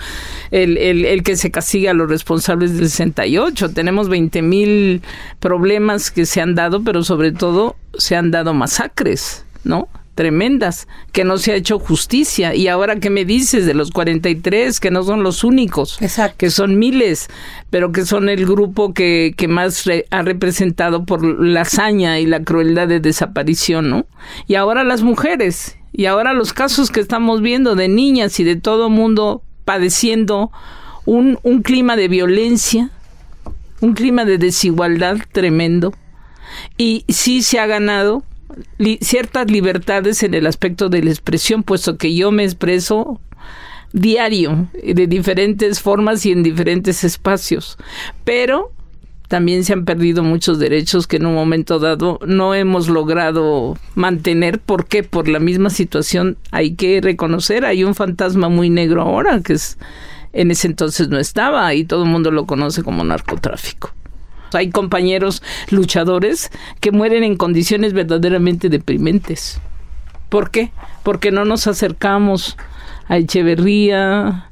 el, 0.51 0.79
el, 0.79 1.05
el 1.05 1.23
que 1.23 1.37
se 1.37 1.51
castiga 1.51 1.91
a 1.91 1.95
los 1.95 2.09
responsables 2.09 2.77
del 2.77 2.89
68, 2.89 3.73
tenemos 3.73 4.09
20 4.09 4.43
mil 4.43 5.03
problemas 5.41 6.11
que 6.11 6.27
se 6.27 6.41
han 6.41 6.55
dado, 6.55 6.85
pero 6.85 7.03
sobre 7.03 7.33
todo 7.33 7.77
se 7.99 8.17
han 8.17 8.31
dado 8.31 8.55
masacres, 8.55 9.45
¿no? 9.65 9.89
Tremendas, 10.15 10.87
que 11.13 11.25
no 11.25 11.39
se 11.39 11.53
ha 11.53 11.57
hecho 11.57 11.79
justicia. 11.79 12.55
Y 12.55 12.69
ahora 12.69 12.97
que 13.01 13.11
me 13.11 13.25
dices 13.25 13.67
de 13.67 13.75
los 13.75 13.91
43, 13.91 14.81
que 14.81 14.91
no 14.91 15.03
son 15.03 15.23
los 15.23 15.45
únicos, 15.45 16.01
Exacto. 16.01 16.37
que 16.39 16.51
son 16.51 16.79
miles, 16.79 17.29
pero 17.71 17.93
que 17.93 18.05
son 18.07 18.29
el 18.29 18.47
grupo 18.47 18.95
que, 18.95 19.35
que 19.37 19.49
más 19.49 19.85
re- 19.85 20.07
ha 20.11 20.23
representado 20.23 21.05
por 21.05 21.25
la 21.25 21.63
hazaña 21.63 22.19
y 22.21 22.27
la 22.27 22.43
crueldad 22.43 22.89
de 22.89 23.01
desaparición, 23.01 23.91
¿no? 23.91 24.07
Y 24.47 24.55
ahora 24.55 24.85
las 24.85 25.03
mujeres, 25.03 25.77
y 25.93 26.07
ahora 26.07 26.33
los 26.33 26.53
casos 26.53 26.91
que 26.91 27.01
estamos 27.01 27.41
viendo 27.41 27.75
de 27.75 27.89
niñas 27.89 28.39
y 28.41 28.45
de 28.45 28.57
todo 28.57 28.91
mundo 28.91 29.43
padeciendo 29.65 30.51
un, 31.05 31.39
un 31.43 31.63
clima 31.63 31.97
de 31.97 32.09
violencia, 32.09 32.91
un 33.81 33.95
clima 33.95 34.25
de 34.25 34.39
desigualdad 34.39 35.19
tremendo 35.33 35.93
y 36.79 37.05
sí 37.09 37.43
se 37.43 37.59
ha 37.59 37.67
ganado 37.67 38.23
ciertas 39.01 39.51
libertades 39.51 40.23
en 40.23 40.35
el 40.35 40.47
aspecto 40.47 40.89
de 40.89 41.03
la 41.03 41.11
expresión, 41.11 41.63
puesto 41.63 41.97
que 41.97 42.15
yo 42.15 42.31
me 42.31 42.45
expreso 42.45 43.21
diario, 43.93 44.69
de 44.83 45.07
diferentes 45.07 45.81
formas 45.81 46.27
y 46.27 46.33
en 46.33 46.43
diferentes 46.43 47.05
espacios. 47.05 47.79
Pero 48.25 48.73
también 49.29 49.65
se 49.65 49.73
han 49.73 49.85
perdido 49.85 50.23
muchos 50.23 50.59
derechos 50.59 51.07
que 51.07 51.17
en 51.17 51.27
un 51.27 51.35
momento 51.35 51.79
dado 51.79 52.19
no 52.27 52.55
hemos 52.55 52.89
logrado 52.89 53.77
mantener. 53.95 54.61
¿Por 54.61 54.87
qué? 54.87 55.03
Por 55.03 55.29
la 55.29 55.41
misma 55.41 55.71
situación 55.71 56.37
hay 56.51 56.75
que 56.75 57.01
reconocer, 57.01 57.65
hay 57.65 57.85
un 57.85 57.95
fantasma 57.95 58.49
muy 58.49 58.71
negro 58.71 59.03
ahora, 59.03 59.41
que 59.41 59.55
es 59.55 59.79
en 60.33 60.51
ese 60.51 60.67
entonces 60.67 61.09
no 61.09 61.19
estaba 61.19 61.73
y 61.75 61.85
todo 61.85 62.05
el 62.05 62.11
mundo 62.11 62.31
lo 62.31 62.47
conoce 62.47 62.83
como 62.83 63.05
narcotráfico. 63.05 63.93
Hay 64.55 64.71
compañeros 64.71 65.43
luchadores 65.71 66.51
que 66.81 66.93
mueren 66.93 67.25
en 67.25 67.37
condiciones 67.37 67.93
verdaderamente 67.93 68.69
deprimentes. 68.69 69.61
¿Por 70.29 70.51
qué? 70.51 70.73
Porque 71.03 71.31
no 71.31 71.45
nos 71.45 71.67
acercamos 71.67 72.57
a 73.09 73.19
Echeverría, 73.19 74.51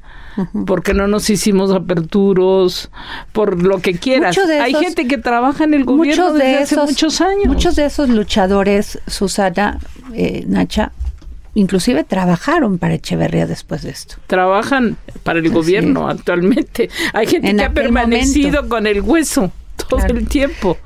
porque 0.65 0.93
no 0.93 1.07
nos 1.07 1.29
hicimos 1.29 1.71
aperturos, 1.71 2.89
por 3.31 3.61
lo 3.61 3.79
que 3.79 3.95
quieras. 3.95 4.35
De 4.35 4.59
Hay 4.59 4.73
gente 4.73 5.07
que 5.07 5.17
trabaja 5.17 5.63
en 5.63 5.73
el 5.73 5.83
gobierno 5.85 6.23
muchos 6.25 6.33
desde 6.39 6.47
de 6.49 6.57
hace 6.63 6.75
muchos 6.77 7.21
años. 7.21 7.45
Muchos 7.47 7.75
de 7.75 7.85
esos 7.85 8.09
luchadores, 8.09 8.99
Susana, 9.07 9.79
eh, 10.13 10.43
Nacha, 10.47 10.91
inclusive 11.55 12.03
trabajaron 12.03 12.77
para 12.77 12.95
Echeverría 12.95 13.45
después 13.45 13.81
de 13.83 13.91
esto. 13.91 14.15
trabajan 14.27 14.97
para 15.23 15.39
el 15.39 15.45
Así 15.45 15.53
gobierno 15.53 16.07
actualmente. 16.07 16.89
Hay 17.13 17.27
gente 17.27 17.49
En 17.49 17.57
que 17.57 17.63
ha 17.63 17.73
permanecido 17.73 18.47
momento. 18.63 18.69
con 18.69 18.87
el 18.87 19.01
hueso 19.01 19.51
todo 19.87 19.99
Claro. 19.99 20.17
el 20.17 20.27
tiempo. 20.27 20.77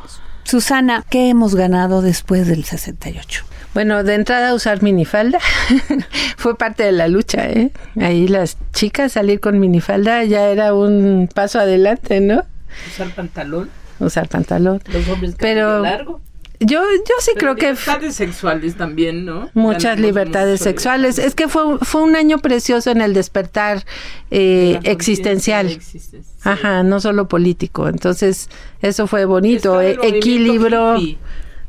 Susana, 0.43 1.03
¿qué 1.09 1.29
hemos 1.29 1.55
ganado 1.55 2.01
después 2.01 2.47
del 2.47 2.63
68? 2.63 3.43
Bueno, 3.73 4.03
de 4.03 4.15
entrada 4.15 4.53
usar 4.53 4.81
minifalda 4.81 5.39
fue 6.37 6.57
parte 6.57 6.83
de 6.83 6.91
la 6.93 7.07
lucha, 7.07 7.47
¿eh? 7.49 7.71
Ahí 7.99 8.27
las 8.27 8.57
chicas 8.73 9.11
salir 9.11 9.39
con 9.39 9.59
minifalda 9.59 10.23
ya 10.23 10.49
era 10.49 10.73
un 10.73 11.29
paso 11.33 11.59
adelante, 11.59 12.21
¿no? 12.21 12.43
Usar 12.91 13.09
pantalón, 13.09 13.69
Usar 13.99 14.29
pantalón. 14.29 14.81
los 14.91 15.07
hombres 15.09 15.35
Pero- 15.37 15.81
largo. 15.81 16.21
Yo, 16.59 16.81
yo 16.81 17.13
sí 17.19 17.31
creo 17.37 17.55
que 17.55 17.67
libertades 17.67 18.15
sexuales 18.15 18.75
también, 18.75 19.25
¿no? 19.25 19.49
muchas 19.53 19.83
Ganamos 19.83 20.01
libertades 20.01 20.59
sexuales. 20.59 21.19
Es 21.19 21.35
que 21.35 21.47
fue, 21.47 21.77
fue 21.79 22.01
un 22.01 22.15
año 22.15 22.39
precioso 22.39 22.89
en 22.89 23.01
el 23.01 23.13
despertar 23.13 23.85
eh, 24.31 24.79
existencial. 24.83 25.67
existencial. 25.67 26.23
Ajá, 26.43 26.81
no 26.81 26.99
solo 26.99 27.27
político. 27.27 27.87
Entonces, 27.87 28.49
eso 28.81 29.05
fue 29.05 29.25
bonito. 29.25 29.75
movimiento 29.75 30.03
equilibrio. 30.03 30.97
hippie, 30.97 31.17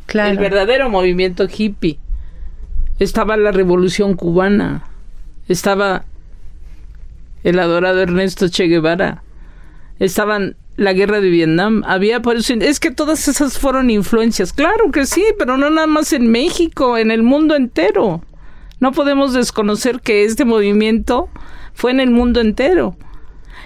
Claro. 0.07 0.31
El 0.31 0.39
verdadero 0.39 0.89
movimiento 0.89 1.47
hippie. 1.55 1.99
Estaba 2.99 3.37
la 3.37 3.53
revolución 3.53 4.15
cubana. 4.15 4.85
Estaba 5.49 6.07
el 7.45 7.59
adorado 7.59 8.01
Ernesto 8.01 8.49
Che 8.49 8.65
Guevara. 8.65 9.23
Estaban 9.99 10.57
la 10.79 10.95
guerra 10.95 11.21
de 11.21 11.29
Vietnam. 11.29 11.83
Había 11.87 12.23
por 12.23 12.37
eso. 12.37 12.55
Es 12.55 12.81
que 12.81 12.91
todas 12.91 13.29
esas 13.29 13.59
fueron 13.59 13.91
influencias. 13.91 14.53
Claro 14.55 14.91
que 14.91 15.05
sí, 15.05 15.25
pero 15.39 15.59
no 15.59 15.69
nada 15.69 15.87
más 15.87 16.13
en 16.15 16.31
México, 16.31 16.97
en 16.97 17.11
el 17.11 17.23
mundo 17.23 17.55
entero. 17.57 18.23
No 18.81 18.93
podemos 18.93 19.33
desconocer 19.35 20.01
que 20.01 20.25
este 20.25 20.45
movimiento 20.45 21.29
fue 21.75 21.91
en 21.91 22.01
el 22.01 22.11
mundo 22.11 22.41
entero. 22.41 22.97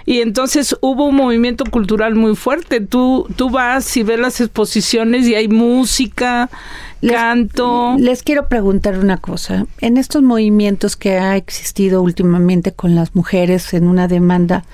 Y 0.05 0.19
entonces 0.21 0.75
hubo 0.81 1.05
un 1.05 1.15
movimiento 1.15 1.63
cultural 1.65 2.15
muy 2.15 2.35
fuerte. 2.35 2.81
Tú, 2.81 3.27
tú 3.37 3.49
vas 3.49 3.95
y 3.95 4.03
ves 4.03 4.19
las 4.19 4.41
exposiciones 4.41 5.27
y 5.27 5.35
hay 5.35 5.47
música, 5.47 6.49
Les- 6.99 7.13
canto. 7.13 7.95
Les 7.99 8.21
quiero 8.23 8.49
preguntar 8.49 8.97
una 8.97 9.17
cosa. 9.17 9.65
En 9.79 9.97
estos 9.97 10.21
movimientos 10.23 10.97
que 10.97 11.17
ha 11.19 11.37
existido 11.37 12.01
últimamente 12.01 12.73
con 12.73 12.95
las 12.95 13.15
mujeres 13.15 13.73
en 13.73 13.87
una 13.87 14.07
demanda 14.09 14.65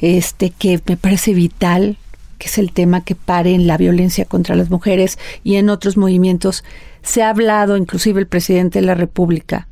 este 0.00 0.50
que 0.50 0.80
me 0.86 0.96
parece 0.96 1.34
vital, 1.34 1.96
que 2.38 2.48
es 2.48 2.58
el 2.58 2.72
tema 2.72 3.04
que 3.04 3.14
paren 3.14 3.66
la 3.66 3.76
violencia 3.76 4.24
contra 4.24 4.56
las 4.56 4.70
mujeres 4.70 5.18
y 5.42 5.56
en 5.56 5.70
otros 5.70 5.96
movimientos 5.96 6.64
se 7.02 7.22
ha 7.22 7.30
hablado, 7.30 7.76
inclusive 7.76 8.20
el 8.20 8.26
presidente 8.26 8.80
de 8.80 8.86
la 8.86 8.94
República 8.94 9.68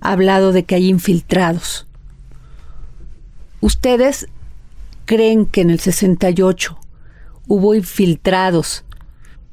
ha 0.00 0.12
hablado 0.12 0.52
de 0.52 0.64
que 0.64 0.74
hay 0.74 0.88
infiltrados. 0.88 1.86
¿Ustedes 3.60 4.26
creen 5.04 5.46
que 5.46 5.60
en 5.60 5.70
el 5.70 5.78
68 5.78 6.78
hubo 7.46 7.74
infiltrados 7.74 8.84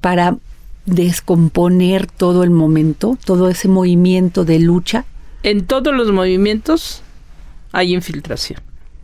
para 0.02 0.38
descomponer 0.86 2.08
todo 2.08 2.44
el 2.44 2.50
momento, 2.50 3.18
todo 3.24 3.50
ese 3.50 3.68
movimiento 3.68 4.44
de 4.44 4.60
lucha? 4.60 5.06
En 5.44 5.66
todos 5.66 5.94
los 5.94 6.12
movimientos 6.12 7.04
hay 7.72 7.94
infiltración. 7.94 8.62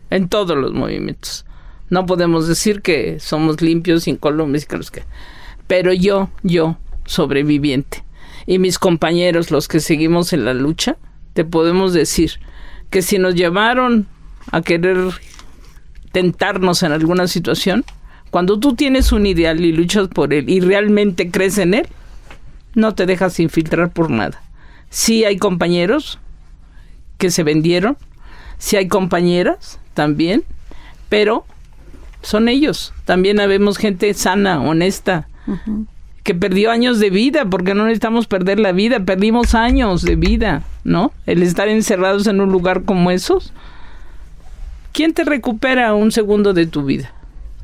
En 0.10 0.30
todos 0.30 0.58
los 0.58 0.74
movimientos. 0.74 1.46
No 1.90 2.06
podemos 2.06 2.48
decir 2.48 2.82
que 2.82 3.20
somos 3.20 3.62
limpios, 3.62 4.08
incólumes 4.08 4.64
y 4.64 4.68
que 4.68 4.78
los 4.78 4.92
que. 4.92 5.04
Pero 5.68 5.94
yo, 5.94 6.30
yo, 6.44 6.78
sobreviviente, 7.06 8.04
y 8.46 8.60
mis 8.60 8.80
compañeros, 8.80 9.52
los 9.52 9.68
que 9.68 9.80
seguimos 9.80 10.34
en 10.34 10.46
la 10.46 10.54
lucha, 10.54 10.98
te 11.34 11.46
podemos 11.46 11.94
decir 11.94 12.40
que 12.90 13.02
si 13.02 13.18
nos 13.18 13.36
llevaron 13.36 14.08
a 14.52 14.62
querer 14.62 14.98
tentarnos 16.12 16.84
en 16.84 16.92
alguna 16.92 17.28
situación, 17.28 17.84
cuando 18.32 18.60
tú 18.60 18.76
tienes 18.76 19.12
un 19.12 19.26
ideal 19.26 19.64
y 19.64 19.72
luchas 19.72 20.08
por 20.08 20.34
él 20.34 20.50
y 20.50 20.60
realmente 20.60 21.32
crees 21.32 21.58
en 21.58 21.74
él, 21.74 21.88
no 22.74 22.94
te 22.94 23.06
dejas 23.06 23.40
infiltrar 23.40 23.92
por 23.92 24.10
nada. 24.12 24.42
Sí 24.90 25.26
hay 25.26 25.38
compañeros 25.38 26.20
que 27.18 27.32
se 27.32 27.44
vendieron, 27.44 27.98
sí 28.58 28.78
hay 28.78 28.88
compañeras 28.88 29.80
también, 29.94 30.44
pero 31.10 31.46
son 32.22 32.48
ellos. 32.50 32.94
También 33.06 33.40
habemos 33.40 33.78
gente 33.78 34.14
sana, 34.14 34.62
honesta, 34.62 35.28
que 36.24 36.34
perdió 36.34 36.72
años 36.72 37.00
de 37.00 37.10
vida, 37.10 37.46
porque 37.46 37.76
no 37.76 37.84
necesitamos 37.84 38.28
perder 38.28 38.60
la 38.60 38.72
vida, 38.72 39.00
perdimos 39.00 39.54
años 39.54 40.02
de 40.02 40.16
vida, 40.16 40.64
¿no? 40.84 41.12
El 41.26 41.44
estar 41.44 41.68
encerrados 41.68 42.28
en 42.28 42.42
un 42.42 42.52
lugar 42.52 42.84
como 42.84 43.12
esos. 43.12 43.54
¿Quién 44.92 45.14
te 45.14 45.24
recupera 45.24 45.94
un 45.94 46.12
segundo 46.12 46.54
de 46.54 46.66
tu 46.66 46.84
vida? 46.84 47.12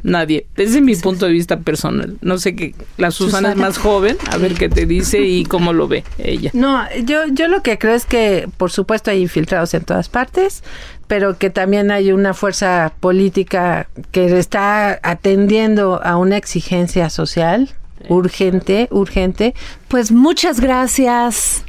Nadie. 0.04 0.46
Desde 0.56 0.82
mi 0.82 0.96
punto 0.96 1.26
de 1.26 1.32
vista 1.32 1.60
personal. 1.60 2.18
No 2.22 2.38
sé 2.38 2.56
qué. 2.56 2.74
La 2.98 3.12
Susana, 3.12 3.52
es 3.52 3.56
más 3.58 3.78
joven. 3.78 4.18
A 4.32 4.38
ver 4.38 4.54
qué 4.56 4.68
te 4.70 4.86
dice 4.86 5.22
y 5.22 5.46
cómo 5.46 5.74
lo 5.74 5.88
ve 5.88 6.04
ella. 6.18 6.50
No, 6.54 6.84
yo, 7.06 7.28
yo 7.32 7.48
lo 7.48 7.62
que 7.62 7.78
creo 7.78 7.94
es 7.96 8.06
que, 8.06 8.50
por 8.58 8.72
supuesto, 8.72 9.12
hay 9.12 9.22
infiltrados 9.22 9.74
en 9.74 9.84
todas 9.84 10.10
partes, 10.10 10.64
pero 11.08 11.38
que 11.38 11.50
también 11.50 11.92
hay 11.92 12.12
una 12.12 12.34
fuerza 12.34 12.94
política 13.00 13.88
que 14.12 14.38
está 14.40 15.00
atendiendo 15.04 16.02
a 16.04 16.18
una 16.18 16.38
exigencia 16.38 17.10
social 17.10 17.70
urgente, 18.10 18.88
urgente. 18.90 19.54
Pues 19.88 20.12
muchas 20.12 20.60
gracias, 20.60 21.64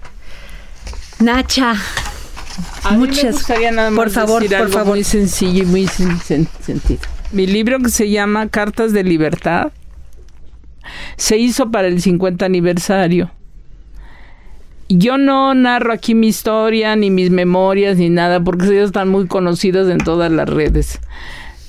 Nacha. 1.21 1.75
A 2.85 2.93
mí 2.93 2.99
me 3.03 3.07
Muchas- 3.09 3.35
gustaría 3.35 3.71
nada 3.71 3.91
más 3.91 3.97
por 4.05 4.11
favor, 4.11 4.43
decir 4.43 4.57
por 4.57 4.67
algo 4.67 4.79
favor. 4.79 4.95
muy 4.95 5.05
sencillo 5.05 5.63
y 5.63 5.67
muy 5.67 5.87
sin, 5.87 6.09
sen- 6.19 6.49
sentido. 6.65 7.01
Mi 7.33 7.47
libro 7.47 7.79
que 7.79 7.89
se 7.89 8.11
llama 8.11 8.49
Cartas 8.49 8.93
de 8.93 9.05
Libertad 9.05 9.73
se 11.17 11.39
hizo 11.39 11.71
para 11.71 11.89
el 11.89 12.03
50 12.03 12.45
aniversario. 12.45 13.31
Yo 14.91 15.17
no 15.17 15.55
narro 15.55 15.95
aquí 15.95 16.15
mi 16.15 16.29
historia, 16.29 16.95
ni 16.95 17.11
mis 17.11 17.31
memorias, 17.31 17.97
ni 17.97 18.11
nada, 18.11 18.45
porque 18.45 18.67
ellas 18.67 18.87
están 18.87 19.09
muy 19.09 19.27
conocidas 19.27 19.89
en 19.89 19.97
todas 19.99 20.31
las 20.31 20.47
redes. 20.47 21.01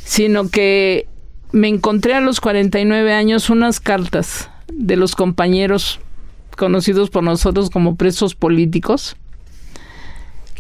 Sino 0.04 0.50
que 0.50 1.08
me 1.54 1.70
encontré 1.70 2.16
a 2.16 2.20
los 2.20 2.42
49 2.42 3.14
años 3.14 3.50
unas 3.50 3.80
cartas 3.80 4.50
de 4.68 4.98
los 4.98 5.16
compañeros 5.16 6.02
conocidos 6.58 7.10
por 7.10 7.24
nosotros 7.24 7.70
como 7.70 7.96
presos 7.96 8.36
políticos 8.36 9.16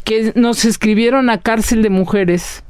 que 0.05 0.31
nos 0.35 0.65
escribieron 0.65 1.29
a 1.29 1.39
cárcel 1.39 1.81
de 1.81 1.89
mujeres 1.89 2.63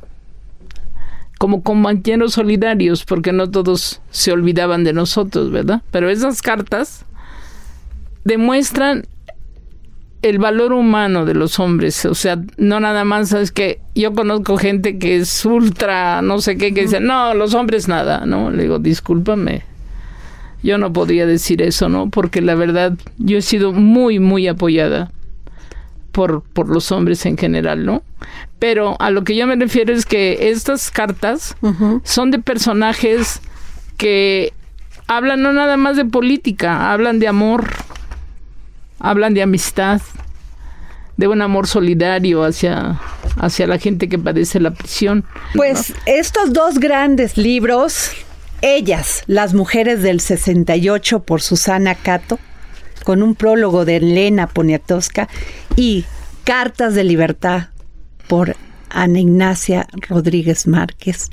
como 1.43 1.61
compañeros 1.61 2.35
solidarios, 2.35 3.03
porque 3.03 3.33
no 3.33 3.51
todos 3.51 3.99
se 4.11 4.31
olvidaban 4.31 4.85
de 4.85 4.93
nosotros, 4.93 5.51
¿verdad? 5.51 5.81
Pero 5.91 6.09
esas 6.09 6.41
cartas 6.41 7.03
demuestran 8.23 9.05
el 10.21 10.39
valor 10.39 10.71
humano 10.71 11.25
de 11.25 11.33
los 11.33 11.59
hombres, 11.59 12.05
o 12.05 12.15
sea, 12.15 12.41
no 12.55 12.79
nada 12.79 13.03
más, 13.03 13.27
sabes 13.27 13.51
que 13.51 13.81
yo 13.93 14.13
conozco 14.13 14.55
gente 14.55 14.97
que 14.97 15.17
es 15.17 15.43
ultra, 15.43 16.21
no 16.21 16.39
sé 16.39 16.55
qué, 16.55 16.73
que 16.73 16.83
dice, 16.83 17.01
no, 17.01 17.33
los 17.33 17.53
hombres 17.55 17.89
nada, 17.89 18.25
¿no? 18.25 18.49
Le 18.49 18.63
digo, 18.63 18.79
discúlpame, 18.79 19.63
yo 20.63 20.77
no 20.77 20.93
podría 20.93 21.25
decir 21.25 21.61
eso, 21.61 21.89
¿no? 21.89 22.09
Porque 22.09 22.39
la 22.39 22.55
verdad, 22.55 22.93
yo 23.17 23.37
he 23.37 23.41
sido 23.41 23.73
muy, 23.73 24.19
muy 24.19 24.47
apoyada 24.47 25.11
por, 26.13 26.43
por 26.43 26.69
los 26.69 26.93
hombres 26.93 27.25
en 27.25 27.37
general, 27.37 27.85
¿no? 27.85 28.03
Pero 28.59 28.95
a 29.01 29.09
lo 29.09 29.25
que 29.25 29.35
yo 29.35 29.45
me 29.45 29.57
refiero 29.57 29.91
es 29.91 30.05
que 30.05 30.49
estas 30.51 30.89
cartas 30.91 31.57
son 32.03 32.31
de 32.31 32.39
personajes 32.39 33.41
que 33.97 34.53
hablan 35.07 35.41
no 35.41 35.51
nada 35.51 35.75
más 35.75 35.97
de 35.97 36.05
política, 36.05 36.93
hablan 36.93 37.19
de 37.19 37.27
amor, 37.27 37.69
hablan 38.99 39.33
de 39.33 39.41
amistad, 39.41 40.01
de 41.17 41.27
un 41.27 41.41
amor 41.41 41.67
solidario 41.67 42.43
hacia, 42.43 42.99
hacia 43.37 43.67
la 43.67 43.79
gente 43.79 44.07
que 44.07 44.19
padece 44.19 44.59
la 44.59 44.71
prisión. 44.71 45.25
Pues 45.55 45.93
estos 46.05 46.53
dos 46.53 46.79
grandes 46.79 47.37
libros, 47.37 48.11
Ellas, 48.61 49.23
las 49.27 49.53
mujeres 49.53 50.01
del 50.03 50.21
68 50.21 51.23
por 51.23 51.41
Susana 51.41 51.95
Cato, 51.95 52.39
con 53.03 53.21
un 53.23 53.35
prólogo 53.35 53.85
de 53.85 53.97
Elena 53.97 54.47
Poniatowska 54.47 55.27
y 55.75 56.05
Cartas 56.43 56.93
de 56.95 57.03
Libertad 57.03 57.67
por 58.27 58.55
Ana 58.89 59.19
Ignacia 59.19 59.87
Rodríguez 60.09 60.67
Márquez, 60.67 61.29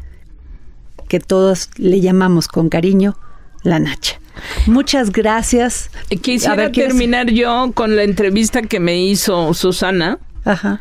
que 1.08 1.20
todos 1.20 1.70
le 1.76 2.00
llamamos 2.00 2.48
con 2.48 2.68
cariño 2.68 3.16
la 3.62 3.78
Nacha. 3.78 4.18
Muchas 4.66 5.10
gracias. 5.12 5.90
Quisiera 6.22 6.52
A 6.54 6.56
ver, 6.56 6.72
¿quieres- 6.72 6.92
terminar 6.92 7.30
yo 7.30 7.72
con 7.74 7.96
la 7.96 8.04
entrevista 8.04 8.62
que 8.62 8.80
me 8.80 8.98
hizo 9.02 9.52
Susana. 9.54 10.18
Ajá. 10.44 10.80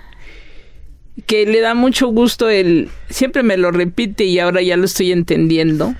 que 1.25 1.45
le 1.45 1.59
da 1.59 1.73
mucho 1.73 2.07
gusto 2.07 2.49
el 2.49 2.89
siempre 3.09 3.43
me 3.43 3.57
lo 3.57 3.71
repite 3.71 4.23
y 4.23 4.39
ahora 4.39 4.61
ya 4.61 4.77
lo 4.77 4.85
estoy 4.85 5.11
entendiendo 5.11 5.93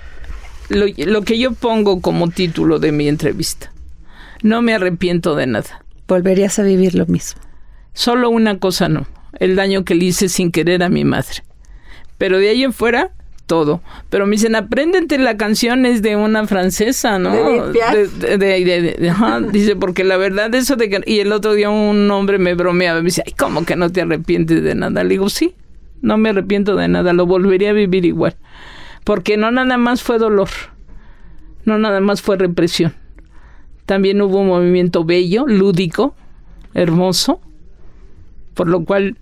lo, 0.70 0.86
lo 0.96 1.22
que 1.22 1.38
yo 1.38 1.52
pongo 1.52 2.00
como 2.00 2.30
título 2.30 2.78
de 2.78 2.90
mi 2.90 3.06
entrevista 3.06 3.70
no 4.42 4.62
me 4.62 4.74
arrepiento 4.74 5.34
de 5.36 5.46
nada. 5.46 5.84
Volverías 6.08 6.58
a 6.58 6.62
vivir 6.62 6.94
lo 6.94 7.06
mismo. 7.06 7.40
solo 7.92 8.30
una 8.30 8.58
cosa 8.58 8.88
no 8.88 9.06
el 9.38 9.56
daño 9.56 9.84
que 9.84 9.94
le 9.94 10.06
hice 10.06 10.28
sin 10.28 10.50
querer 10.50 10.82
a 10.82 10.88
mi 10.88 11.04
madre. 11.04 11.44
Pero 12.18 12.38
de 12.38 12.48
ahí 12.50 12.62
en 12.64 12.72
fuera 12.72 13.10
todo. 13.46 13.80
Pero 14.10 14.26
me 14.26 14.32
dicen 14.32 14.54
apréndete 14.54 15.18
la 15.18 15.36
canción 15.36 15.86
es 15.86 16.02
de 16.02 16.16
una 16.16 16.46
francesa 16.46 17.18
no 17.18 17.32
De. 17.34 17.72
De- 17.72 18.06
de- 18.08 18.38
de- 18.38 18.64
de- 18.64 18.96
de- 18.98 19.10
ajá, 19.10 19.40
dice 19.52 19.76
porque 19.76 20.04
la 20.04 20.16
verdad 20.16 20.54
eso 20.54 20.76
de 20.76 20.88
que 20.90 21.00
y 21.06 21.20
el 21.20 21.32
otro 21.32 21.54
día 21.54 21.70
un 21.70 22.10
hombre 22.10 22.38
me 22.38 22.54
bromeaba 22.54 23.00
me 23.00 23.06
dice 23.06 23.22
ay 23.26 23.32
cómo 23.38 23.64
que 23.64 23.76
no 23.76 23.90
te 23.90 24.02
arrepientes 24.02 24.62
de 24.62 24.74
nada 24.74 25.02
le 25.04 25.10
digo 25.10 25.28
sí 25.30 25.54
no 26.02 26.16
me 26.18 26.30
arrepiento 26.30 26.76
de 26.76 26.86
nada 26.88 27.12
lo 27.12 27.26
volvería 27.26 27.70
a 27.70 27.72
vivir 27.72 28.04
igual 28.04 28.36
porque 29.04 29.36
no 29.36 29.50
nada 29.50 29.76
más 29.78 30.02
fue 30.02 30.18
dolor 30.18 30.48
no 31.64 31.78
nada 31.78 32.00
más 32.00 32.22
fue 32.22 32.36
represión 32.36 32.94
también 33.90 34.22
hubo 34.22 34.38
un 34.38 34.46
movimiento 34.46 35.02
bello 35.02 35.48
lúdico 35.48 36.14
hermoso 36.74 37.40
por 38.54 38.68
lo 38.68 38.84
cual 38.84 39.16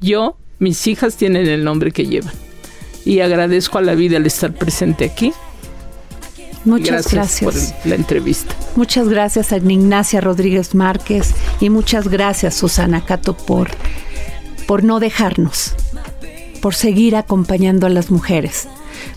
yo 0.00 0.36
mis 0.58 0.84
hijas 0.88 1.14
tienen 1.14 1.46
el 1.46 1.62
nombre 1.62 1.92
que 1.92 2.04
llevan. 2.04 2.34
Y 3.04 3.20
agradezco 3.20 3.78
a 3.78 3.82
la 3.82 3.94
vida 3.94 4.16
el 4.16 4.26
estar 4.26 4.52
presente 4.52 5.04
aquí. 5.04 5.32
Muchas 6.64 7.12
gracias, 7.12 7.40
gracias. 7.42 7.72
por 7.74 7.86
la 7.88 7.94
entrevista. 7.94 8.56
Muchas 8.74 9.08
gracias 9.08 9.52
a 9.52 9.58
Ignacia 9.58 10.20
Rodríguez 10.20 10.74
Márquez 10.74 11.32
y 11.60 11.70
muchas 11.70 12.08
gracias 12.08 12.56
Susana 12.56 13.04
Cato 13.04 13.36
por, 13.36 13.68
por 14.66 14.82
no 14.82 14.98
dejarnos, 14.98 15.76
por 16.60 16.74
seguir 16.74 17.14
acompañando 17.14 17.86
a 17.86 17.90
las 17.90 18.10
mujeres, 18.10 18.66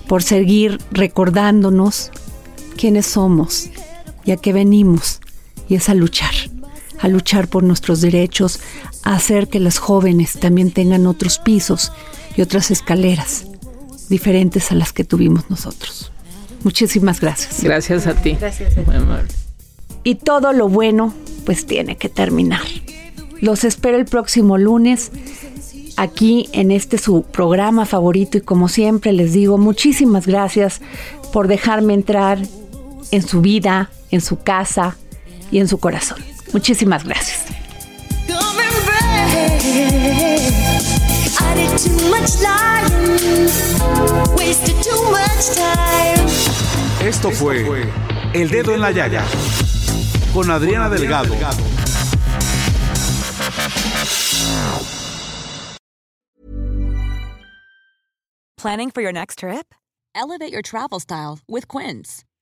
por 0.07 0.21
seguir 0.21 0.77
recordándonos 0.91 2.11
quiénes 2.77 3.07
somos 3.07 3.71
y 4.25 4.31
a 4.31 4.37
qué 4.37 4.53
venimos, 4.53 5.21
y 5.69 5.75
es 5.75 5.89
a 5.89 5.93
luchar, 5.93 6.33
a 6.99 7.07
luchar 7.07 7.47
por 7.47 7.63
nuestros 7.63 8.01
derechos, 8.01 8.59
a 9.03 9.15
hacer 9.15 9.47
que 9.47 9.59
las 9.59 9.77
jóvenes 9.77 10.33
también 10.39 10.71
tengan 10.71 11.07
otros 11.07 11.39
pisos 11.39 11.91
y 12.35 12.41
otras 12.41 12.71
escaleras 12.71 13.45
diferentes 14.09 14.71
a 14.71 14.75
las 14.75 14.93
que 14.93 15.03
tuvimos 15.03 15.49
nosotros. 15.49 16.11
Muchísimas 16.63 17.21
gracias. 17.21 17.63
gracias 17.63 18.07
a 18.07 18.15
ti 18.15 18.37
Muy 18.85 18.95
amable. 18.95 19.29
Y 20.03 20.15
todo 20.15 20.53
lo 20.53 20.67
bueno, 20.69 21.13
pues 21.45 21.65
tiene 21.65 21.97
que 21.97 22.09
terminar. 22.09 22.61
Los 23.41 23.63
espero 23.63 23.97
el 23.97 24.05
próximo 24.05 24.57
lunes 24.57 25.11
aquí 25.97 26.49
en 26.53 26.71
este 26.71 26.97
su 26.97 27.23
programa 27.23 27.85
favorito 27.85 28.37
y 28.37 28.41
como 28.41 28.67
siempre 28.67 29.13
les 29.13 29.33
digo 29.33 29.57
muchísimas 29.57 30.27
gracias 30.27 30.81
por 31.31 31.47
dejarme 31.47 31.93
entrar 31.93 32.39
en 33.11 33.27
su 33.27 33.41
vida, 33.41 33.89
en 34.15 34.21
su 34.21 34.41
casa 34.41 34.97
y 35.51 35.59
en 35.59 35.67
su 35.67 35.77
corazón. 35.77 36.17
Muchísimas 36.53 37.03
gracias. 37.03 37.45
Esto 47.01 47.31
fue 47.31 47.91
El 48.33 48.49
Dedo 48.49 48.73
en 48.73 48.81
la 48.81 48.91
Yaya 48.91 49.23
con 50.33 50.49
Adriana 50.49 50.89
Delgado. 50.89 51.35
Planning 58.57 58.89
for 58.89 59.01
your 59.01 59.13
next 59.13 59.39
trip? 59.39 59.75
Elevate 60.15 60.51
your 60.51 60.63
travel 60.63 60.99
style 60.99 61.39
with 61.47 61.67
Quince. 61.67 62.24